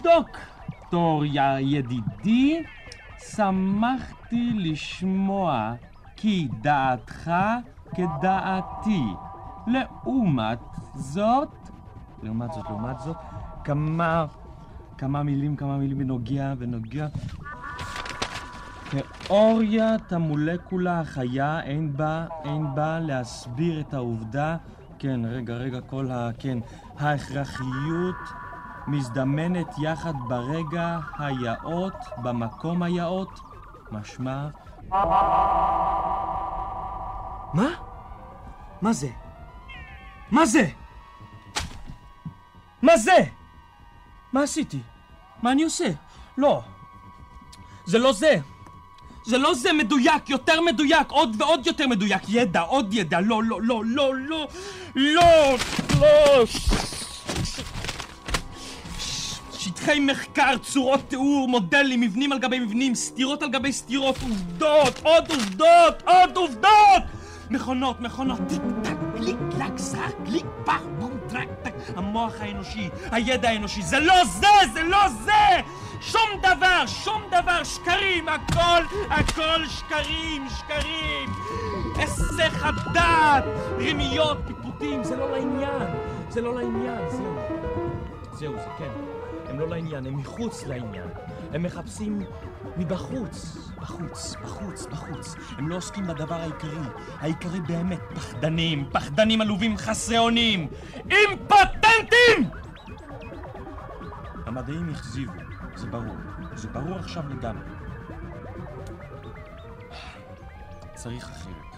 דוקטור 0.04 1.26
ידידי, 1.60 2.64
שמחתי 3.18 4.52
לשמוע 4.56 5.74
כי 6.16 6.48
דעתך 6.62 7.32
כדעתי. 7.96 9.04
לעומת 9.68 10.60
זאת, 10.96 11.70
לעומת 12.24 12.54
זאת, 12.54 12.66
לעומת 12.70 13.00
זאת, 13.00 13.18
כמה, 13.64 14.26
כמה 14.98 15.24
מילים, 15.24 15.56
כמה 15.56 15.78
מילים 15.78 15.98
בנוגע, 15.98 16.56
בנוגע. 16.56 17.08
תיאוריית 18.90 20.14
המולקולה 20.14 21.00
החיה, 21.00 21.62
אין 21.62 21.98
בה, 21.98 22.26
אין 22.44 22.76
בה 22.76 23.00
להסביר 23.00 23.80
את 23.80 23.94
העובדה, 23.94 24.58
כן, 25.04 25.22
רגע, 25.26 25.54
רגע, 25.54 25.82
כל 25.82 26.12
ה... 26.12 26.30
כן, 26.40 26.58
ההכרחיות 27.00 28.16
מזדמנת 28.88 29.68
יחד 29.82 30.14
ברגע 30.28 31.00
היאות, 31.20 31.94
במקום 32.18 32.84
היאות, 32.84 33.40
משמע... 33.92 34.48
מה? 37.54 37.70
מה 38.82 38.94
זה? 38.94 39.10
מה 40.32 40.46
זה? 40.46 40.70
מה 42.82 42.98
זה? 42.98 43.18
מה 44.34 44.44
עשיתי? 44.44 44.82
מה 45.42 45.52
אני 45.52 45.64
עושה? 45.64 45.90
לא. 46.38 46.62
זה 47.86 48.00
לא 48.00 48.14
זה. 48.14 48.40
זה 49.26 49.38
לא 49.38 49.54
זה 49.54 49.74
מדויק, 49.74 50.30
יותר 50.30 50.62
מדויק, 50.62 51.10
עוד 51.10 51.36
ועוד 51.40 51.68
יותר 51.68 51.88
מדויק. 51.88 52.22
ידע, 52.30 52.62
עוד 52.62 52.94
ידע. 52.94 53.20
לא, 53.22 53.44
לא, 53.44 53.62
לא, 53.62 53.84
לא, 53.86 54.16
לא, 54.16 54.46
לא, 54.96 55.58
לא. 56.02 56.46
שטחי 59.64 60.00
מחקר, 60.00 60.58
צורות 60.62 61.00
תיאור, 61.08 61.48
מודלים, 61.48 62.02
מבנים 62.02 62.32
על 62.32 62.40
גבי 62.40 62.60
מבנים, 62.60 62.96
סתירות 62.96 63.44
על 63.44 63.50
גבי 63.50 63.74
סתירות, 63.74 64.16
עובדות, 64.22 65.00
עוד 65.04 65.30
עובדות, 65.30 66.04
עוד 66.06 66.38
עובדות! 66.38 67.04
מכונות, 67.50 68.02
מכונות, 68.02 68.40
טיק 68.50 68.62
טק, 68.84 68.98
קליק, 69.18 69.38
קלק, 69.52 69.78
זק, 69.78 70.00
קליק, 70.26 70.46
פח, 70.66 70.82
בום, 71.00 71.12
טרק, 71.30 71.48
טק, 71.64 71.74
המוח 71.96 72.34
האנושי, 72.40 72.90
הידע 73.12 73.50
האנושי, 73.50 73.82
זה 73.82 74.00
לא 74.00 74.26
זה, 74.26 74.48
זה 74.74 74.84
לא 74.84 75.10
זה! 75.10 75.62
שום 76.06 76.30
דבר, 76.40 76.84
שום 76.88 77.22
דבר, 77.28 77.64
שקרים, 77.64 78.30
הכל, 78.30 78.84
הכל 79.10 79.68
שקרים, 79.68 80.48
שקרים! 80.50 81.30
היסח 81.96 82.64
הדעת, 82.64 83.44
רמיות, 83.90 84.38
פטפוטים, 84.48 85.04
זה 85.04 85.16
לא 85.16 85.32
לעניין, 85.32 85.88
זה 86.30 86.42
לא 86.42 86.56
לעניין, 86.56 87.10
זהו. 87.10 87.36
זהו, 88.34 88.54
זה 88.54 88.70
כן. 88.78 88.92
הם 89.50 89.60
לא 89.60 89.68
לעניין, 89.68 90.06
הם 90.06 90.18
מחוץ 90.18 90.64
לעניין. 90.68 91.08
הם 91.54 91.64
מחפשים 91.64 92.22
מבחוץ, 92.78 93.58
בחוץ, 93.82 94.36
בחוץ, 94.44 94.86
בחוץ. 94.86 95.36
הם 95.58 95.70
לא 95.70 95.76
עוסקים 95.76 96.08
בדבר 96.08 96.36
העיקרי. 96.36 96.88
העיקרי 97.20 97.60
באמת 97.60 98.00
פחדנים, 98.16 98.86
פחדנים 98.92 99.42
עלובים 99.42 99.78
חסרי 99.78 100.18
אונים, 100.18 100.68
אימפוטנטים! 101.12 102.50
המדעים 104.46 104.90
הכזיבו, 104.90 105.34
זה 105.76 105.88
ברור. 105.88 106.16
זה 106.56 106.70
ברור 106.70 106.96
עכשיו 106.96 107.30
לגמרי. 107.30 107.70
צריך 110.94 111.30
אחרת. 111.30 111.76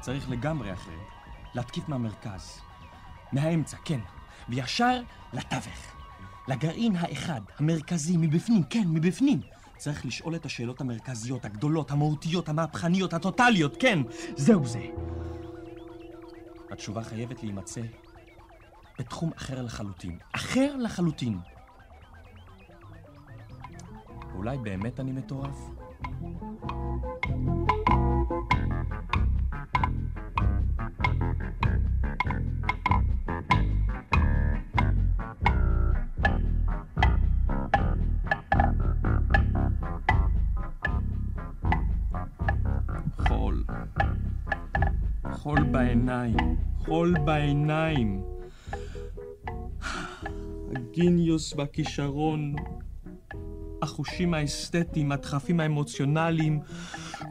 צריך 0.00 0.30
לגמרי 0.30 0.72
אחרת. 0.72 1.08
להתקיף 1.54 1.88
מהמרכז. 1.88 2.60
מהאמצע, 3.32 3.76
כן. 3.84 4.00
וישר 4.48 5.02
לתווך. 5.32 5.94
לגרעין 6.48 6.96
האחד, 6.96 7.40
המרכזי, 7.58 8.16
מבפנים, 8.16 8.62
כן, 8.62 8.84
מבפנים. 8.86 9.40
צריך 9.76 10.06
לשאול 10.06 10.34
את 10.34 10.46
השאלות 10.46 10.80
המרכזיות, 10.80 11.44
הגדולות, 11.44 11.90
המהותיות, 11.90 12.48
המהפכניות, 12.48 13.14
הטוטליות, 13.14 13.76
כן, 13.80 13.98
זהו 14.36 14.66
זה. 14.66 14.86
התשובה 16.70 17.04
חייבת 17.04 17.42
להימצא 17.42 17.80
בתחום 18.98 19.30
אחר 19.36 19.62
לחלוטין. 19.62 20.18
אחר 20.32 20.76
לחלוטין. 20.76 21.38
אולי 24.38 24.58
באמת 24.58 25.00
אני 25.00 25.12
מטורף? 25.12 25.70
חול. 43.28 43.64
בעיניים. 45.72 46.36
חול 46.78 47.14
בעיניים. 47.24 48.22
הגיניוס 50.76 51.54
והכישרון, 51.56 52.54
החושים 53.82 54.34
האסתטיים, 54.34 55.12
הדחפים 55.12 55.60
האמוציונליים, 55.60 56.60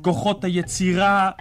כוחות 0.01 0.43
היצירה. 0.43 1.31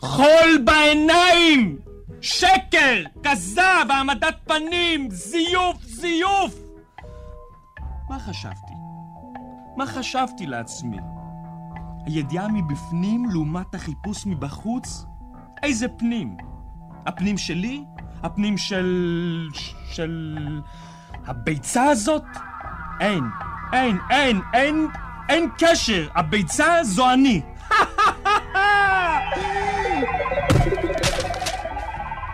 חול 0.00 0.58
בעיניים! 0.64 1.78
שקר! 2.20 3.02
כזב! 3.22 3.86
העמדת 3.90 4.36
פנים! 4.44 5.10
זיוף! 5.10 5.82
זיוף! 5.84 6.54
מה 8.10 8.18
חשבתי? 8.18 8.72
מה 9.76 9.86
חשבתי 9.86 10.46
לעצמי? 10.46 10.96
הידיעה 12.06 12.48
מבפנים 12.48 13.30
לעומת 13.30 13.74
החיפוש 13.74 14.26
מבחוץ? 14.26 15.04
איזה 15.62 15.88
פנים? 15.88 16.36
הפנים 17.06 17.38
שלי? 17.38 17.84
הפנים 18.22 18.58
של... 18.58 19.48
של... 19.92 20.38
הביצה 21.26 21.84
הזאת? 21.84 22.24
אין, 23.00 23.24
אין, 23.72 23.98
אין, 24.10 24.40
אין, 24.52 24.86
אין 25.28 25.48
קשר! 25.58 26.08
הביצה 26.14 26.84
זו 26.84 27.10
אני! 27.12 27.42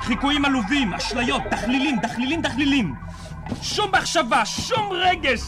חיקויים 0.01 0.45
עלובים, 0.45 0.95
אשליות, 0.95 1.43
דחלילים, 1.51 1.99
דחלילים, 2.03 2.43
דחלילים! 2.43 2.95
שום 3.63 3.91
מחשבה, 3.93 4.47
שום 4.47 4.91
רגש! 4.93 5.41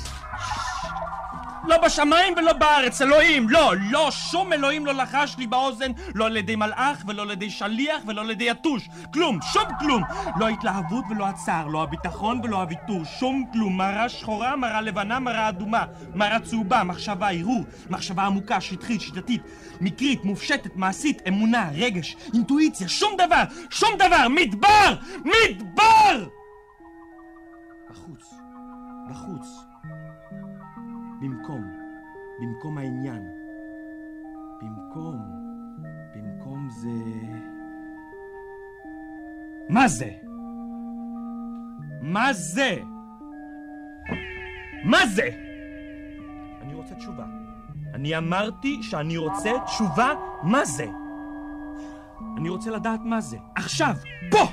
לא 1.65 1.79
בשמיים 1.79 2.35
ולא 2.37 2.53
בארץ, 2.53 3.03
אלוהים, 3.03 3.49
לא, 3.49 3.73
לא, 3.91 4.11
שום 4.11 4.53
אלוהים 4.53 4.87
לא 4.87 4.93
לחש 4.93 5.37
לי 5.39 5.47
באוזן, 5.47 5.93
לא 6.15 6.27
על 6.27 6.37
ידי 6.37 6.57
מלאך 6.57 7.05
ולא 7.07 7.23
על 7.23 7.31
ידי 7.31 7.51
שליח 7.51 8.03
ולא 8.07 8.21
על 8.21 8.31
ידי 8.31 8.51
יתוש, 8.51 8.89
כלום, 9.13 9.39
שום 9.53 9.65
כלום, 9.79 10.03
לא 10.37 10.47
ההתלהבות 10.47 11.05
ולא 11.11 11.27
הצער, 11.27 11.67
לא 11.67 11.83
הביטחון 11.83 12.41
ולא 12.45 12.57
הוויתור, 12.57 13.05
שום 13.05 13.45
כלום, 13.53 13.77
מראה 13.77 14.09
שחורה, 14.09 14.57
מראה 14.57 14.81
לבנה, 14.81 15.19
מראה 15.19 15.49
אדומה, 15.49 15.85
מראה 16.15 16.41
צהובה, 16.41 16.85
מחשבה, 16.85 17.31
ערעור, 17.31 17.65
מחשבה 17.91 18.23
עמוקה, 18.23 18.61
שטחית, 18.61 19.01
שיטתית, 19.01 19.43
מקרית, 19.81 20.25
מופשטת, 20.25 20.77
מעשית, 20.77 21.23
אמונה, 21.29 21.71
רגש, 21.75 22.17
אינטואיציה, 22.35 22.89
שום 22.89 23.17
דבר, 23.17 23.43
שום 23.71 23.91
דבר, 23.99 24.29
מדבר, 24.29 24.95
מדבר! 25.25 26.27
בחוץ, 27.91 28.35
בחוץ. 29.11 29.70
במקום, 31.21 31.65
במקום 32.41 32.79
העניין. 32.79 33.23
במקום, 34.63 35.17
במקום 36.15 36.69
זה... 36.71 36.89
מה 39.69 39.89
זה? 39.89 40.11
מה 42.03 42.33
זה? 42.33 42.77
מה 44.85 45.07
זה? 45.07 45.29
אני 46.63 46.75
רוצה 46.75 46.95
תשובה. 46.95 47.25
אני 47.95 48.17
אמרתי 48.17 48.83
שאני 48.83 49.17
רוצה 49.17 49.51
תשובה 49.67 50.13
מה 50.43 50.65
זה. 50.65 50.87
אני 52.37 52.49
רוצה 52.49 52.71
לדעת 52.71 53.01
מה 53.05 53.21
זה. 53.21 53.39
עכשיו, 53.55 53.95
פה! 54.31 54.45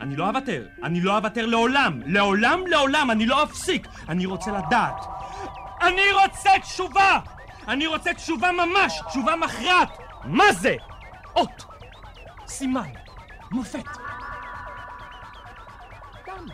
אני 0.00 0.16
לא 0.16 0.28
אוותר. 0.28 0.66
אני 0.82 1.00
לא 1.00 1.16
אוותר 1.16 1.46
לעולם. 1.46 2.00
לעולם, 2.06 2.60
לעולם. 2.66 3.10
אני 3.10 3.26
לא 3.26 3.42
אפסיק. 3.44 3.86
אני 4.08 4.26
רוצה 4.26 4.50
לדעת. 4.50 5.06
אני 5.82 6.12
רוצה 6.12 6.50
תשובה! 6.62 7.20
אני 7.68 7.86
רוצה 7.86 8.14
תשובה 8.14 8.52
ממש! 8.52 9.00
תשובה 9.08 9.36
מכרעת! 9.36 9.88
מה 10.24 10.52
זה? 10.52 10.76
אות! 11.36 11.64
סימן! 12.46 12.88
מופת! 13.50 13.84
דם! 16.26 16.46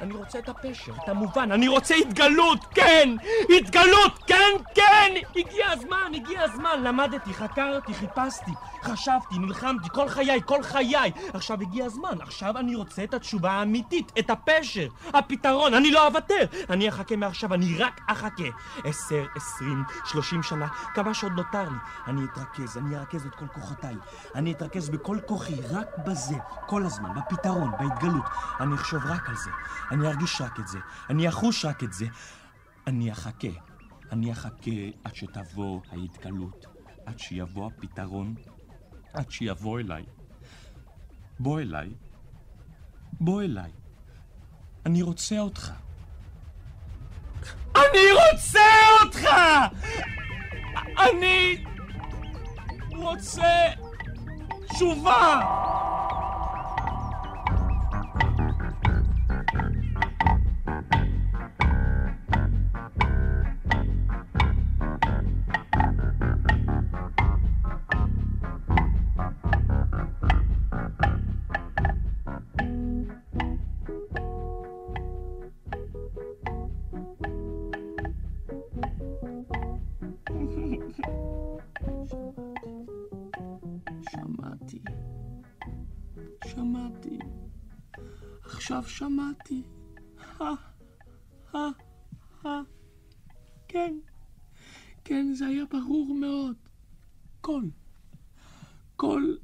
אני 0.00 0.14
רוצה 0.14 0.38
את 0.38 0.48
הפשר, 0.48 0.92
את 1.04 1.08
המובן, 1.08 1.52
אני 1.52 1.68
רוצה 1.68 1.94
התגלות, 1.94 2.64
כן! 2.74 3.08
התגלות, 3.56 4.18
כן, 4.26 4.56
כן! 4.74 5.14
הגיע 5.36 5.70
הזמן, 5.70 6.12
הגיע 6.14 6.42
הזמן, 6.42 6.82
למדתי, 6.82 7.34
חקרתי, 7.34 7.94
חיפשתי, 7.94 8.50
חשבתי, 8.82 9.38
נלחמתי, 9.38 9.88
כל 9.88 10.08
חיי, 10.08 10.40
כל 10.46 10.62
חיי. 10.62 11.12
עכשיו 11.34 11.60
הגיע 11.60 11.84
הזמן, 11.84 12.20
עכשיו 12.20 12.58
אני 12.58 12.74
רוצה 12.74 13.04
את 13.04 13.14
התשובה 13.14 13.50
האמיתית, 13.50 14.12
את 14.18 14.30
הפשר, 14.30 14.88
הפתרון, 15.14 15.74
אני 15.74 15.90
לא 15.90 16.06
אוותר. 16.06 16.44
אני 16.70 16.88
אחכה 16.88 17.16
מעכשיו, 17.16 17.54
אני 17.54 17.78
רק 17.78 18.00
אחכה. 18.06 18.48
עשר, 18.84 19.26
עשרים, 19.36 19.84
שלושים 20.04 20.42
שנה, 20.42 20.68
כמה 20.94 21.14
שעוד 21.14 21.32
נותר 21.32 21.68
לי. 21.68 21.78
אני 22.06 22.20
אתרכז, 22.24 22.76
אני 22.76 22.96
ארכז 22.96 23.26
את 23.26 23.34
כל 23.34 23.46
כוחותיי. 23.54 23.96
אני 24.34 24.52
אתרכז 24.52 24.88
בכל 24.88 25.18
כוחי, 25.26 25.60
רק 25.70 25.86
בזה, 26.06 26.36
כל 26.66 26.86
הזמן, 26.86 27.10
בפתרון, 27.14 27.70
בהתגלות. 27.78 28.24
אני 28.60 28.74
אחשוב 28.74 29.02
רק 29.06 29.28
על 29.28 29.36
זה. 29.36 29.50
אני 29.90 30.08
ארגיש 30.08 30.40
רק 30.40 30.60
את 30.60 30.68
זה, 30.68 30.78
אני 31.10 31.28
אחוש 31.28 31.64
רק 31.64 31.84
את 31.84 31.92
זה. 31.92 32.06
אני 32.86 33.12
אחכה, 33.12 33.48
אני 34.12 34.32
אחכה 34.32 34.70
עד 35.04 35.14
שתבוא 35.14 35.80
ההתגלות, 35.92 36.66
עד 37.06 37.18
שיבוא 37.18 37.66
הפתרון, 37.66 38.34
עד 39.12 39.30
שיבוא 39.30 39.80
אליי. 39.80 40.04
בוא 41.40 41.60
אליי, 41.60 41.88
בוא 43.20 43.42
אליי. 43.42 43.70
אני 44.86 45.02
רוצה 45.02 45.38
אותך. 45.38 45.72
אני 47.76 48.12
רוצה 48.12 48.60
אותך! 49.04 49.28
אני 50.98 51.64
רוצה 52.92 53.66
תשובה! 54.68 55.40
שמעתי. 88.98 89.62
הא, 90.38 90.54
הא. 91.52 92.60
כן. 93.68 93.94
כן, 95.04 95.34
זה 95.34 95.46
היה 95.46 95.64
ברור 95.70 96.14
מאוד. 96.14 96.56
קול. 97.40 97.70
קול. 98.96 99.38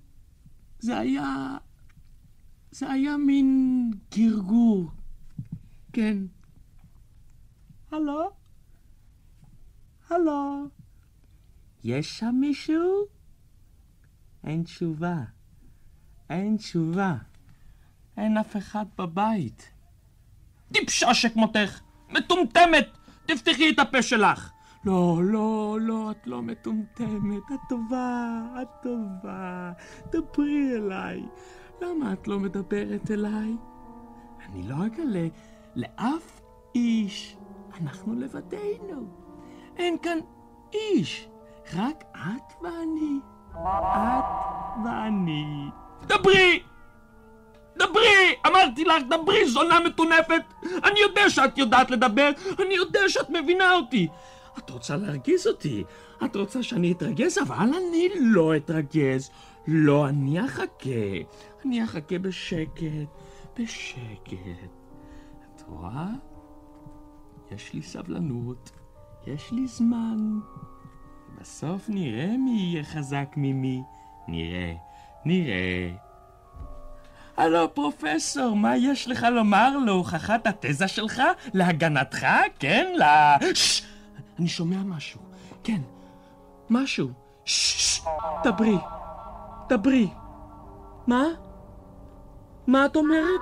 זה 0.78 0.98
היה... 0.98 1.56
זה 2.70 2.90
היה 2.90 3.16
מין 3.16 3.90
גרגור. 4.14 4.90
כן. 5.92 6.18
הלו? 7.92 8.30
הלו? 10.10 10.68
יש 11.84 12.18
שם 12.18 12.34
מישהו? 12.40 13.06
אין 14.44 14.62
תשובה. 14.62 15.24
אין 16.30 16.56
תשובה. 16.56 17.16
אין 18.16 18.38
אף 18.38 18.56
אחד 18.56 18.84
בבית. 18.98 19.70
טיפשה 20.72 21.14
שכמותך! 21.14 21.80
מטומטמת! 22.10 22.88
תפתחי 23.26 23.70
את 23.70 23.78
הפה 23.78 24.02
שלך! 24.02 24.50
לא, 24.84 25.20
לא, 25.22 25.78
לא, 25.80 26.10
את 26.10 26.26
לא 26.26 26.42
מטומטמת. 26.42 27.42
את 27.54 27.60
טובה, 27.68 28.40
את 28.62 28.68
טובה. 28.82 29.72
דברי 30.10 30.76
אליי. 30.76 31.22
למה 31.82 32.12
את 32.12 32.28
לא 32.28 32.40
מדברת 32.40 33.10
אליי? 33.10 33.56
אני 34.48 34.62
לא 34.62 34.74
אגלה 34.86 35.28
לאף 35.74 36.40
איש. 36.74 37.36
אנחנו 37.80 38.14
לבדנו. 38.14 39.08
אין 39.76 39.96
כאן 40.02 40.18
איש. 40.74 41.28
רק 41.74 42.04
את 42.12 42.62
ואני. 42.62 43.20
את 43.52 44.84
ואני. 44.84 45.70
דברי! 46.02 46.73
דברי! 47.76 48.34
אמרתי 48.46 48.84
לך, 48.84 49.02
דברי, 49.10 49.48
זונה 49.48 49.80
מטונפת! 49.80 50.42
אני 50.84 51.00
יודע 51.00 51.30
שאת 51.30 51.58
יודעת 51.58 51.90
לדבר, 51.90 52.30
אני 52.62 52.74
יודע 52.74 53.00
שאת 53.08 53.30
מבינה 53.30 53.72
אותי. 53.72 54.08
את 54.58 54.70
רוצה 54.70 54.96
להרגיז 54.96 55.46
אותי, 55.46 55.84
את 56.24 56.36
רוצה 56.36 56.62
שאני 56.62 56.92
אתרגז, 56.92 57.38
אבל 57.38 57.56
אני 57.56 58.08
לא 58.20 58.56
אתרגז. 58.56 59.30
לא, 59.66 60.08
אני 60.08 60.44
אחכה. 60.44 60.90
אני 61.64 61.84
אחכה 61.84 62.18
בשקט, 62.18 62.82
בשקט. 63.58 64.68
את 65.56 65.62
רואה? 65.68 66.06
יש 67.50 67.72
לי 67.72 67.82
סבלנות, 67.82 68.70
יש 69.26 69.52
לי 69.52 69.66
זמן. 69.66 70.38
בסוף 71.40 71.88
נראה 71.88 72.36
מי 72.36 72.50
יהיה 72.50 72.84
חזק 72.84 73.28
ממי. 73.36 73.82
נראה, 74.28 74.74
נראה. 75.24 75.90
הלו, 77.36 77.74
פרופסור, 77.74 78.56
מה 78.56 78.76
יש 78.76 79.08
לך 79.08 79.26
לומר 79.32 79.76
להוכחת 79.86 80.46
התזה 80.46 80.88
שלך? 80.88 81.22
להגנתך? 81.54 82.26
כן? 82.58 82.92
ל... 82.98 83.02
ששש! 83.54 83.82
אני 84.38 84.48
שומע 84.48 84.76
משהו. 84.76 85.20
כן, 85.64 85.80
משהו. 86.70 87.08
ששש! 87.44 88.00
דברי. 88.44 88.76
דברי. 89.68 90.08
מה? 91.06 91.24
מה 92.66 92.86
את 92.86 92.96
אומרת? 92.96 93.40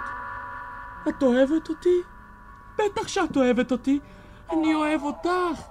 את 1.08 1.22
אוהבת 1.22 1.68
אותי? 1.68 1.98
בטח 2.78 3.08
שאת 3.08 3.36
אוהבת 3.36 3.72
אותי. 3.72 3.98
אני 4.52 4.74
אוהב 4.74 5.02
אותך. 5.02 5.62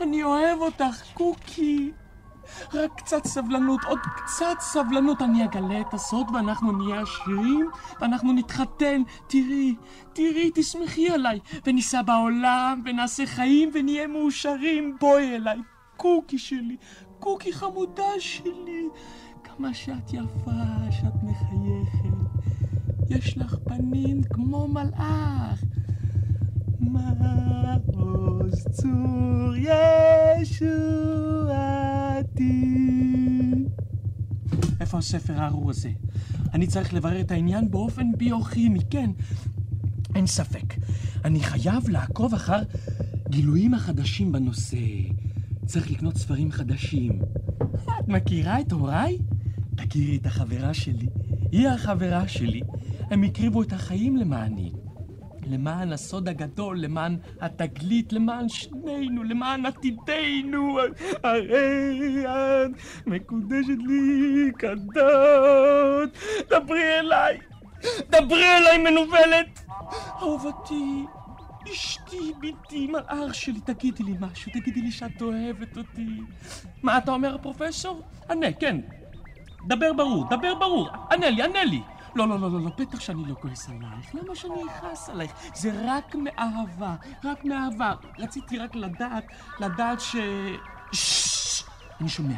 אני 0.00 0.22
אוהב 0.22 0.60
אותך, 0.60 1.02
קוקי. 1.14 1.92
רק 2.74 2.90
קצת 2.96 3.26
סבלנות, 3.26 3.84
עוד 3.84 3.98
קצת 4.16 4.56
סבלנות, 4.60 5.22
אני 5.22 5.44
אגלה 5.44 5.80
את 5.80 5.94
הסוד 5.94 6.26
ואנחנו 6.34 6.72
נהיה 6.72 7.00
עשירים 7.00 7.70
ואנחנו 8.00 8.32
נתחתן. 8.32 9.02
תראי, 9.26 9.74
תראי, 10.12 10.50
תשמחי 10.54 11.10
עליי, 11.10 11.38
וניסע 11.66 12.02
בעולם 12.02 12.82
ונעשה 12.84 13.26
חיים 13.26 13.70
ונהיה 13.74 14.06
מאושרים. 14.06 14.96
בואי 15.00 15.36
אליי, 15.36 15.58
קוקי 15.96 16.38
שלי, 16.38 16.76
קוקי 17.18 17.52
חמודה 17.52 18.12
שלי. 18.18 18.88
כמה 19.44 19.74
שאת 19.74 20.12
יפה, 20.12 20.50
שאת 20.90 21.22
מחייכת. 21.22 22.16
יש 23.10 23.38
לך 23.38 23.56
פנים 23.64 24.22
כמו 24.22 24.68
מלאך. 24.68 25.64
מעוז 26.92 28.66
צור 28.70 29.54
ישועתי. 30.42 30.86
איפה 34.80 34.98
הספר 34.98 35.32
הארור 35.36 35.70
הזה? 35.70 35.90
אני 36.54 36.66
צריך 36.66 36.94
לברר 36.94 37.20
את 37.20 37.30
העניין 37.30 37.70
באופן 37.70 38.12
ביוכימי, 38.16 38.80
כן. 38.90 39.10
אין 40.14 40.26
ספק. 40.26 40.74
אני 41.24 41.40
חייב 41.40 41.88
לעקוב 41.88 42.34
אחר 42.34 42.62
גילויים 43.28 43.74
החדשים 43.74 44.32
בנושא. 44.32 44.76
צריך 45.66 45.90
לקנות 45.90 46.16
ספרים 46.16 46.52
חדשים. 46.52 47.18
את 48.00 48.08
מכירה 48.08 48.60
את 48.60 48.72
הוריי? 48.72 49.18
תכירי 49.74 50.16
את 50.16 50.26
החברה 50.26 50.74
שלי. 50.74 51.08
היא 51.52 51.68
החברה 51.68 52.28
שלי. 52.28 52.60
הם 53.10 53.22
הקריבו 53.22 53.62
את 53.62 53.72
החיים 53.72 54.16
למעני. 54.16 54.72
למען 55.46 55.92
הסוד 55.92 56.28
הגדול, 56.28 56.78
למען 56.78 57.16
התגלית, 57.40 58.12
למען 58.12 58.48
שנינו, 58.48 59.24
למען 59.24 59.66
עתידנו. 59.66 60.78
הרי 61.22 62.24
את 62.26 62.70
מקודשת 63.06 63.78
לי 63.86 64.50
כדת. 64.58 66.18
דברי 66.50 66.98
אליי, 66.98 67.38
דברי 68.10 68.56
אליי 68.56 68.78
מנוולת. 68.78 69.64
אהובתי, 70.22 71.04
אשתי, 71.72 72.32
בתי, 72.40 72.86
מלאך 72.86 73.34
שלי, 73.34 73.60
תגידי 73.60 74.02
לי 74.02 74.14
משהו, 74.20 74.52
תגידי 74.52 74.80
לי 74.80 74.90
שאת 74.90 75.22
אוהבת 75.22 75.76
אותי. 75.76 76.20
מה 76.82 76.98
אתה 76.98 77.10
אומר, 77.10 77.34
הפרופסור? 77.34 78.02
ענה, 78.30 78.52
כן. 78.52 78.80
דבר 79.66 79.92
ברור, 79.92 80.24
דבר 80.30 80.54
ברור. 80.54 80.88
ענה 81.12 81.30
לי, 81.30 81.42
ענה 81.42 81.64
לי. 81.64 81.80
לא, 82.16 82.28
לא, 82.28 82.40
לא, 82.40 82.50
לא, 82.52 82.60
לא, 82.60 82.70
בטח 82.78 83.00
שאני 83.00 83.22
לא 83.28 83.34
כועס 83.40 83.68
עלייך. 83.68 84.14
למה 84.14 84.34
שאני 84.34 84.62
אכעס 84.64 85.08
עלייך? 85.08 85.32
זה 85.54 85.70
רק 85.84 86.14
מאהבה, 86.14 86.94
רק 87.24 87.44
מאהבה. 87.44 87.94
רציתי 88.18 88.58
רק 88.58 88.74
לדעת, 88.74 89.24
לדעת 89.60 90.00
ש... 90.00 90.16
ששש, 90.92 91.64
אני 92.00 92.08
שומע. 92.08 92.36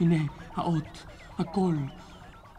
הנה, 0.00 0.16
האות, 0.56 1.04
הקול, 1.38 1.76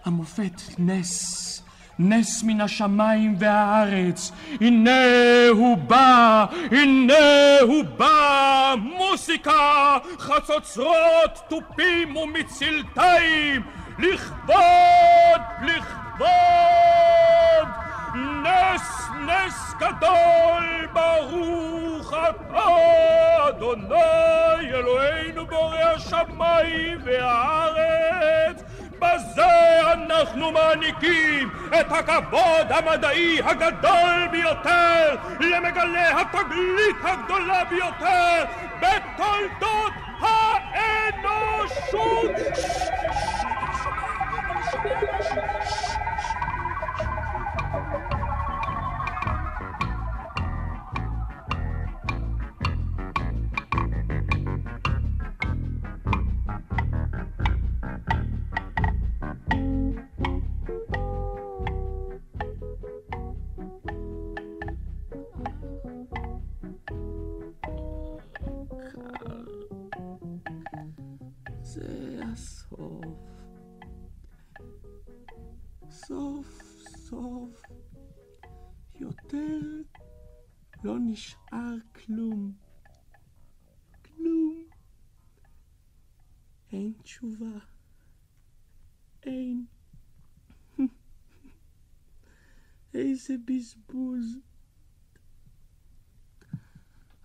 המופת, 0.05 0.61
נס. 0.79 1.63
נס 1.99 2.43
מן 2.43 2.61
השמיים 2.61 3.35
והארץ. 3.39 4.31
הנה 4.61 4.91
הוא 5.51 5.77
בא, 5.77 6.45
הנה 6.71 7.13
הוא 7.61 7.83
בא, 7.97 8.75
מוסיקה, 8.81 9.97
חצוצרות, 10.19 11.39
תופים 11.47 12.15
ומצלתיים, 12.15 13.61
לכבוד, 13.99 15.41
לכבוד, 15.61 16.08
נס, 18.15 19.09
נס 19.27 19.73
גדול, 19.79 20.87
ברוך 20.93 22.13
אתה, 22.13 22.65
אדוני 23.49 24.71
אלוהינו 24.73 25.45
בורא 25.47 25.77
השמיים 25.77 26.97
והארץ. 27.03 28.63
בזה 28.99 29.91
אנחנו 29.93 30.51
מעניקים 30.51 31.49
את 31.79 31.91
הכבוד 31.91 32.67
המדעי 32.69 33.41
הגדול 33.43 34.27
ביותר 34.31 35.15
למגלה 35.39 36.21
התגלית 36.21 36.95
הגדולה 37.03 37.63
ביותר 37.63 38.43
בתולדות 38.79 39.93
האנושות! 40.21 41.89
זה 44.71 45.88
לא 80.83 80.95
נשאר 80.99 81.75
כלום. 81.95 82.53
כלום. 84.05 84.63
אין 86.71 86.93
תשובה. 87.03 87.59
אין. 89.23 89.65
איזה 92.93 93.33
בזבוז. 93.45 94.37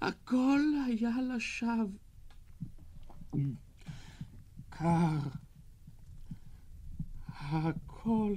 הכל 0.00 0.60
היה 0.86 1.22
לשווא. 1.22 1.98
קר. 4.70 5.18
הכל. 7.28 8.34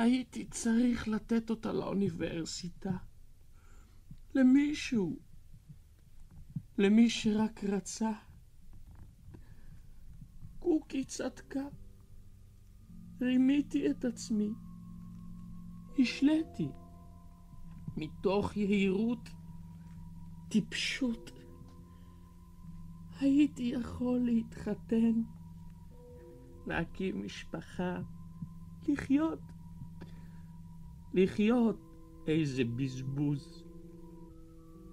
הייתי 0.00 0.44
צריך 0.44 1.08
לתת 1.08 1.50
אותה 1.50 1.72
לאוניברסיטה. 1.72 2.96
למישהו. 4.34 5.18
למי 6.78 7.10
שרק 7.10 7.64
רצה. 7.64 8.10
קוקי 10.58 11.04
צדקה. 11.04 11.64
רימיתי 13.20 13.90
את 13.90 14.04
עצמי. 14.04 14.50
השליתי. 15.98 16.68
מתוך 17.96 18.56
יהירות, 18.56 19.28
טיפשות. 20.48 21.30
הייתי 23.20 23.62
יכול 23.62 24.18
להתחתן, 24.18 25.22
להקים 26.66 27.24
משפחה, 27.24 27.98
לחיות. 28.88 29.49
לחיות, 31.14 31.76
איזה 32.26 32.64
בזבוז. 32.64 33.64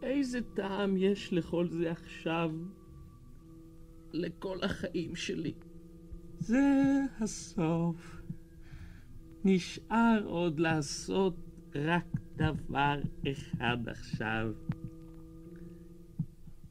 איזה 0.02 0.40
טעם 0.54 0.98
יש 0.98 1.34
לכל 1.34 1.68
זה 1.68 1.92
עכשיו, 1.92 2.52
לכל 4.14 4.64
החיים 4.64 5.16
שלי. 5.16 5.54
זה 6.40 7.02
הסוף. 7.20 8.22
נשאר 9.46 10.24
עוד 10.26 10.60
לעשות 10.60 11.36
רק 11.76 12.06
דבר 12.36 13.02
אחד 13.32 13.78
עכשיו. 13.88 14.52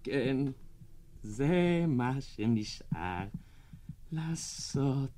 כן, 0.03 0.37
זה 1.23 1.85
מה 1.89 2.21
שנשאר 2.21 3.27
לעשות. 4.13 5.16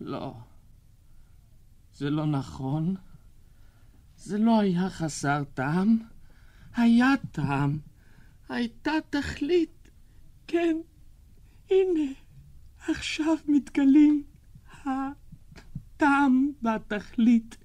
לא, 0.00 0.34
זה 1.94 2.10
לא 2.10 2.26
נכון. 2.26 2.96
זה 4.16 4.38
לא 4.38 4.60
היה 4.60 4.90
חסר 4.90 5.44
טעם. 5.54 5.98
היה 6.74 7.06
טעם. 7.32 7.78
הייתה 8.48 8.90
תכלית. 9.10 9.90
כן, 10.46 10.76
הנה, 11.70 12.12
עכשיו 12.88 13.36
מתגלים 13.48 14.24
הטעם 14.84 16.52
והתכלית 16.62 17.56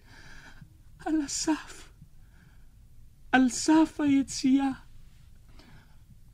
על 1.05 1.21
הסף. 1.21 1.93
על 3.31 3.49
סף 3.49 3.99
היציאה. 3.99 4.71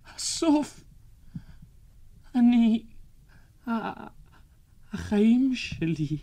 הסוף. 0.06 0.84
אני... 2.36 2.86
החיים 4.93 5.56
שלי. 5.56 6.17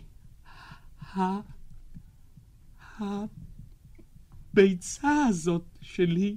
הביצה 4.53 5.25
הזאת 5.29 5.65
שלי. 5.81 6.35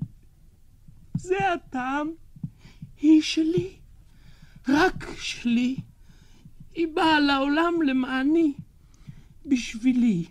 זה 1.17 1.53
הטעם. 1.53 2.11
היא 3.01 3.23
שלי. 3.23 3.77
רק 4.69 5.07
שלי. 5.21 5.77
היא 6.75 6.87
באה 6.95 7.21
לעולם 7.21 7.75
למעני. 7.87 8.53
בשבילי. 9.47 10.25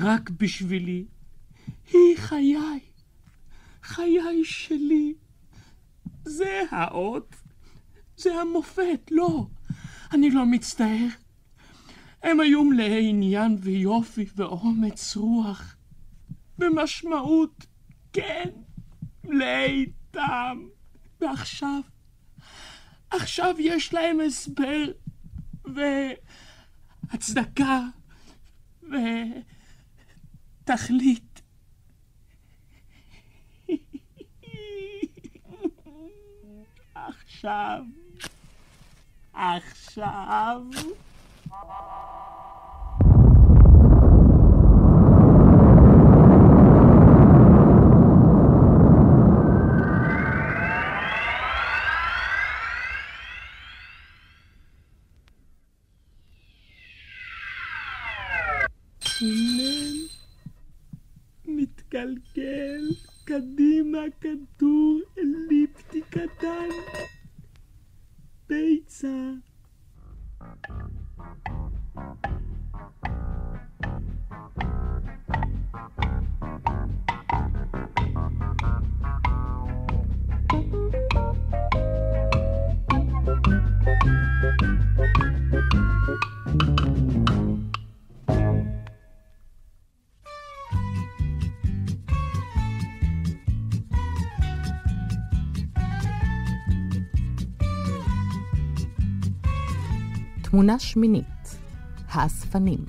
רק 0.00 0.30
בשבילי. 0.30 1.04
היא 1.92 2.16
חיי. 2.16 2.80
חיי 3.82 4.44
שלי. 4.44 5.14
זה 6.24 6.62
האות. 6.70 7.36
זה 8.16 8.34
המופת, 8.34 9.10
לא. 9.10 9.46
אני 10.12 10.30
לא 10.30 10.46
מצטער. 10.46 11.06
הם 12.22 12.40
היו 12.40 12.64
מלאי 12.64 13.08
עניין 13.08 13.56
ויופי 13.60 14.26
ואומץ 14.36 15.16
רוח. 15.16 15.76
במשמעות, 16.58 17.66
כן, 18.12 18.50
מלאי 19.24 19.86
טעם. 20.10 20.68
ועכשיו, 21.20 21.80
עכשיו 23.10 23.54
יש 23.58 23.94
להם 23.94 24.18
הסבר 24.20 24.84
והצדקה 27.12 27.80
ותכלית. 30.62 31.42
עכשיו, 36.94 37.82
עכשיו... 39.34 40.62
שומם, 59.18 60.06
מתקלקל, 61.44 62.84
קדימה 63.24 63.98
כדור 64.20 65.00
אליפטי 65.18 66.00
קטן. 66.10 66.68
ביצה. 68.48 69.08
תמונה 100.54 100.78
שמינית, 100.78 101.58
האספנים. 102.08 102.84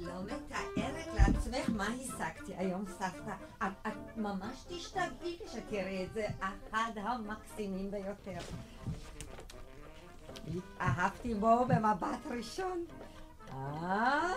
לא 0.00 0.22
ממש 4.16 4.64
תשתגעי 4.68 5.38
כשתראי 5.46 6.04
את 6.04 6.12
זה, 6.14 6.26
אחד 6.40 6.90
המקסימים 6.96 7.90
ביותר. 7.90 8.38
התאהבתי 10.94 11.34
בו 11.34 11.64
במבט 11.64 12.26
ראשון. 12.36 12.84
אה? 13.52 14.32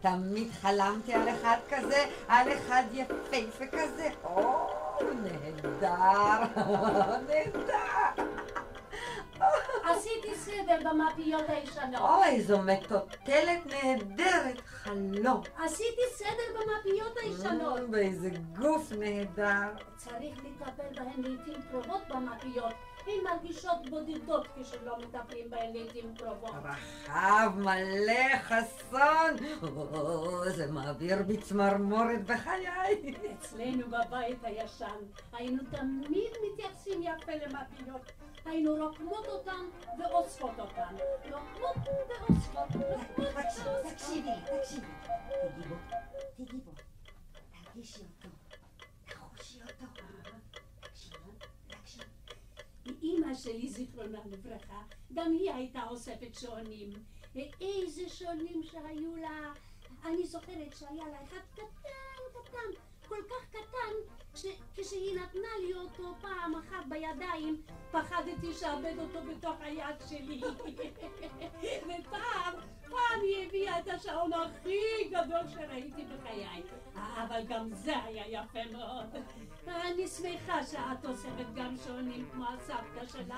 תמיד 0.00 0.50
חלמתי 0.52 1.12
על 1.14 1.28
אחד 1.28 1.56
כזה, 1.70 2.04
על 2.28 2.52
אחד 2.52 2.82
יפהפה 2.92 3.66
כזה. 3.72 4.08
או, 4.24 4.70
נהדר, 5.22 6.60
נהדר. 7.28 8.24
עשיתי 9.84 10.34
סדר 10.34 10.90
במפיות 10.90 11.44
הישנות. 11.48 12.00
אוי, 12.00 12.42
זו 12.42 12.58
מטוטלת 12.62 13.66
נהדרת, 13.66 14.60
חלום. 14.66 15.42
עשיתי 15.64 16.02
סדר 16.16 16.60
במפיות 16.60 17.14
הישנות. 17.22 17.78
Mm, 17.78 17.92
ואיזה 17.92 18.30
גוף 18.58 18.92
נהדר. 18.98 19.68
צריך 19.96 20.38
לטפל 20.38 20.94
בהן 20.94 21.22
לעיתים 21.22 21.62
קרובות 21.70 22.02
במפיות. 22.08 22.74
הן 23.08 23.24
מרגישות 23.24 23.90
בודדות 23.90 24.46
כשלא 24.56 24.98
מטפלים 24.98 25.50
בהן 25.50 25.72
לעיתים 25.72 26.14
קרובות. 26.16 26.50
רחב, 26.64 27.52
מלא, 27.56 28.38
חסון. 28.42 29.36
או, 29.62 30.50
זה 30.50 30.72
מעביר 30.72 31.22
בי 31.22 31.36
צמרמורת 31.36 32.24
בחיי. 32.26 32.66
אצלנו 33.32 33.86
בבית 33.86 34.44
הישן 34.44 35.00
היינו 35.32 35.62
תמיד 35.70 36.32
מתייחסים 36.52 37.02
יפה 37.02 37.32
למפיות. 37.32 38.12
היינו 38.44 38.74
רוקמות 38.74 39.26
אותן 39.26 39.64
ואוספות 39.98 40.58
אותן. 40.58 40.94
רוקמות 41.24 41.76
ואוספות. 41.86 42.68
רוקמות 42.74 43.36
ואוספות. 43.36 43.92
תקשיבי, 43.92 44.30
תקשיבי. 44.60 44.86
תגידי 45.42 45.68
בו, 45.68 45.74
תגידי 46.36 46.56
בו. 46.56 46.72
תרגישי 47.64 48.00
אותו. 48.00 48.28
תחושי 49.06 49.60
אותו. 49.62 50.08
אמא 53.28 53.36
שלי, 53.36 53.68
זיכרונה 53.68 54.18
לברכה, 54.26 54.82
גם 55.14 55.32
היא 55.32 55.52
הייתה 55.52 55.82
אוספת 55.90 56.34
שעונים. 56.34 56.90
איזה 57.60 58.08
שעונים 58.08 58.62
שהיו 58.62 59.16
לה. 59.16 59.52
אני 60.04 60.26
זוכרת 60.26 60.76
שהיה 60.76 61.08
לה 61.08 61.22
אחד 61.22 61.40
קטן, 61.52 62.22
קטן, 62.32 62.80
כל 63.08 63.22
כך 63.30 63.48
קטן, 63.50 63.94
שכשהיא 64.38 65.20
נתנה 65.20 65.48
לי 65.60 65.74
אותו 65.74 66.14
פעם 66.20 66.54
אחת 66.54 66.86
בידיים, 66.88 67.62
פחדתי 67.90 68.52
שאאבד 68.52 68.94
אותו 68.98 69.18
בתוך 69.22 69.56
היד 69.60 69.96
שלי. 70.08 70.40
ופעם, 71.86 72.54
פעם 72.82 73.20
היא 73.22 73.46
הביאה 73.46 73.78
את 73.78 73.88
השעון 73.88 74.30
הכי 74.32 74.78
גדול 75.10 75.48
שראיתי 75.48 76.04
בחיי. 76.04 76.62
אבל 76.94 77.42
גם 77.48 77.74
זה 77.74 78.04
היה 78.04 78.24
יפה 78.28 78.58
מאוד. 78.72 79.06
אני 79.66 80.08
שמחה 80.08 80.64
שאת 80.64 81.04
אוספת 81.04 81.46
גם 81.54 81.76
שעונים 81.84 82.28
כמו 82.32 82.44
הסבתא 82.44 83.06
שלך. 83.06 83.34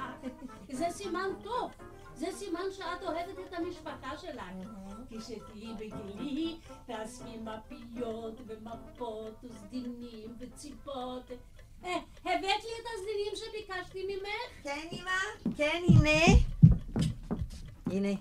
זה 0.70 0.86
סימן 0.90 1.28
טוב. 1.42 1.72
זה 2.20 2.26
סימן 2.32 2.72
שאת 2.72 3.02
אוהבת 3.02 3.38
את 3.48 3.52
המשפחה 3.52 4.18
שלך. 4.18 4.42
כשתהיי 5.10 5.74
בגילי, 5.74 6.56
תאספי 6.86 7.38
מפיות 7.38 8.40
ומפות 8.46 9.44
וסדינים 9.44 10.36
וציפות. 10.38 11.30
אה, 11.84 11.96
הבאת 12.20 12.42
לי 12.42 12.72
את 12.80 12.86
הסדינים 12.94 13.32
שביקשתי 13.34 14.06
ממך? 14.06 14.62
כן, 14.62 14.88
אמא. 14.92 15.54
כן, 15.56 15.82
הנה. 15.88 16.40
הנה. 17.86 18.20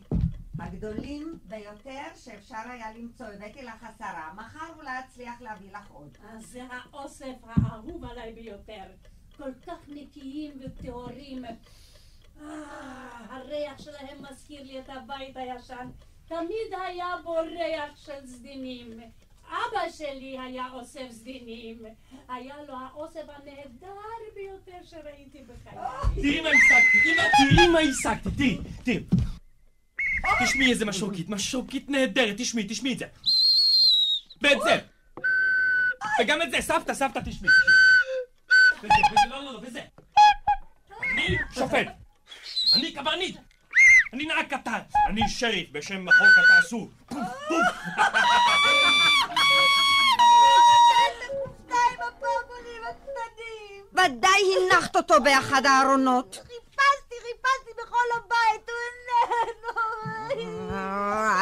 הגדולים 0.60 1.40
ביותר 1.46 2.06
שאפשר 2.16 2.70
היה 2.70 2.94
למצוא, 2.94 3.26
הבאתי 3.26 3.62
לך 3.62 3.84
עשרה, 3.84 4.34
מחר 4.36 4.74
אולי 4.78 5.00
אצליח 5.00 5.42
להביא 5.42 5.72
לך 5.72 5.92
עוד. 5.92 6.18
אז 6.30 6.46
זה 6.46 6.64
האוסף 6.72 7.36
האהוב 7.44 8.06
עליי 8.06 8.34
ביותר. 8.34 8.84
כל 9.38 9.54
כך 9.68 9.80
נקיים 9.88 10.60
וטהורים. 10.60 11.44
הריח 13.30 13.82
שלהם 13.82 14.18
מזכיר 14.32 14.64
לי 14.64 14.80
את 14.80 14.90
הבית 14.90 15.38
הישן. 15.38 15.90
תמיד 16.28 16.74
היה 16.88 17.16
בו 17.24 17.34
ריח 17.34 17.98
של 18.06 18.26
סדינים. 18.26 19.00
אבא 19.48 19.90
שלי 19.98 20.40
היה 20.40 20.68
אוסף 20.74 21.12
סדינים. 21.12 21.86
היה 22.30 22.56
לו 22.68 22.74
האוסף 22.78 23.24
הנהדר 23.28 23.96
ביותר 24.36 24.78
שראיתי 24.84 25.44
בחיי. 25.44 25.78
תראי 26.16 26.42
מה 26.42 26.50
השגתי, 26.50 27.16
תראי 27.38 27.68
מה 27.68 27.80
השגתי, 27.80 28.30
תראי, 28.38 28.58
תראי. 28.84 29.04
תשמעי 30.44 30.72
איזה 30.72 30.86
משרוקית, 30.86 31.30
משרוקית 31.30 31.90
נהדרת, 31.90 32.36
תשמעי, 32.38 32.66
תשמעי 32.70 32.94
את 32.94 33.00
זה. 33.00 33.06
ואת 34.42 34.58
זה. 34.64 34.80
וגם 36.22 36.42
את 36.42 36.52
זה, 36.52 36.62
סבתא, 36.62 36.94
סבתא, 36.94 37.20
תשמעי. 37.20 37.52
וזה, 38.78 38.94
וזה, 39.12 39.30
לא, 39.30 39.44
לא, 39.44 39.54
לא, 39.54 39.60
וזה. 39.64 39.82
אני 41.02 41.38
שופט. 41.54 41.99
אני 42.76 42.92
קברניט. 42.92 43.38
אני 44.14 44.26
נהג 44.26 44.46
קטן. 44.46 44.80
אני 45.08 45.22
שריף 45.30 45.70
בשם 45.72 46.08
החוק 46.08 46.28
התעשו. 46.44 46.90
ודאי 53.94 54.42
הנחת 54.58 54.96
אותו 54.96 55.24
באחד 55.24 55.66
הארונות. 55.66 56.40
חיפשתי, 57.22 57.72
בכל 57.84 58.08
הבית, 58.18 58.70
הוא 58.70 58.78
איננו. 58.86 59.70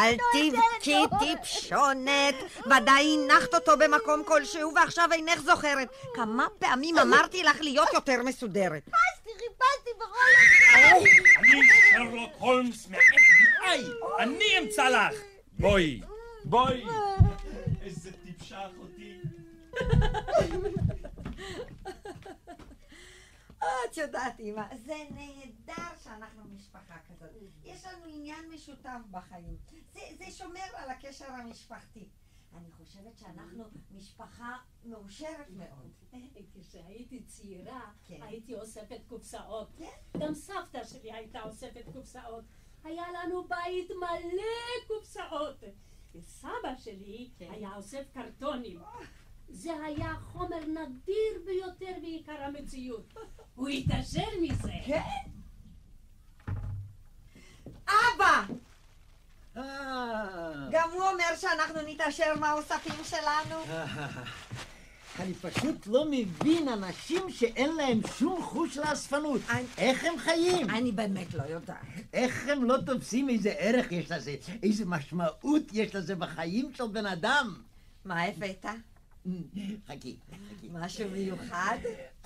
אל 0.01 0.15
תבכי 0.33 1.01
טיפשונת, 1.19 2.35
ודאי 2.65 3.17
הנחת 3.17 3.53
אותו 3.53 3.77
במקום 3.77 4.23
כלשהו 4.23 4.73
ועכשיו 4.75 5.09
אינך 5.13 5.39
זוכרת. 5.41 5.87
כמה 6.15 6.47
פעמים 6.59 6.97
אמרתי 6.97 7.43
לך 7.43 7.61
להיות 7.61 7.87
יותר 7.93 8.23
מסודרת. 8.23 8.83
חיפשתי, 8.85 9.29
חיפשתי 9.33 9.89
בכל 9.95 10.29
הבית. 10.37 11.07
אני 11.37 11.61
שרלוק 11.91 12.31
הולמס 12.37 12.87
מה-FBI. 12.89 13.79
אני 14.19 14.57
אמצא 14.59 14.89
לך. 14.89 15.13
בואי, 15.59 16.01
בואי. 16.43 16.85
איזה 17.83 18.09
טיפשה 18.25 18.57
אחותי. 18.65 19.19
את 23.89 23.97
יודעת, 23.97 24.39
אמא, 24.39 24.77
זה 24.77 24.95
נהדר 25.11 25.97
שאנחנו 26.03 26.43
משפחה 26.45 26.97
כזאת. 27.09 27.29
יש 27.63 27.85
לנו 27.85 28.05
עניין 28.05 28.49
משותף 28.53 28.99
בחיים. 29.11 29.57
זה, 29.93 29.99
זה 30.17 30.31
שומר 30.31 30.65
על 30.75 30.89
הקשר 30.89 31.31
המשפחתי. 31.31 32.09
אני 32.53 32.71
חושבת 32.71 33.17
שאנחנו 33.19 33.63
משפחה 33.91 34.57
מאושרת 34.85 35.49
מאוד. 35.49 35.91
כשהייתי 36.53 37.23
צעירה, 37.23 37.91
כן. 38.03 38.21
הייתי 38.21 38.55
אוספת 38.55 39.01
קופסאות. 39.07 39.69
גם 40.17 40.33
סבתא 40.33 40.83
שלי 40.83 41.13
הייתה 41.13 41.43
אוספת 41.43 41.85
קופסאות. 41.93 42.43
היה 42.83 43.03
לנו 43.11 43.47
בית 43.47 43.91
מלא 43.91 44.87
קופסאות. 44.87 45.63
וסבא 46.15 46.75
שלי 46.77 47.29
היה 47.39 47.75
אוסף 47.75 48.03
קרטונים. 48.13 48.79
זה 49.49 49.71
היה 49.85 50.13
חומר 50.31 50.59
נדיר 50.67 51.41
ביותר 51.45 51.93
בעיקר 52.01 52.43
המציאות. 52.43 53.13
הוא 53.55 53.69
התעשר 53.69 54.27
מזה. 54.41 54.71
כן? 54.85 55.01
אבא! 57.87 58.43
גם 60.71 60.89
הוא 60.93 61.01
אומר 61.01 61.35
שאנחנו 61.37 61.79
נתעשר 61.87 62.35
מהאוספים 62.39 63.03
שלנו. 63.03 63.55
אני 65.19 65.33
פשוט 65.33 65.87
לא 65.87 66.05
מבין 66.11 66.67
אנשים 66.67 67.29
שאין 67.29 67.75
להם 67.75 68.01
שום 68.17 68.43
חוש 68.43 68.77
לאספנות. 68.77 69.41
איך 69.77 70.03
הם 70.03 70.19
חיים? 70.19 70.69
אני 70.69 70.91
באמת 70.91 71.33
לא 71.33 71.43
יודעת. 71.43 71.77
איך 72.13 72.47
הם 72.47 72.63
לא 72.63 72.77
תופסים 72.85 73.29
איזה 73.29 73.49
ערך 73.57 73.91
יש 73.91 74.11
לזה, 74.11 74.35
איזה 74.63 74.85
משמעות 74.85 75.63
יש 75.73 75.95
לזה 75.95 76.15
בחיים 76.15 76.71
של 76.73 76.87
בן 76.87 77.05
אדם? 77.05 77.61
מה 78.05 78.23
הבאת? 78.23 78.65
חכי, 79.87 80.17
חכי. 80.31 80.67
משהו 80.71 81.09
מיוחד? 81.09 81.77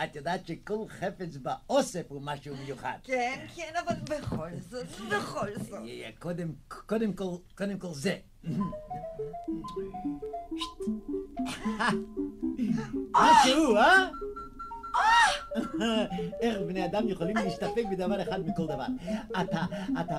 את 0.03 0.15
יודעת 0.15 0.47
שכל 0.47 0.85
חפץ 0.89 1.37
באוסף 1.37 2.05
הוא 2.09 2.21
משהו 2.21 2.55
מיוחד. 2.55 2.97
כן, 3.03 3.45
כן, 3.55 3.73
אבל 3.85 3.95
בכל 4.09 4.49
זאת, 4.69 4.87
בכל 5.09 5.47
זאת. 5.57 5.79
קודם, 6.19 6.51
קודם 6.67 7.13
כל, 7.13 7.35
קודם 7.57 7.77
כל 7.77 7.93
זה. 7.93 8.17
משהו, 13.11 13.75
אה? 13.75 14.09
איך 16.41 16.57
בני 16.67 16.85
אדם 16.85 17.09
יכולים 17.09 17.37
להסתפק 17.37 17.83
בדבר 17.91 18.21
אחד 18.21 18.47
מכל 18.47 18.65
דבר? 18.65 18.85
אתה, 19.41 19.65
אתה, 20.01 20.17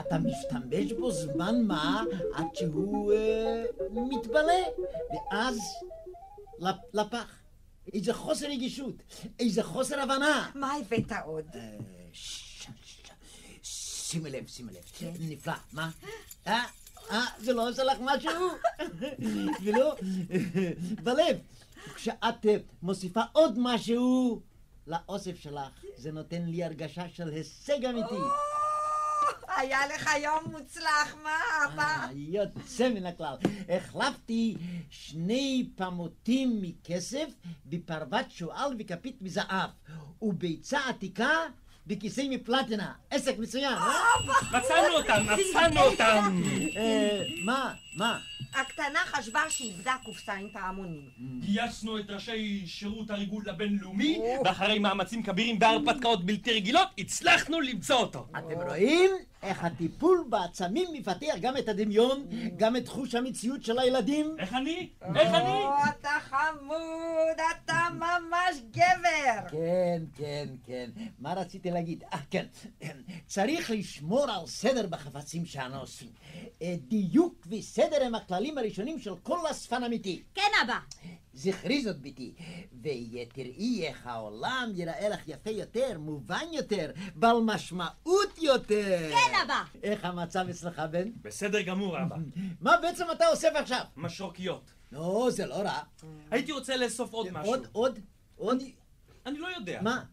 אתה 0.00 0.18
משתמש 0.18 0.92
בו 0.92 1.10
זמן 1.10 1.62
מה 1.62 2.04
עד 2.34 2.46
שהוא 2.54 3.12
אה, 3.12 3.64
מתבלה, 3.90 4.62
ואז 5.10 5.58
לפח. 6.94 7.42
איזה 7.94 8.14
חוסר 8.14 8.46
רגישות, 8.46 8.94
איזה 9.38 9.62
חוסר 9.62 10.00
הבנה. 10.00 10.50
מה 10.54 10.72
הבאת 10.74 11.12
עוד? 11.24 11.46
שימי 14.12 14.30
לב, 14.30 14.46
שימי 14.46 14.72
לב. 14.72 15.16
נפלא, 15.20 15.54
מה? 15.72 15.90
אה? 16.46 16.64
אה? 17.10 17.24
זה 17.38 17.52
לא 17.52 17.68
עושה 17.68 17.84
לך 17.84 17.98
משהו? 18.00 18.48
ולא, 19.64 19.96
בלב. 21.04 21.38
כשאת 21.94 22.46
אה, 22.46 22.56
מוסיפה 22.82 23.20
עוד 23.32 23.54
משהו 23.58 24.40
לאוסף 24.86 25.40
שלך, 25.40 25.84
זה 25.96 26.12
נותן 26.12 26.42
לי 26.42 26.64
הרגשה 26.64 27.08
של 27.08 27.28
הישג 27.28 27.84
אמיתי. 27.84 28.14
היה 29.56 29.86
לך 29.94 30.10
יום 30.22 30.44
מוצלח, 30.50 31.16
מה, 31.22 31.38
אבא? 31.64 31.82
אה, 31.82 32.08
יוצא 32.12 32.88
מן 32.88 33.06
הכלל. 33.06 33.36
החלפתי 33.68 34.56
שני 34.90 35.68
פמוטים 35.76 36.62
מכסף 36.62 37.26
בפרוות 37.66 38.30
שועל 38.30 38.76
וכפית 38.78 39.16
מזהב, 39.20 39.70
וביצה 40.22 40.88
עתיקה 40.88 41.30
בכיסא 41.86 42.22
מפלטינה. 42.30 42.92
עסק 43.10 43.38
מצוין, 43.38 43.74
אה? 43.74 43.92
מצאנו 44.52 44.94
אותם, 44.94 45.26
מצאנו 45.34 45.80
אותם! 45.80 46.42
אה, 46.76 47.22
מה? 47.44 47.74
מה? 47.96 48.18
הקטנה 48.54 48.98
חשבה 49.04 49.40
שאיבדה 49.48 49.96
קופסה 50.04 50.32
עם 50.32 50.48
פעמונים. 50.52 51.10
גייסנו 51.40 51.98
את 51.98 52.10
ראשי 52.10 52.66
שירות 52.66 53.10
הריגול 53.10 53.48
הבינלאומי, 53.48 54.20
ואחרי 54.44 54.78
מאמצים 54.78 55.22
כבירים 55.22 55.58
בהרפתקאות 55.58 56.26
בלתי 56.26 56.52
רגילות, 56.52 56.88
הצלחנו 56.98 57.60
למצוא 57.60 57.96
אותו. 57.96 58.26
אתם 58.38 58.60
רואים 58.68 59.10
איך 59.42 59.64
הטיפול 59.64 60.26
בעצמים 60.28 60.88
מפתח 60.92 61.34
גם 61.40 61.56
את 61.56 61.68
הדמיון, 61.68 62.26
גם 62.56 62.76
את 62.76 62.88
חוש 62.88 63.14
המציאות 63.14 63.64
של 63.64 63.78
הילדים? 63.78 64.36
איך 64.38 64.54
אני? 64.54 64.88
איך 65.14 65.34
אני? 65.34 65.48
או, 65.48 65.70
אתה 65.90 66.10
חמוד, 66.20 67.36
אתה 67.64 67.88
ממש 67.92 68.60
גבר! 68.70 69.48
כן, 69.50 70.02
כן, 70.16 70.48
כן. 70.66 70.90
מה 71.18 71.34
רציתי 71.34 71.70
להגיד? 71.70 72.04
אה, 72.12 72.18
כן. 72.30 72.46
צריך 73.26 73.70
לשמור 73.70 74.30
על 74.30 74.46
סדר 74.46 74.86
בחפצים 74.86 75.46
שאנו 75.46 75.80
עושים. 75.80 76.08
אה, 76.62 76.74
דיוק 76.88 77.46
וסדר 77.46 78.04
הם 78.04 78.14
הכללים 78.14 78.58
הראשונים 78.58 78.98
של 78.98 79.16
כל 79.22 79.38
אספן 79.50 79.84
אמיתי. 79.84 80.22
כן, 80.34 80.50
אבא. 80.64 80.78
זכרי 81.34 81.82
זאת, 81.82 82.00
בתי, 82.00 82.34
ותראי 82.82 83.86
איך 83.86 84.06
העולם 84.06 84.70
ייראה 84.74 85.08
לך 85.08 85.28
יפה 85.28 85.50
יותר, 85.50 85.98
מובן 85.98 86.44
יותר, 86.52 86.90
בעל 87.14 87.36
משמעות 87.44 88.38
יותר. 88.42 89.10
כן, 89.10 89.38
אבא. 89.44 89.62
איך 89.82 90.04
המצב 90.04 90.46
אצלך, 90.50 90.82
בן? 90.90 91.10
בסדר 91.22 91.62
גמור, 91.62 92.02
אבא. 92.02 92.16
מה 92.60 92.76
בעצם 92.82 93.04
אתה 93.12 93.28
אוסף 93.28 93.52
עכשיו? 93.54 93.84
משרוקיות. 93.96 94.72
נו, 94.92 95.30
זה 95.30 95.46
לא 95.46 95.54
רע. 95.54 95.82
הייתי 96.30 96.52
רוצה 96.52 96.76
לאסוף 96.76 97.12
עוד 97.12 97.30
משהו. 97.30 97.52
עוד, 97.52 97.66
עוד, 97.72 97.98
עוד? 98.36 98.62
אני 99.26 99.38
לא 99.38 99.48
יודע. 99.56 99.82
מה? 99.82 100.04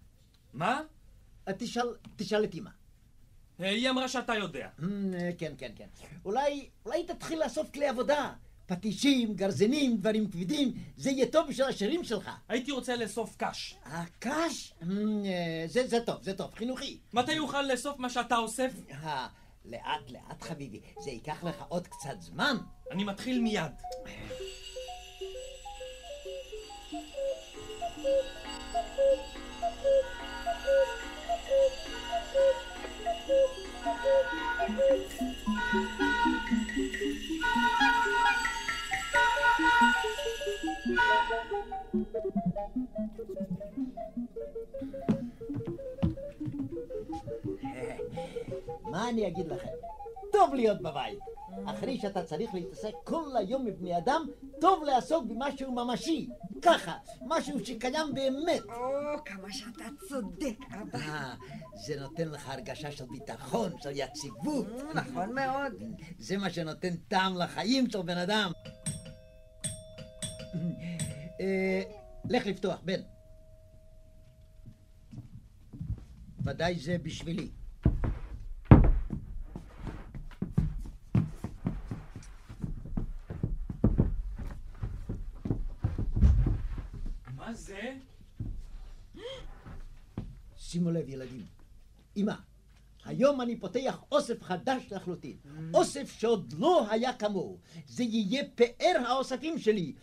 מה? 0.53 0.81
תשאל, 1.57 1.95
תשאל 2.15 2.43
את 2.43 2.55
אמא. 2.55 2.69
היא 3.59 3.89
אמרה 3.89 4.07
שאתה 4.07 4.35
יודע. 4.35 4.67
כן, 5.37 5.53
כן, 5.57 5.71
כן. 5.75 5.87
אולי, 6.25 6.69
אולי 6.85 7.03
תתחיל 7.03 7.43
לאסוף 7.43 7.69
כלי 7.73 7.87
עבודה. 7.87 8.33
פטישים, 8.69 9.33
גרזנים, 9.33 9.97
דברים 9.97 10.31
כבדים, 10.31 10.73
זה 10.97 11.11
יהיה 11.11 11.25
טוב 11.25 11.47
בשביל 11.47 11.67
השירים 11.67 12.03
שלך. 12.03 12.29
הייתי 12.49 12.71
רוצה 12.71 12.95
לאסוף 12.95 13.35
קש. 13.37 13.75
אה, 13.85 14.03
קש? 14.19 14.73
זה, 15.67 15.87
זה 15.87 15.99
טוב, 16.05 16.17
זה 16.21 16.33
טוב, 16.33 16.53
חינוכי. 16.55 16.97
מתי 17.13 17.39
אוכל 17.39 17.61
לאסוף 17.61 17.99
מה 17.99 18.09
שאתה 18.09 18.37
אוסף? 18.37 18.71
אה, 18.91 19.27
לאט 19.65 20.11
לאט 20.11 20.41
חביבי, 20.41 20.79
זה 20.99 21.09
ייקח 21.09 21.43
לך 21.43 21.63
עוד 21.67 21.87
קצת 21.87 22.21
זמן. 22.21 22.57
אני 22.91 23.03
מתחיל 23.03 23.41
מיד. 23.41 23.71
מה 48.83 49.09
אני 49.09 49.27
אגיד 49.27 49.47
לכם? 49.47 49.67
טוב 50.31 50.53
להיות 50.53 50.81
בבית. 50.81 51.19
אחרי 51.65 51.97
שאתה 51.97 52.23
צריך 52.23 52.53
להתעסק 52.53 52.91
כל 53.03 53.37
היום 53.37 53.67
עם 53.67 53.73
בני 53.79 53.97
אדם, 53.97 54.25
טוב 54.61 54.83
לעסוק 54.83 55.25
במשהו 55.25 55.71
ממשי. 55.71 56.29
ככה, 56.61 56.97
משהו 57.21 57.65
שקיים 57.65 58.13
באמת. 58.13 58.61
או, 58.63 59.23
כמה 59.25 59.51
שאתה 59.51 59.85
צודק, 60.09 60.57
אבא. 60.81 60.99
אה, 60.99 61.33
זה 61.85 61.99
נותן 61.99 62.27
לך 62.27 62.49
הרגשה 62.49 62.91
של 62.91 63.05
ביטחון, 63.05 63.71
של 63.81 63.91
יציבות. 63.93 64.67
נכון 64.95 65.35
מאוד. 65.35 65.71
זה 66.19 66.37
מה 66.37 66.49
שנותן 66.49 66.95
טעם 67.07 67.37
לחיים 67.37 67.89
של 67.89 68.01
בן 68.01 68.17
אדם. 68.17 68.51
אה, 71.39 71.81
לך 72.29 72.45
לפתוח, 72.45 72.79
בן. 72.85 73.01
ודאי 76.45 76.79
זה 76.79 76.97
בשבילי. 76.97 77.49
מה 87.35 87.53
זה? 87.53 87.93
שימו 90.57 90.91
לב, 90.91 91.09
ילדים. 91.09 91.45
אמא, 92.17 92.33
היום 93.05 93.41
אני 93.41 93.59
פותח 93.59 94.03
אוסף 94.11 94.43
חדש 94.43 94.83
לחלוטין. 94.91 95.37
אוסף 95.73 96.11
שעוד 96.19 96.53
לא 96.57 96.91
היה 96.91 97.13
כמוהו. 97.13 97.57
זה 97.87 98.03
יהיה 98.03 98.43
פאר 98.55 99.01
האוספים 99.07 99.57
שלי. 99.59 99.93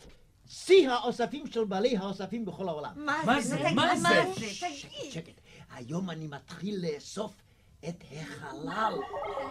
שיא 0.49 0.91
האוספים 0.91 1.47
של 1.47 1.65
בעלי 1.65 1.97
האוספים 1.97 2.45
בכל 2.45 2.69
העולם. 2.69 2.93
מה 2.97 3.41
זה? 3.41 3.57
תגיד, 3.57 3.75
מה 3.75 3.97
זה? 3.97 4.09
שקט, 4.37 4.69
שקט. 5.11 5.41
היום 5.75 6.11
אני 6.11 6.27
מתחיל 6.27 6.85
לאסוף 6.87 7.43
את 7.89 8.05
החלל. 8.13 8.95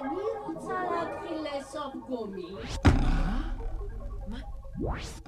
אני 0.01 0.21
רוצה 0.45 0.73
להתחיל 0.73 1.37
לאסוף 1.37 1.93
גומי. 2.07 2.51
מה 4.77 4.97
זה, 5.03 5.21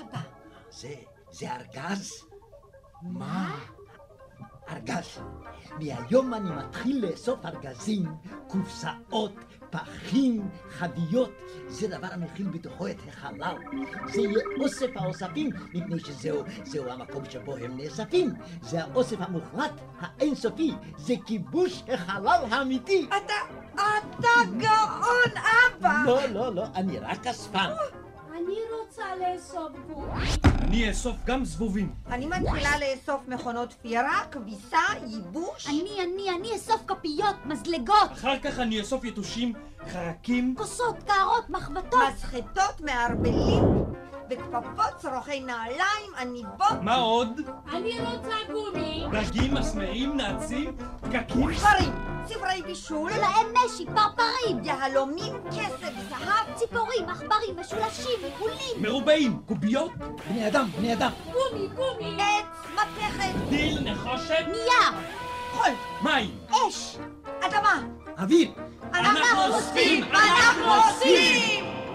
אבא? 0.00 0.20
זה, 0.70 0.94
זה 1.30 1.54
ארגז? 1.54 2.12
מה? 3.02 3.58
ארגז. 4.68 5.20
מהיום 5.78 6.34
אני 6.34 6.50
מתחיל 6.50 7.06
לאסוף 7.06 7.46
ארגזים, 7.46 8.04
קופסאות, 8.48 9.32
פחים, 9.70 10.48
חביות. 10.70 11.30
זה 11.68 11.88
דבר 11.88 12.06
המכיל 12.10 12.46
בתוכו 12.48 12.88
את 12.88 12.96
החלל. 13.08 13.56
זה 14.12 14.20
יהיה 14.20 14.44
אוסף 14.60 14.86
האוספים, 14.96 15.50
מפני 15.74 16.00
שזהו 16.00 16.42
זהו 16.64 16.90
המקום 16.90 17.24
שבו 17.30 17.56
הם 17.56 17.76
נאספים. 17.76 18.32
זה 18.62 18.84
האוסף 18.84 19.16
המוחלט, 19.20 19.80
האינסופי. 20.00 20.72
זה 20.98 21.14
כיבוש 21.26 21.82
החלל 21.88 22.44
האמיתי. 22.50 23.06
אתה, 23.08 23.34
אתה 23.78 24.50
גאון, 24.58 25.44
אבא! 25.78 26.02
לא, 26.06 26.26
לא, 26.26 26.54
לא, 26.54 26.64
אני 26.74 26.98
רק 26.98 27.26
אספן. 27.26 27.68
אני 28.48 28.56
רוצה 28.80 29.02
לאסוף 29.16 29.72
גומי. 29.88 30.10
אני 30.44 30.88
אאסוף 30.88 31.16
גם 31.26 31.44
זבובים. 31.44 31.92
אני 32.10 32.26
מתחילה 32.26 32.70
לאסוף 32.78 33.20
מכונות 33.28 33.70
תפירה, 33.70 34.22
כביסה, 34.30 34.76
ייבוש. 35.06 35.66
אני, 35.68 35.90
אני, 36.02 36.30
אני 36.30 36.52
אאסוף 36.52 36.82
כפיות, 36.86 37.36
מזלגות, 37.44 38.12
אחר 38.12 38.38
כך 38.38 38.58
אני 38.58 38.80
אאסוף 38.80 39.04
יתושים, 39.04 39.52
חרקים. 39.88 40.54
כוסות, 40.58 40.96
קערות, 41.06 41.50
מחבטות. 41.50 42.00
מסחטות, 42.14 42.80
מערבלים, 42.80 43.64
וכפפות, 44.48 44.96
שרוכי 44.96 45.40
נעליים, 45.40 46.12
עניבות. 46.20 46.82
מה 46.82 46.94
עוד? 46.94 47.40
אני 47.72 48.00
רוצה 48.00 48.36
גומי. 48.52 49.04
דגים, 49.12 49.54
מסמרים, 49.54 50.16
נעצים, 50.16 50.76
פקקים. 51.00 51.50
דברים, 51.50 51.92
ספרי 52.26 52.62
בישול. 52.66 53.10
תולעי 53.12 53.44
משי, 53.52 53.86
פרפרים. 53.86 54.64
יהלומים, 54.64 55.32
כסף, 55.46 55.92
זהב. 56.08 56.54
ציפורים, 56.54 57.08
עכברים, 57.08 57.60
משולשים, 57.60 58.18
עיגולים. 58.24 58.82
מרובעים, 58.82 59.42
קוביות. 59.46 59.92
בני 60.28 60.48
אדם, 60.48 60.68
בני 60.78 60.94
אדם. 60.94 61.10
גומי, 61.32 61.68
גומי. 61.68 62.22
עץ, 62.22 62.70
מתכת, 62.74 63.48
בדיל, 63.48 63.80
נחושת. 63.80 64.44
נייר. 64.46 65.02
חול, 65.52 65.70
מים. 66.02 66.30
אש, 66.50 66.96
אדמה. 67.40 67.82
אוויר. 68.18 68.50
אנחנו 68.94 69.54
אוספים! 69.54 70.04
אנחנו 70.04 70.74
אוספים! 70.74 71.87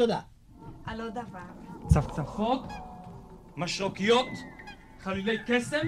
תודה. 0.00 0.20
על 0.84 1.00
עוד 1.00 1.14
דבר. 1.14 1.38
צפצפות, 1.86 2.62
משרוקיות, 3.56 4.28
חלילי 5.00 5.36
קסם. 5.46 5.86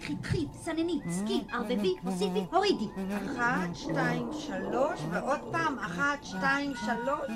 חיתכית, 0.00 0.48
סננית, 0.54 1.02
סכין, 1.10 1.44
ערבבי, 1.52 1.94
הוסיפי, 2.02 2.44
הורידי. 2.52 2.84
אחת, 3.16 3.74
שתיים, 3.74 4.30
שלוש, 4.32 5.00
ועוד 5.10 5.40
פעם, 5.52 5.78
אחת, 5.78 6.24
שתיים, 6.24 6.72
שלוש. 6.74 7.30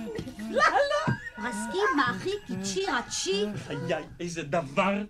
לא, 0.50 0.62
לא. 0.72 1.14
רסקי, 1.38 1.78
מאחי, 1.96 2.30
קיצ'י, 2.46 2.82
רצ'י. 2.92 3.46
חיי, 3.56 4.04
איזה 4.20 4.42
דבר. 4.42 5.04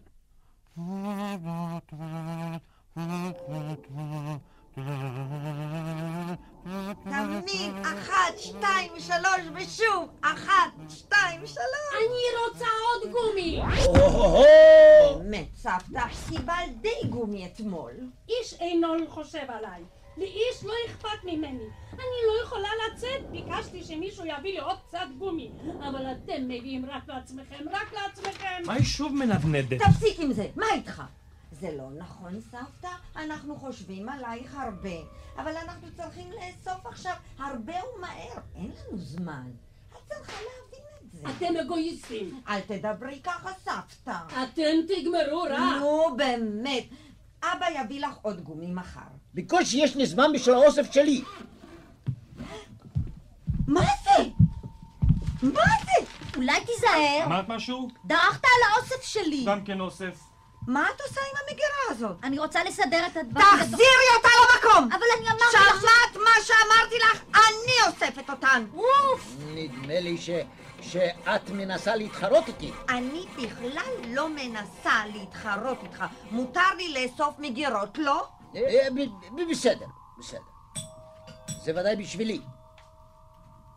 תמיד, 7.05 7.73
אחת, 7.83 8.39
שתיים, 8.39 8.93
שלוש, 8.99 9.41
ושוב, 9.55 10.09
אחת, 10.21 10.73
שתיים, 10.89 11.47
שלוש. 11.47 11.95
אני 11.97 12.49
רוצה 12.49 12.67
עוד 12.85 13.13
גומי. 13.13 13.61
באמת, 15.19 15.47
סבתא, 15.57 16.03
קיבלת 16.29 16.81
די 16.81 17.09
גומי 17.11 17.47
אתמול. 17.47 17.93
איש 18.29 18.55
אינו 18.61 18.89
חושב 19.09 19.45
עליי. 19.49 19.83
לאיש 20.17 20.65
לא 20.65 20.73
אכפת 20.87 21.25
ממני. 21.25 21.65
אני 21.93 22.19
לא 22.27 22.45
יכולה 22.45 22.69
לצאת. 22.87 23.31
ביקשתי 23.31 23.85
שמישהו 23.85 24.25
יביא 24.25 24.53
לי 24.53 24.59
עוד 24.59 24.77
קצת 24.89 25.07
גומי. 25.19 25.51
אבל 25.89 26.07
אתם 26.13 26.45
מביאים 26.45 26.87
רק 26.91 27.03
לעצמכם, 27.09 27.65
רק 27.73 27.93
לעצמכם. 27.93 28.63
מה 28.67 28.75
היא 28.75 28.85
שוב 28.85 29.13
מנדנדת? 29.13 29.83
תפסיק 29.83 30.21
עם 30.21 30.33
זה, 30.33 30.47
מה 30.57 30.67
איתך? 30.75 31.03
זה 31.61 31.77
לא 31.77 31.91
נכון, 31.99 32.41
סבתא, 32.41 32.89
אנחנו 33.17 33.57
חושבים 33.57 34.09
עלייך 34.09 34.55
הרבה, 34.55 34.97
אבל 35.37 35.57
אנחנו 35.57 35.89
צריכים 35.97 36.31
לאסוף 36.31 36.87
עכשיו 36.87 37.15
הרבה 37.39 37.73
ומהר, 37.97 38.43
אין 38.55 38.71
לנו 38.71 38.99
זמן. 38.99 39.51
את 39.93 39.97
צריכה 40.09 40.33
להבין 40.33 40.85
את 41.03 41.13
זה. 41.13 41.47
אתם 41.47 41.57
אגואיסטים. 41.57 42.41
אל 42.49 42.61
תדברי 42.61 43.21
ככה, 43.25 43.51
סבתא. 43.65 44.19
אתם 44.29 44.77
תגמרו 44.89 45.43
רע. 45.43 45.79
נו, 45.81 46.17
באמת. 46.17 46.85
אבא 47.43 47.67
יביא 47.81 48.01
לך 48.01 48.17
עוד 48.23 48.41
גומי 48.41 48.71
מחר. 48.71 49.01
בקושי 49.35 49.77
יש 49.77 49.97
לי 49.97 50.07
זמן 50.07 50.31
בשביל 50.35 50.55
האוסף 50.55 50.93
שלי. 50.93 51.25
מה 53.67 53.81
זה? 54.05 54.25
מה 55.43 55.63
זה? 55.85 56.07
אולי 56.37 56.61
תיזהר. 56.67 57.25
אמרת 57.25 57.49
משהו? 57.49 57.89
דרכת 58.05 58.45
על 58.45 58.73
האוסף 58.73 59.03
שלי. 59.03 59.45
גם 59.47 59.65
כן 59.65 59.81
אוסף. 59.81 60.21
מה 60.67 60.87
את 60.95 61.01
עושה 61.01 61.21
עם 61.21 61.37
המגירה 61.49 61.69
הזאת? 61.89 62.17
אני 62.25 62.39
רוצה 62.39 62.65
לסדר 62.65 63.07
את 63.07 63.17
הדברים. 63.17 63.47
תחזירי 63.59 64.07
אותה 64.17 64.29
למקום! 64.43 64.89
אבל 64.93 65.03
אני 65.19 65.27
אמרתי 65.29 65.45
לך... 65.57 65.81
שמעת 65.81 66.25
מה 66.25 66.31
שאמרתי 66.45 66.95
לך? 66.99 67.23
אני 67.35 67.73
אוספת 67.93 68.31
אותן! 68.31 68.65
אוף! 68.75 69.35
נדמה 69.47 70.01
לי 70.01 70.19
ש... 70.19 70.31
שאת 70.81 71.51
מנסה 71.51 71.97
להתחרות 71.97 72.49
איתי. 72.49 72.73
אני 72.89 73.27
בכלל 73.37 73.93
לא 74.09 74.29
מנסה 74.29 75.07
להתחרות 75.07 75.79
איתך. 75.83 76.05
מותר 76.31 76.75
לי 76.77 76.95
לאסוף 77.09 77.35
מגירות, 77.39 77.99
לא? 77.99 78.29
אה, 78.57 78.89
ב- 78.95 79.41
ב- 79.41 79.51
בסדר, 79.51 79.87
בסדר. 80.19 80.41
זה 81.65 81.73
ודאי 81.81 81.97
בשבילי. 81.97 82.41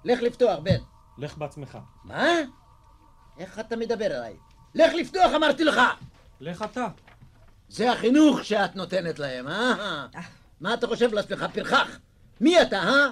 לך 0.03 0.21
לפתוח, 0.21 0.59
בן. 0.63 0.77
לך 1.17 1.37
בעצמך. 1.37 1.77
מה? 2.03 2.23
איך 3.39 3.59
אתה 3.59 3.75
מדבר 3.75 4.05
אליי? 4.05 4.37
לך 4.75 4.93
לפתוח, 4.93 5.31
אמרתי 5.35 5.63
לך! 5.63 5.79
לך 6.41 6.61
אתה. 6.71 6.87
זה 7.69 7.91
החינוך 7.91 8.45
שאת 8.45 8.75
נותנת 8.75 9.19
להם, 9.19 9.47
אה? 9.47 10.07
מה 10.61 10.73
אתה 10.73 10.87
חושב 10.87 11.13
לעצמך, 11.13 11.45
פרחח? 11.53 11.99
מי 12.41 12.61
אתה, 12.61 12.77
אה? 12.79 13.07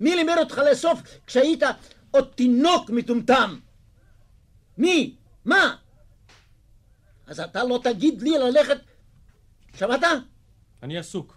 מי 0.00 0.16
לימד 0.16 0.34
אותך 0.38 0.58
לאסוף 0.58 1.00
כשהיית 1.26 1.62
עוד 2.10 2.32
תינוק 2.34 2.90
מטומטם? 2.90 3.58
מי? 4.78 5.16
מה? 5.44 5.76
אז 7.26 7.40
אתה 7.40 7.64
לא 7.64 7.80
תגיד 7.82 8.22
לי 8.22 8.38
ללכת... 8.38 8.76
שמעת? 9.76 10.02
אני 10.82 10.98
עסוק. 10.98 11.36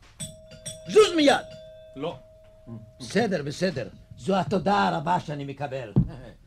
זוז 0.89 1.13
מיד! 1.15 1.35
לא. 1.95 2.17
בסדר, 2.99 3.43
בסדר. 3.43 3.87
זו 4.17 4.35
התודה 4.35 4.87
הרבה 4.87 5.19
שאני 5.19 5.45
מקבל. 5.45 5.93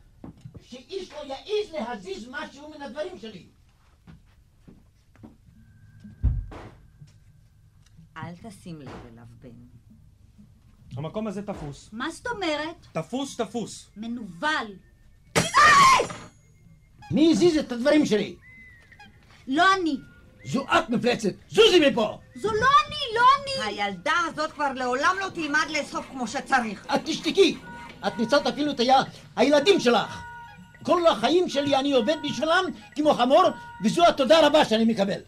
שאיש 0.69 1.11
לא 1.11 1.33
יעז 1.33 1.73
להזיז 1.73 2.27
משהו 2.29 2.69
מן 2.69 2.81
הדברים 2.81 3.19
שלי. 3.19 3.45
אל 8.17 8.33
תשים 8.43 8.81
לב 8.81 8.89
אליו, 9.13 9.23
בן. 9.41 9.49
המקום 10.97 11.27
הזה 11.27 11.41
תפוס. 11.41 11.89
מה 11.93 12.11
זאת 12.11 12.27
אומרת? 12.27 12.87
תפוס, 12.91 13.37
תפוס. 13.37 13.89
מנוול. 13.97 14.67
מי 17.11 17.31
הזיז 17.31 17.57
את 17.57 17.71
הדברים 17.71 18.05
שלי? 18.05 18.35
לא 19.47 19.65
אני. 19.75 19.97
זו 20.45 20.63
את 20.63 20.89
מפלצת! 20.89 21.33
זוזי 21.49 21.89
מפה! 21.89 22.19
זו 22.35 22.49
לא 22.49 22.67
אני, 22.87 23.15
לא 23.15 23.21
אני! 23.37 23.81
הילדה 23.81 24.13
הזאת 24.27 24.51
כבר 24.51 24.73
לעולם 24.73 25.15
לא 25.19 25.29
תלמד 25.29 25.65
לאסוף 25.69 26.05
כמו 26.11 26.27
שצריך. 26.27 26.85
את 26.95 27.01
תשתקי! 27.05 27.57
את 28.07 28.17
ניצלת 28.19 28.47
אפילו 28.47 28.71
את 28.71 28.79
ה... 28.79 28.83
הילדים 29.35 29.79
שלך! 29.79 30.21
כל 30.83 31.07
החיים 31.07 31.49
שלי 31.49 31.75
אני 31.75 31.93
עובד 31.93 32.15
בשבילם 32.23 32.65
כמו 32.95 33.13
חמור, 33.13 33.43
וזו 33.83 34.07
התודה 34.07 34.47
רבה 34.47 34.65
שאני 34.65 34.85
מקבל. 34.85 35.19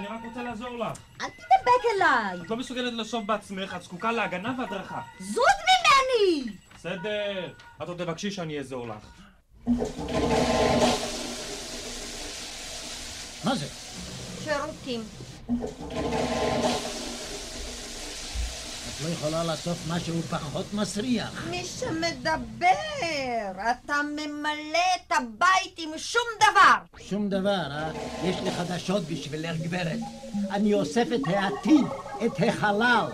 אני 0.00 0.08
רק 0.08 0.20
רוצה 0.24 0.42
לעזור 0.42 0.78
לך. 0.78 0.98
אל 1.20 1.26
תדבק 1.26 1.84
אליי! 1.96 2.40
את 2.44 2.50
לא 2.50 2.56
מסוגלת 2.56 2.92
לאסוף 2.92 3.24
בעצמך, 3.24 3.74
את 3.76 3.82
זקוקה 3.82 4.12
להגנה 4.12 4.54
והדרכה. 4.58 5.00
זוז 5.20 5.44
ממני! 5.68 6.52
בסדר. 6.76 7.52
את 7.82 7.88
עוד 7.88 7.98
תבקשי 8.04 8.30
שאני 8.30 8.58
אעזור 8.58 8.88
לך. 8.88 9.06
מה 13.44 13.54
זה? 13.54 13.66
שירותים. 14.44 15.02
לא 19.04 19.08
יכולה 19.08 19.44
לאסוף 19.44 19.78
משהו 19.88 20.22
פחות 20.30 20.74
מסריח. 20.74 21.44
מי 21.50 21.64
שמדבר, 21.64 22.66
אתה 23.70 23.94
ממלא 24.02 24.78
את 24.96 25.12
הבית 25.12 25.74
עם 25.78 25.90
שום 25.96 26.22
דבר. 26.36 27.04
שום 27.08 27.28
דבר, 27.28 27.62
אה? 27.70 27.90
יש 28.24 28.36
לי 28.42 28.50
חדשות 28.50 29.02
בשבילך, 29.02 29.56
גברת. 29.56 29.98
אני 30.50 30.74
אוסף 30.74 31.06
את 31.14 31.20
העתיד, 31.26 31.84
את 32.26 32.32
החלל. 32.48 33.06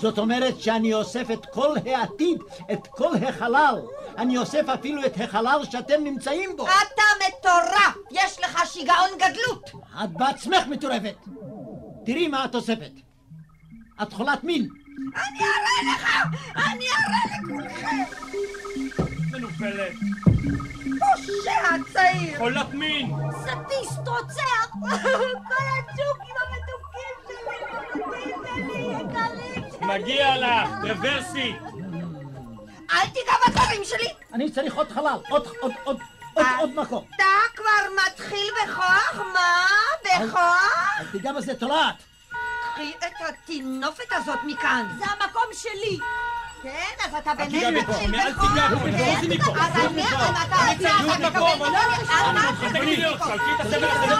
זאת 0.00 0.18
אומרת 0.18 0.60
שאני 0.60 0.94
אוסף 0.94 1.30
את 1.32 1.46
כל 1.46 1.76
העתיד, 1.86 2.38
את 2.72 2.86
כל 2.86 3.14
החלל. 3.28 3.80
אני 4.18 4.38
אוסף 4.38 4.68
אפילו 4.74 5.06
את 5.06 5.20
החלל 5.20 5.60
שאתם 5.70 6.04
נמצאים 6.04 6.56
בו. 6.56 6.66
אתה 6.66 7.02
מטורף! 7.28 7.96
יש 8.10 8.40
לך 8.40 8.58
שיגעון 8.72 9.10
גדלות! 9.16 9.70
את 10.04 10.10
בעצמך 10.10 10.66
מטורפת. 10.66 11.16
תראי 12.06 12.28
מה 12.28 12.44
את 12.44 12.54
אוספת. 12.54 12.92
את 14.02 14.12
חולת 14.12 14.44
מין! 14.44 14.83
אני 14.98 15.40
אראה 15.40 15.94
לך! 15.94 16.06
אני 16.56 16.86
אראה 16.86 17.38
לכולכם! 17.42 18.04
מנופלת. 19.32 19.92
פושע 20.82 21.92
צעיר! 21.92 22.38
חולת 22.38 22.74
מין! 22.74 23.12
סטטיסט 23.40 24.08
רוצח! 24.08 24.70
כל 24.80 25.64
הג'וקים 25.74 26.34
המתוקים 26.40 27.14
שלי, 27.26 27.56
המתוקים 27.70 28.36
שלי, 28.54 28.82
יקרים 28.82 29.70
שלי! 29.70 29.86
מגיע 29.86 30.36
לך! 30.36 30.70
רוורסי! 30.82 31.54
אל 32.92 33.06
תיגע 33.06 33.32
בדברים 33.48 33.84
שלי! 33.84 34.08
אני 34.32 34.50
צריך 34.50 34.74
עוד 34.74 34.92
חלל, 34.92 35.18
עוד, 35.28 35.46
עוד, 35.60 35.72
עוד, 35.84 35.98
עוד, 36.34 36.46
עוד 36.58 36.70
מקום. 36.74 37.04
אתה 37.16 37.24
כבר 37.56 38.04
מתחיל 38.06 38.50
בכוח? 38.64 39.14
מה? 39.34 39.66
בכוח? 40.04 40.98
אל 41.00 41.06
תיגע 41.12 41.32
בזה, 41.32 41.54
תולעת! 41.54 41.94
קחי 42.74 42.92
את 42.98 43.28
הטינופת 43.28 44.12
הזאת 44.12 44.38
מכאן. 44.46 44.86
זה 44.98 45.04
המקום 45.04 45.42
שלי! 45.52 45.98
כן, 46.62 47.04
אז 47.04 47.14
אתה 47.18 47.32
מפה, 47.34 47.70
מתחיל 47.70 48.10
מפה. 48.10 49.52
אז 49.60 49.72
אתה, 50.46 50.56
אני 50.62 50.78
צריך 50.78 51.18
אתה 51.18 51.30
מקום, 51.30 51.48
מקבל 51.48 51.68
ממני 51.68 51.78
על 52.10 52.32
מה? 52.34 52.50
אל 52.62 52.80
תגידי 52.80 53.04
עוד, 53.04 53.18
שלקי 53.18 53.50
את 53.56 53.60
הסבל 53.60 53.84
הזה. 53.84 54.14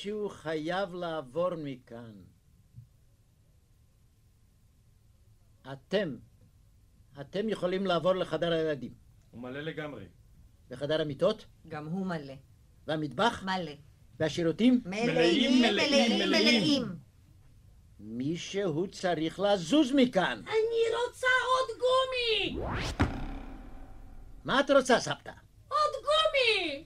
מישהו 0.00 0.28
חייב 0.28 0.94
לעבור 0.94 1.50
מכאן. 1.56 2.12
אתם, 5.72 6.16
אתם 7.20 7.48
יכולים 7.48 7.86
לעבור 7.86 8.12
לחדר 8.14 8.52
הילדים. 8.52 8.94
הוא 9.30 9.40
מלא 9.42 9.60
לגמרי. 9.60 10.04
לחדר 10.70 11.00
המיטות? 11.00 11.46
גם 11.68 11.86
הוא 11.86 12.06
מלא. 12.06 12.34
והמטבח? 12.86 13.42
מלא. 13.42 13.72
והשירותים? 14.20 14.82
מלאים, 14.84 15.62
מלאים, 15.62 16.28
מלאים. 16.28 16.82
מישהו 17.98 18.86
צריך 18.90 19.40
לזוז 19.40 19.92
מכאן. 19.92 20.42
אני 20.46 20.96
רוצה 21.06 21.26
עוד 21.50 21.78
גומי! 21.78 22.58
מה 24.44 24.60
את 24.60 24.70
רוצה, 24.70 25.00
סבתא? 25.00 25.32
עוד 25.80 26.04
גומי! 26.04 26.84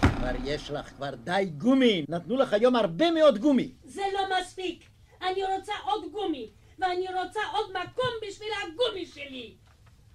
כבר 0.00 0.32
יש 0.44 0.70
לך 0.70 0.88
כבר 0.88 1.14
די 1.14 1.50
גומי. 1.58 2.04
נתנו 2.08 2.36
לך 2.36 2.52
היום 2.52 2.76
הרבה 2.76 3.10
מאוד 3.10 3.38
גומי. 3.38 3.72
זה 3.84 4.02
לא 4.14 4.20
מספיק! 4.40 4.84
אני 5.22 5.44
רוצה 5.56 5.72
עוד 5.84 6.04
גומי! 6.12 6.50
ואני 6.78 7.06
רוצה 7.22 7.40
עוד 7.52 7.70
מקום 7.70 8.10
בשביל 8.28 8.48
הגומי 8.62 9.06
שלי! 9.06 9.54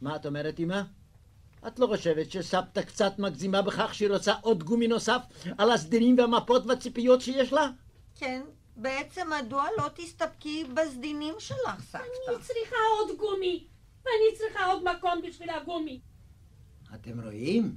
מה 0.02 0.16
את 0.16 0.26
אומרת, 0.26 0.60
אמא? 0.60 0.82
את 1.68 1.80
לא 1.80 1.88
חושבת 1.88 2.32
שסבתא 2.32 2.82
קצת 2.82 3.20
מגזימה 3.20 3.62
בכך 3.62 3.94
שהיא 3.94 4.10
רוצה 4.10 4.34
עוד 4.42 4.64
גומי 4.64 4.88
נוסף 4.88 5.22
על 5.58 5.72
הסדינים 5.72 6.18
והמפות 6.18 6.66
והציפיות 6.66 7.22
שיש 7.22 7.54
לה? 7.54 7.70
כן, 8.16 8.42
בעצם 8.76 9.28
מדוע 9.40 9.66
לא 9.78 9.84
תסתפקי 9.96 10.64
בסדינים 10.74 11.36
שלך, 11.40 11.82
סבתא? 11.82 12.04
אני 12.30 12.38
צריכה 12.42 12.76
עוד 13.00 13.18
גומי! 13.18 13.68
ואני 14.06 14.38
צריכה 14.38 14.66
עוד 14.66 14.84
מקום 14.84 15.22
בשביל 15.28 15.50
הגומי! 15.50 16.00
אתם 16.96 17.22
רואים? 17.22 17.76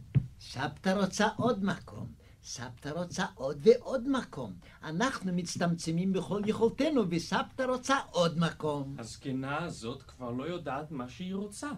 סבתא 0.51 0.91
רוצה 0.91 1.29
עוד 1.37 1.65
מקום. 1.65 2.07
סבתא 2.45 2.89
רוצה 2.89 3.27
עוד 3.35 3.59
ועוד 3.63 4.09
מקום. 4.09 4.53
אנחנו 4.83 5.33
מצטמצמים 5.33 6.13
בכל 6.13 6.43
יכולתנו, 6.47 7.03
וסבתא 7.11 7.63
רוצה 7.63 7.99
עוד 8.11 8.39
מקום. 8.39 8.97
הזקנה 8.99 9.65
הזאת 9.65 10.03
כבר 10.03 10.31
לא 10.31 10.45
יודעת 10.45 10.91
מה 10.91 11.09
שהיא 11.09 11.35
רוצה. 11.35 11.71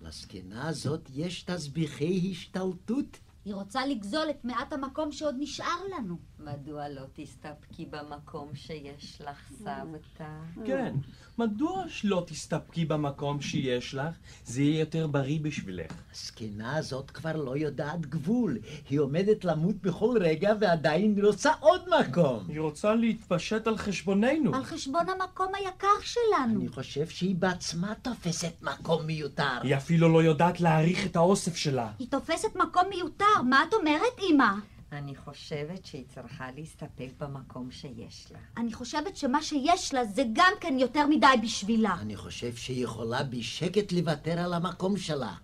לזקנה 0.00 0.68
הזאת 0.68 1.08
יש 1.14 1.42
תסביכי 1.42 2.28
השתלטות. 2.30 3.18
היא 3.44 3.54
רוצה 3.54 3.86
לגזול 3.86 4.30
את 4.30 4.44
מעט 4.44 4.72
המקום 4.72 5.12
שעוד 5.12 5.34
נשאר 5.38 5.84
לנו. 5.98 6.18
מדוע 6.40 6.88
לא 6.88 7.02
תסתפקי 7.14 7.86
במקום 7.86 8.48
שיש 8.54 9.20
לך, 9.20 9.38
סבתא? 9.58 10.28
כן. 10.66 10.94
מדוע 11.38 11.84
שלא 11.88 12.24
תסתפקי 12.26 12.84
במקום 12.84 13.40
שיש 13.40 13.94
לך? 13.94 14.14
זה 14.44 14.62
יהיה 14.62 14.80
יותר 14.80 15.06
בריא 15.06 15.40
בשבילך. 15.42 15.92
הזקנה 16.12 16.76
הזאת 16.76 17.10
כבר 17.10 17.36
לא 17.36 17.56
יודעת 17.56 18.06
גבול. 18.06 18.58
היא 18.90 19.00
עומדת 19.00 19.44
למות 19.44 19.76
בכל 19.76 20.18
רגע 20.20 20.54
ועדיין 20.60 21.24
רוצה 21.24 21.52
עוד 21.60 21.82
מקום. 22.00 22.44
היא 22.48 22.60
רוצה 22.60 22.94
להתפשט 22.94 23.66
על 23.66 23.76
חשבוננו. 23.76 24.54
על 24.54 24.64
חשבון 24.64 25.04
המקום 25.08 25.54
היקר 25.54 26.00
שלנו. 26.02 26.60
אני 26.60 26.68
חושב 26.68 27.06
שהיא 27.06 27.34
בעצמה 27.34 27.94
תופסת 28.02 28.62
מקום 28.62 29.06
מיותר. 29.06 29.58
היא 29.62 29.76
אפילו 29.76 30.08
לא 30.08 30.22
יודעת 30.22 30.60
להעריך 30.60 31.06
את 31.06 31.16
האוסף 31.16 31.56
שלה. 31.56 31.90
היא 31.98 32.08
תופסת 32.10 32.56
מקום 32.56 32.84
מיותר, 32.90 33.42
מה 33.44 33.64
את 33.68 33.74
אומרת, 33.74 34.20
אמא? 34.30 34.75
אני 34.92 35.16
חושבת 35.16 35.84
שהיא 35.84 36.04
צריכה 36.08 36.50
להסתפק 36.56 37.08
במקום 37.18 37.70
שיש 37.70 38.26
לה. 38.32 38.38
אני 38.56 38.72
חושבת 38.72 39.16
שמה 39.16 39.42
שיש 39.42 39.94
לה 39.94 40.04
זה 40.04 40.22
גם 40.32 40.52
כן 40.60 40.76
יותר 40.78 41.06
מדי 41.06 41.26
בשבילה. 41.42 41.96
אני 42.00 42.16
חושב 42.16 42.56
שהיא 42.56 42.84
יכולה 42.84 43.22
בשקט 43.22 43.92
לוותר 43.92 44.38
על 44.38 44.52
המקום 44.54 44.96
שלה. 44.96 45.34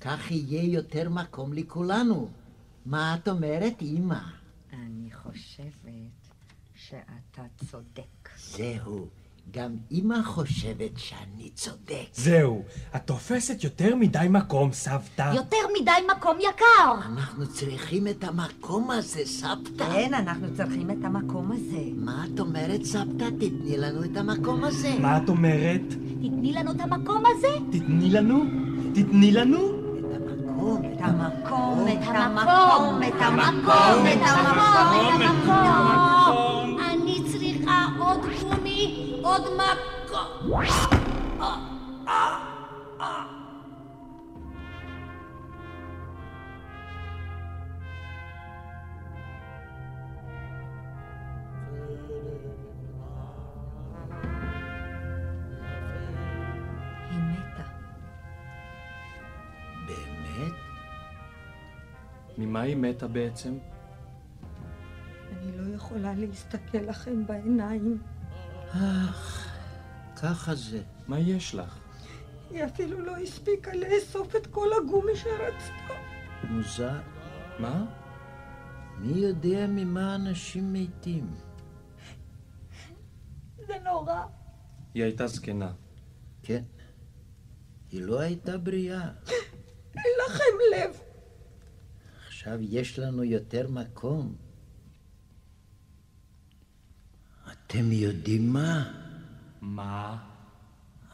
כך 0.00 0.30
יהיה 0.30 0.62
יותר 0.74 1.08
מקום 1.10 1.52
לכולנו. 1.52 2.30
מה 2.86 3.14
את 3.14 3.28
אומרת, 3.28 3.82
אמא? 3.82 4.18
אני 4.72 5.10
חושבת 5.12 6.32
שאתה 6.74 7.42
צודק. 7.70 8.28
זהו, 8.36 9.08
גם 9.50 9.70
אמא 9.92 10.22
חושבת 10.24 10.90
שאני 10.96 11.50
צודק. 11.54 12.06
זהו, 12.12 12.62
את 12.96 13.02
תופסת 13.06 13.64
יותר 13.64 13.96
מדי 13.96 14.26
מקום, 14.30 14.72
סבתא. 14.72 15.32
יותר 15.34 15.56
מדי 15.80 15.90
מקום 16.16 16.36
יקר. 16.40 17.06
אנחנו 17.06 17.46
צריכים 17.46 18.08
את 18.08 18.24
המקום 18.24 18.90
הזה, 18.90 19.20
סבתא. 19.24 19.84
כן, 19.92 20.14
אנחנו 20.14 20.46
צריכים 20.56 20.90
את 20.90 21.04
המקום 21.04 21.52
הזה. 21.52 21.82
מה 21.96 22.24
את 22.34 22.40
אומרת, 22.40 22.84
סבתא? 22.84 23.28
תתני 23.38 23.76
לנו 23.76 24.04
את 24.04 24.16
המקום 24.16 24.64
הזה. 24.64 24.94
מה 25.00 25.16
את 25.16 25.28
אומרת? 25.28 25.82
תתני 26.20 26.52
לנו 26.52 26.70
את 26.70 26.80
המקום 26.80 27.22
הזה. 27.26 27.48
תתני 27.72 28.10
לנו? 28.10 28.44
תתני 28.94 29.32
לנו? 29.32 29.88
את 29.98 30.14
המקום, 30.14 30.82
את 30.84 31.00
המקום, 31.00 31.86
המקום, 32.08 33.02
את 33.02 33.14
המקום, 33.20 34.06
את 34.06 34.18
המקום, 34.22 35.22
את 35.22 35.30
המקום. 35.30 36.76
אני 36.92 37.22
צריכה 37.32 37.86
עוד 37.98 38.18
גומי, 38.42 39.07
עוד 39.22 39.42
מקום! 39.54 40.52
היא 57.10 57.18
מתה. 57.18 57.62
באמת? 59.86 60.52
ממה 62.38 62.60
היא 62.60 62.76
מתה 62.76 63.08
בעצם? 63.08 63.58
אני 65.32 65.56
לא 65.56 65.74
יכולה 65.74 66.14
להסתכל 66.14 66.78
לכם 66.78 67.26
בעיניים. 67.26 67.98
אך, 68.72 69.48
ככה 70.16 70.54
זה. 70.54 70.82
מה 71.06 71.18
יש 71.18 71.54
לך? 71.54 71.78
היא 72.50 72.64
אפילו 72.64 73.00
לא 73.00 73.16
הספיקה 73.16 73.70
לאסוף 73.74 74.36
את 74.36 74.46
כל 74.46 74.68
הגומי 74.82 75.16
שרצתה. 75.16 75.94
מוזר. 76.50 77.00
מה? 77.58 77.86
מי 78.98 79.18
יודע 79.20 79.66
ממה 79.68 80.14
אנשים 80.14 80.72
מתים? 80.72 81.30
זה 83.66 83.74
נורא. 83.84 84.22
היא 84.94 85.02
הייתה 85.02 85.26
זקנה. 85.26 85.72
כן. 86.42 86.62
היא 87.90 88.02
לא 88.02 88.20
הייתה 88.20 88.58
בריאה. 88.58 89.10
אין 89.96 90.12
לכם 90.26 90.54
לב. 90.76 91.00
עכשיו 92.26 92.58
יש 92.60 92.98
לנו 92.98 93.24
יותר 93.24 93.68
מקום. 93.68 94.47
אתם 97.68 97.92
יודעים 97.92 98.52
מה? 98.52 98.84
מה? 99.60 100.16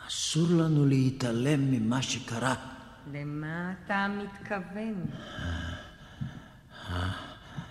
אסור 0.08 0.46
לנו 0.50 0.86
להתעלם 0.86 1.70
ממה 1.70 2.02
שקרה. 2.02 2.54
למה 3.12 3.72
אתה 3.72 4.06
מתכוון? 4.08 5.04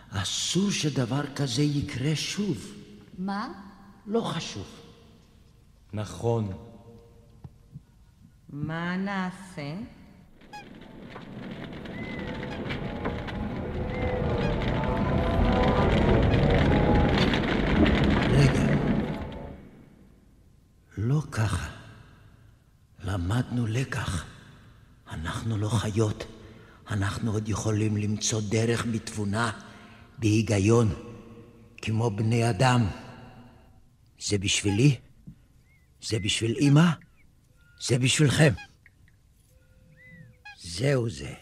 אסור 0.10 0.72
שדבר 0.72 1.34
כזה 1.36 1.62
יקרה 1.62 2.16
שוב. 2.16 2.74
מה? 3.18 3.50
לא 4.08 4.22
חשוב. 4.22 4.68
נכון. 5.94 6.52
מה 8.50 8.98
נעשה? 8.98 9.76
לא 21.04 21.22
ככה. 21.32 21.70
למדנו 23.04 23.68
לקח. 23.68 24.26
אנחנו 25.12 25.58
לא 25.58 25.70
חיות. 25.70 26.26
אנחנו 26.90 27.32
עוד 27.32 27.50
יכולים 27.50 27.98
למצוא 27.98 28.42
דרך 28.50 28.86
בתבונה, 28.86 29.52
בהיגיון, 30.18 30.94
כמו 31.82 32.10
בני 32.10 32.50
אדם. 32.50 32.88
זה 34.20 34.38
בשבילי? 34.38 35.00
זה 36.02 36.20
בשביל 36.20 36.56
אמא? 36.62 36.90
זה 37.82 37.98
בשבילכם. 37.98 38.54
זהו 40.64 41.10
זה. 41.10 41.34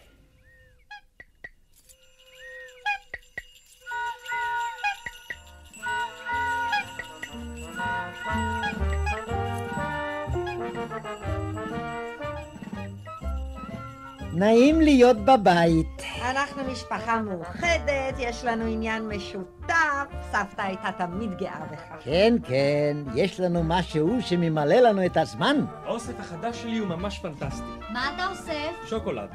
נעים 14.42 14.82
להיות 14.82 15.18
בבית. 15.18 16.04
אנחנו 16.22 16.64
משפחה 16.72 17.22
מאוחדת, 17.22 18.16
יש 18.18 18.44
לנו 18.44 18.66
עניין 18.66 19.08
משותף, 19.08 20.08
סבתא 20.32 20.62
הייתה 20.62 20.90
תמיד 20.98 21.38
גאה 21.38 21.66
בך. 21.72 22.04
כן, 22.04 22.34
כן, 22.44 22.98
יש 23.16 23.40
לנו 23.40 23.64
משהו 23.64 24.18
שממלא 24.22 24.76
לנו 24.76 25.06
את 25.06 25.18
הזמן. 25.18 25.66
האוסף 25.86 26.20
החדש 26.20 26.62
שלי 26.62 26.78
הוא 26.78 26.88
ממש 26.88 27.20
פנטסטי. 27.20 27.64
מה 27.94 28.12
אתה 28.16 28.28
אוסף? 28.28 28.90
שוקולד. 28.90 29.30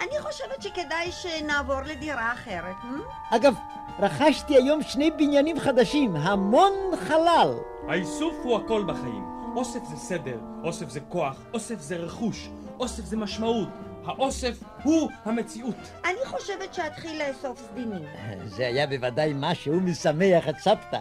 אני 0.00 0.20
חושבת 0.20 0.62
שכדאי 0.62 1.12
שנעבור 1.12 1.80
לדירה 1.86 2.32
אחרת. 2.32 2.76
אה? 2.84 3.36
אגב, 3.36 3.54
רכשתי 3.98 4.56
היום 4.56 4.82
שני 4.82 5.10
בניינים 5.10 5.60
חדשים, 5.60 6.16
המון 6.16 6.72
חלל. 7.08 7.54
האיסוף 7.88 8.34
הוא 8.42 8.56
הכל 8.56 8.84
בחיים. 8.86 9.24
אוסף 9.56 9.84
זה 9.84 9.96
סדר, 9.96 10.38
אוסף 10.64 10.88
זה 10.88 11.00
כוח, 11.00 11.36
אוסף 11.54 11.80
זה 11.80 11.96
רכוש, 11.96 12.50
אוסף 12.80 13.04
זה 13.04 13.16
משמעות. 13.16 13.68
האוסף 14.10 14.62
הוא 14.82 15.10
המציאות. 15.24 15.76
אני 16.04 16.18
חושבת 16.26 16.74
שאתחיל 16.74 17.22
לאסוף 17.22 17.62
סדינים. 17.72 18.02
זה 18.44 18.66
היה 18.66 18.86
בוודאי 18.86 19.32
משהו 19.36 19.80
משמח 19.80 20.48
את 20.48 20.58
סבתא. 20.58 21.00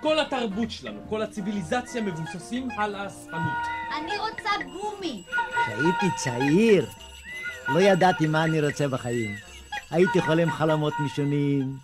כל 0.00 0.20
התרבות 0.20 0.70
שלנו, 0.70 1.00
כל 1.08 1.22
הציוויליזציה 1.22 2.02
מבוססים 2.02 2.68
על 2.78 2.94
האספנות. 2.94 3.66
אני 3.98 4.18
רוצה 4.18 4.50
גומי. 4.64 5.22
כשהייתי 5.50 6.06
צעיר, 6.16 6.86
לא 7.68 7.80
ידעתי 7.80 8.26
מה 8.26 8.44
אני 8.44 8.60
רוצה 8.60 8.88
בחיים. 8.88 9.34
הייתי 9.90 10.20
חולם 10.20 10.50
חלומות 10.50 10.92
משונים. 11.04 11.76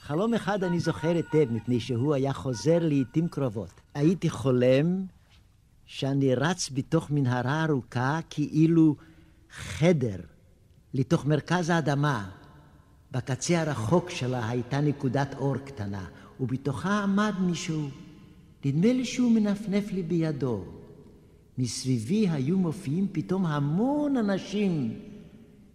חלום 0.00 0.34
אחד 0.34 0.64
אני 0.64 0.80
זוכר 0.80 1.08
היטב, 1.08 1.52
מפני 1.52 1.80
שהוא 1.80 2.14
היה 2.14 2.32
חוזר 2.32 2.78
לעיתים 2.80 3.28
קרובות. 3.28 3.80
הייתי 3.94 4.30
חולם 4.30 5.04
שאני 5.86 6.34
רץ 6.34 6.70
בתוך 6.74 7.10
מנהרה 7.10 7.64
ארוכה 7.64 8.18
כאילו 8.30 8.96
חדר 9.52 10.16
לתוך 10.94 11.26
מרכז 11.26 11.70
האדמה. 11.70 12.30
בקצה 13.12 13.60
הרחוק 13.60 14.10
שלה 14.10 14.48
הייתה 14.48 14.80
נקודת 14.80 15.34
אור 15.38 15.56
קטנה, 15.56 16.04
ובתוכה 16.40 17.02
עמד 17.02 17.34
מישהו. 17.40 17.88
נדמה 18.64 18.92
לי 18.92 19.04
שהוא 19.04 19.32
מנפנף 19.32 19.92
לי 19.92 20.02
בידו. 20.02 20.64
מסביבי 21.58 22.28
היו 22.28 22.58
מופיעים 22.58 23.06
פתאום 23.12 23.46
המון 23.46 24.16
אנשים, 24.16 24.94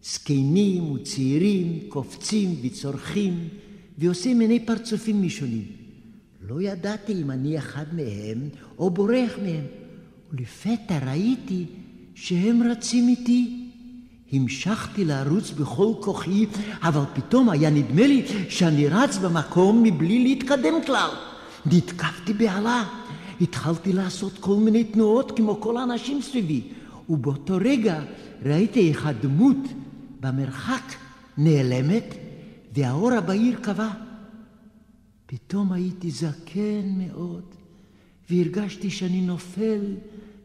זקנים 0.03 0.91
וצעירים, 0.91 1.79
קופצים 1.89 2.55
וצורכים, 2.63 3.49
ועושים 3.97 4.37
מיני 4.37 4.65
פרצופים 4.65 5.23
משונים. 5.23 5.65
לא 6.41 6.61
ידעתי 6.61 7.21
אם 7.21 7.31
אני 7.31 7.57
אחד 7.57 7.85
מהם 7.93 8.49
או 8.77 8.89
בורח 8.89 9.31
מהם, 9.43 9.65
ולפתע 10.31 10.99
ראיתי 11.11 11.65
שהם 12.15 12.63
רצים 12.63 13.07
איתי. 13.07 13.64
המשכתי 14.35 15.05
לרוץ 15.05 15.51
בכל 15.51 15.93
כוחי, 15.99 16.45
אבל 16.81 17.03
פתאום 17.13 17.49
היה 17.49 17.69
נדמה 17.69 18.07
לי 18.07 18.25
שאני 18.49 18.87
רץ 18.87 19.17
במקום 19.17 19.83
מבלי 19.83 20.23
להתקדם 20.23 20.83
כלל. 20.85 21.09
נתקפתי 21.65 22.33
בהלה. 22.33 22.83
התחלתי 23.41 23.93
לעשות 23.93 24.33
כל 24.39 24.55
מיני 24.55 24.83
תנועות 24.83 25.31
כמו 25.37 25.61
כל 25.61 25.77
האנשים 25.77 26.21
סביבי, 26.21 26.61
ובאותו 27.09 27.57
רגע 27.61 28.03
ראיתי 28.45 28.89
איך 28.89 29.05
הדמות 29.05 29.57
במרחק 30.19 30.93
נעלמת, 31.37 32.15
והאור 32.75 33.11
הבהיר 33.11 33.59
קבע. 33.61 33.89
פתאום 35.25 35.71
הייתי 35.71 36.11
זקן 36.11 36.97
מאוד, 36.97 37.43
והרגשתי 38.29 38.89
שאני 38.89 39.21
נופל 39.21 39.81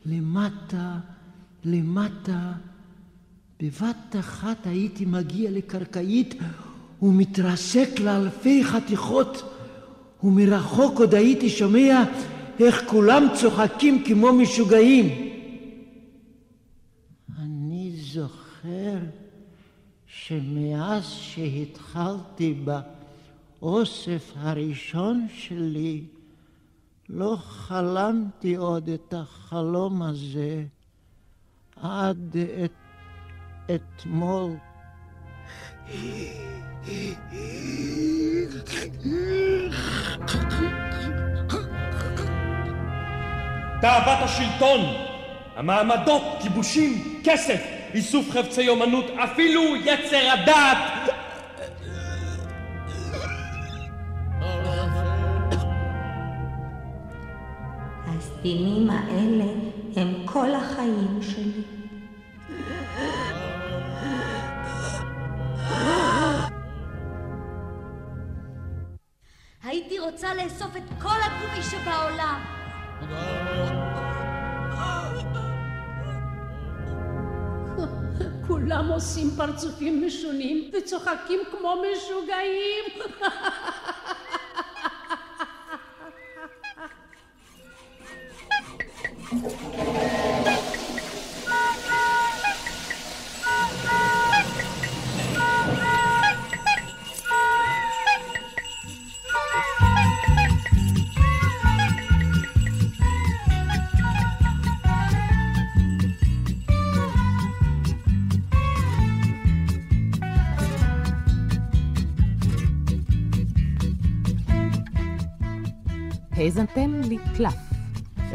למטה, 0.07 0.99
למטה. 1.64 2.53
בבת 3.62 4.16
אחת 4.20 4.66
הייתי 4.66 5.04
מגיע 5.04 5.50
לקרקעית 5.50 6.34
ומתרסק 7.02 7.88
לאלפי 8.00 8.64
חתיכות, 8.64 9.42
ומרחוק 10.22 11.00
עוד 11.00 11.14
הייתי 11.14 11.50
שומע 11.50 12.04
איך 12.61 12.82
כולם 12.86 13.26
צוחקים 13.40 14.04
כמו 14.04 14.32
משוגעים. 14.32 15.06
אני 17.38 17.92
זוכר 17.96 18.98
שמאז 20.06 21.04
שהתחלתי 21.04 22.62
באוסף 23.61 24.32
הראשון 24.36 25.26
שלי, 25.34 26.04
לא 27.08 27.36
חלמתי 27.40 28.56
עוד 28.56 28.88
את 28.88 29.14
החלום 29.16 30.02
הזה 30.02 30.64
עד 31.76 32.36
את 32.64 32.72
אתמול. 33.75 34.51
תאוות 43.81 44.18
השלטון, 44.21 44.81
המעמדות, 45.57 46.23
כיבושים, 46.43 47.21
כסף, 47.25 47.61
איסוף 47.95 48.31
חפצי 48.31 48.68
אומנות, 48.68 49.05
אפילו 49.25 49.62
יצר 49.77 50.31
הדעת. 50.33 51.11
הסדינים 58.07 58.91
האלה 58.91 59.45
הם 59.97 60.14
כל 60.25 60.55
החיים 60.55 61.18
שלי. 61.23 61.80
רוצה 70.12 70.34
לאסוף 70.34 70.76
את 70.76 70.82
כל 71.02 71.16
הגומי 71.22 71.62
שבעולם. 71.62 72.40
כולם 78.46 78.88
עושים 78.88 79.30
פרצופים 79.36 80.06
משונים 80.06 80.70
וצוחקים 80.72 81.40
כמו 81.50 81.74
משוגעים. 81.82 82.84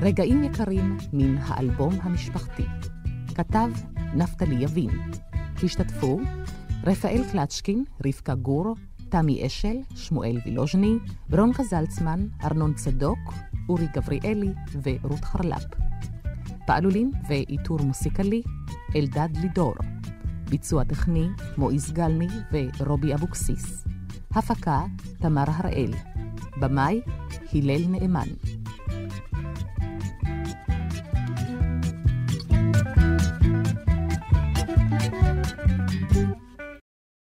רגעים 0.05 0.43
יקרים 0.43 0.97
מן 1.13 1.37
האלבום 1.37 1.93
המשפחתי. 2.01 2.63
כתב 3.35 3.69
נפתלי 4.15 4.55
יבין. 4.55 4.89
השתתפו 5.63 6.19
רפאל 6.83 7.21
קלצ'קין, 7.31 7.83
רבקה 8.05 8.35
גור, 8.35 8.75
תמי 9.09 9.45
אשל, 9.45 9.77
שמואל 9.95 10.37
וילוז'ני, 10.45 10.95
ברונקה 11.29 11.63
זלצמן, 11.63 12.27
ארנון 12.43 12.73
צדוק, 12.73 13.19
אורי 13.69 13.87
גבריאלי 13.93 14.53
ורות 14.83 15.23
חרלפ. 15.23 15.65
פעלולים 16.67 17.11
ואיתור 17.27 17.79
מוסיקלי, 17.81 18.41
אלדד 18.95 19.29
לידור. 19.41 19.75
ביצוע 20.49 20.83
טכני, 20.83 21.27
מועיז 21.57 21.91
גלמי 21.91 22.27
ורובי 22.79 23.13
אבוקסיס. 23.13 23.83
הפקה, 24.31 24.83
תמר 25.19 25.45
הראל. 25.47 25.91
במאי, 26.59 27.01
הלל 27.53 27.87
נאמן. 27.87 28.27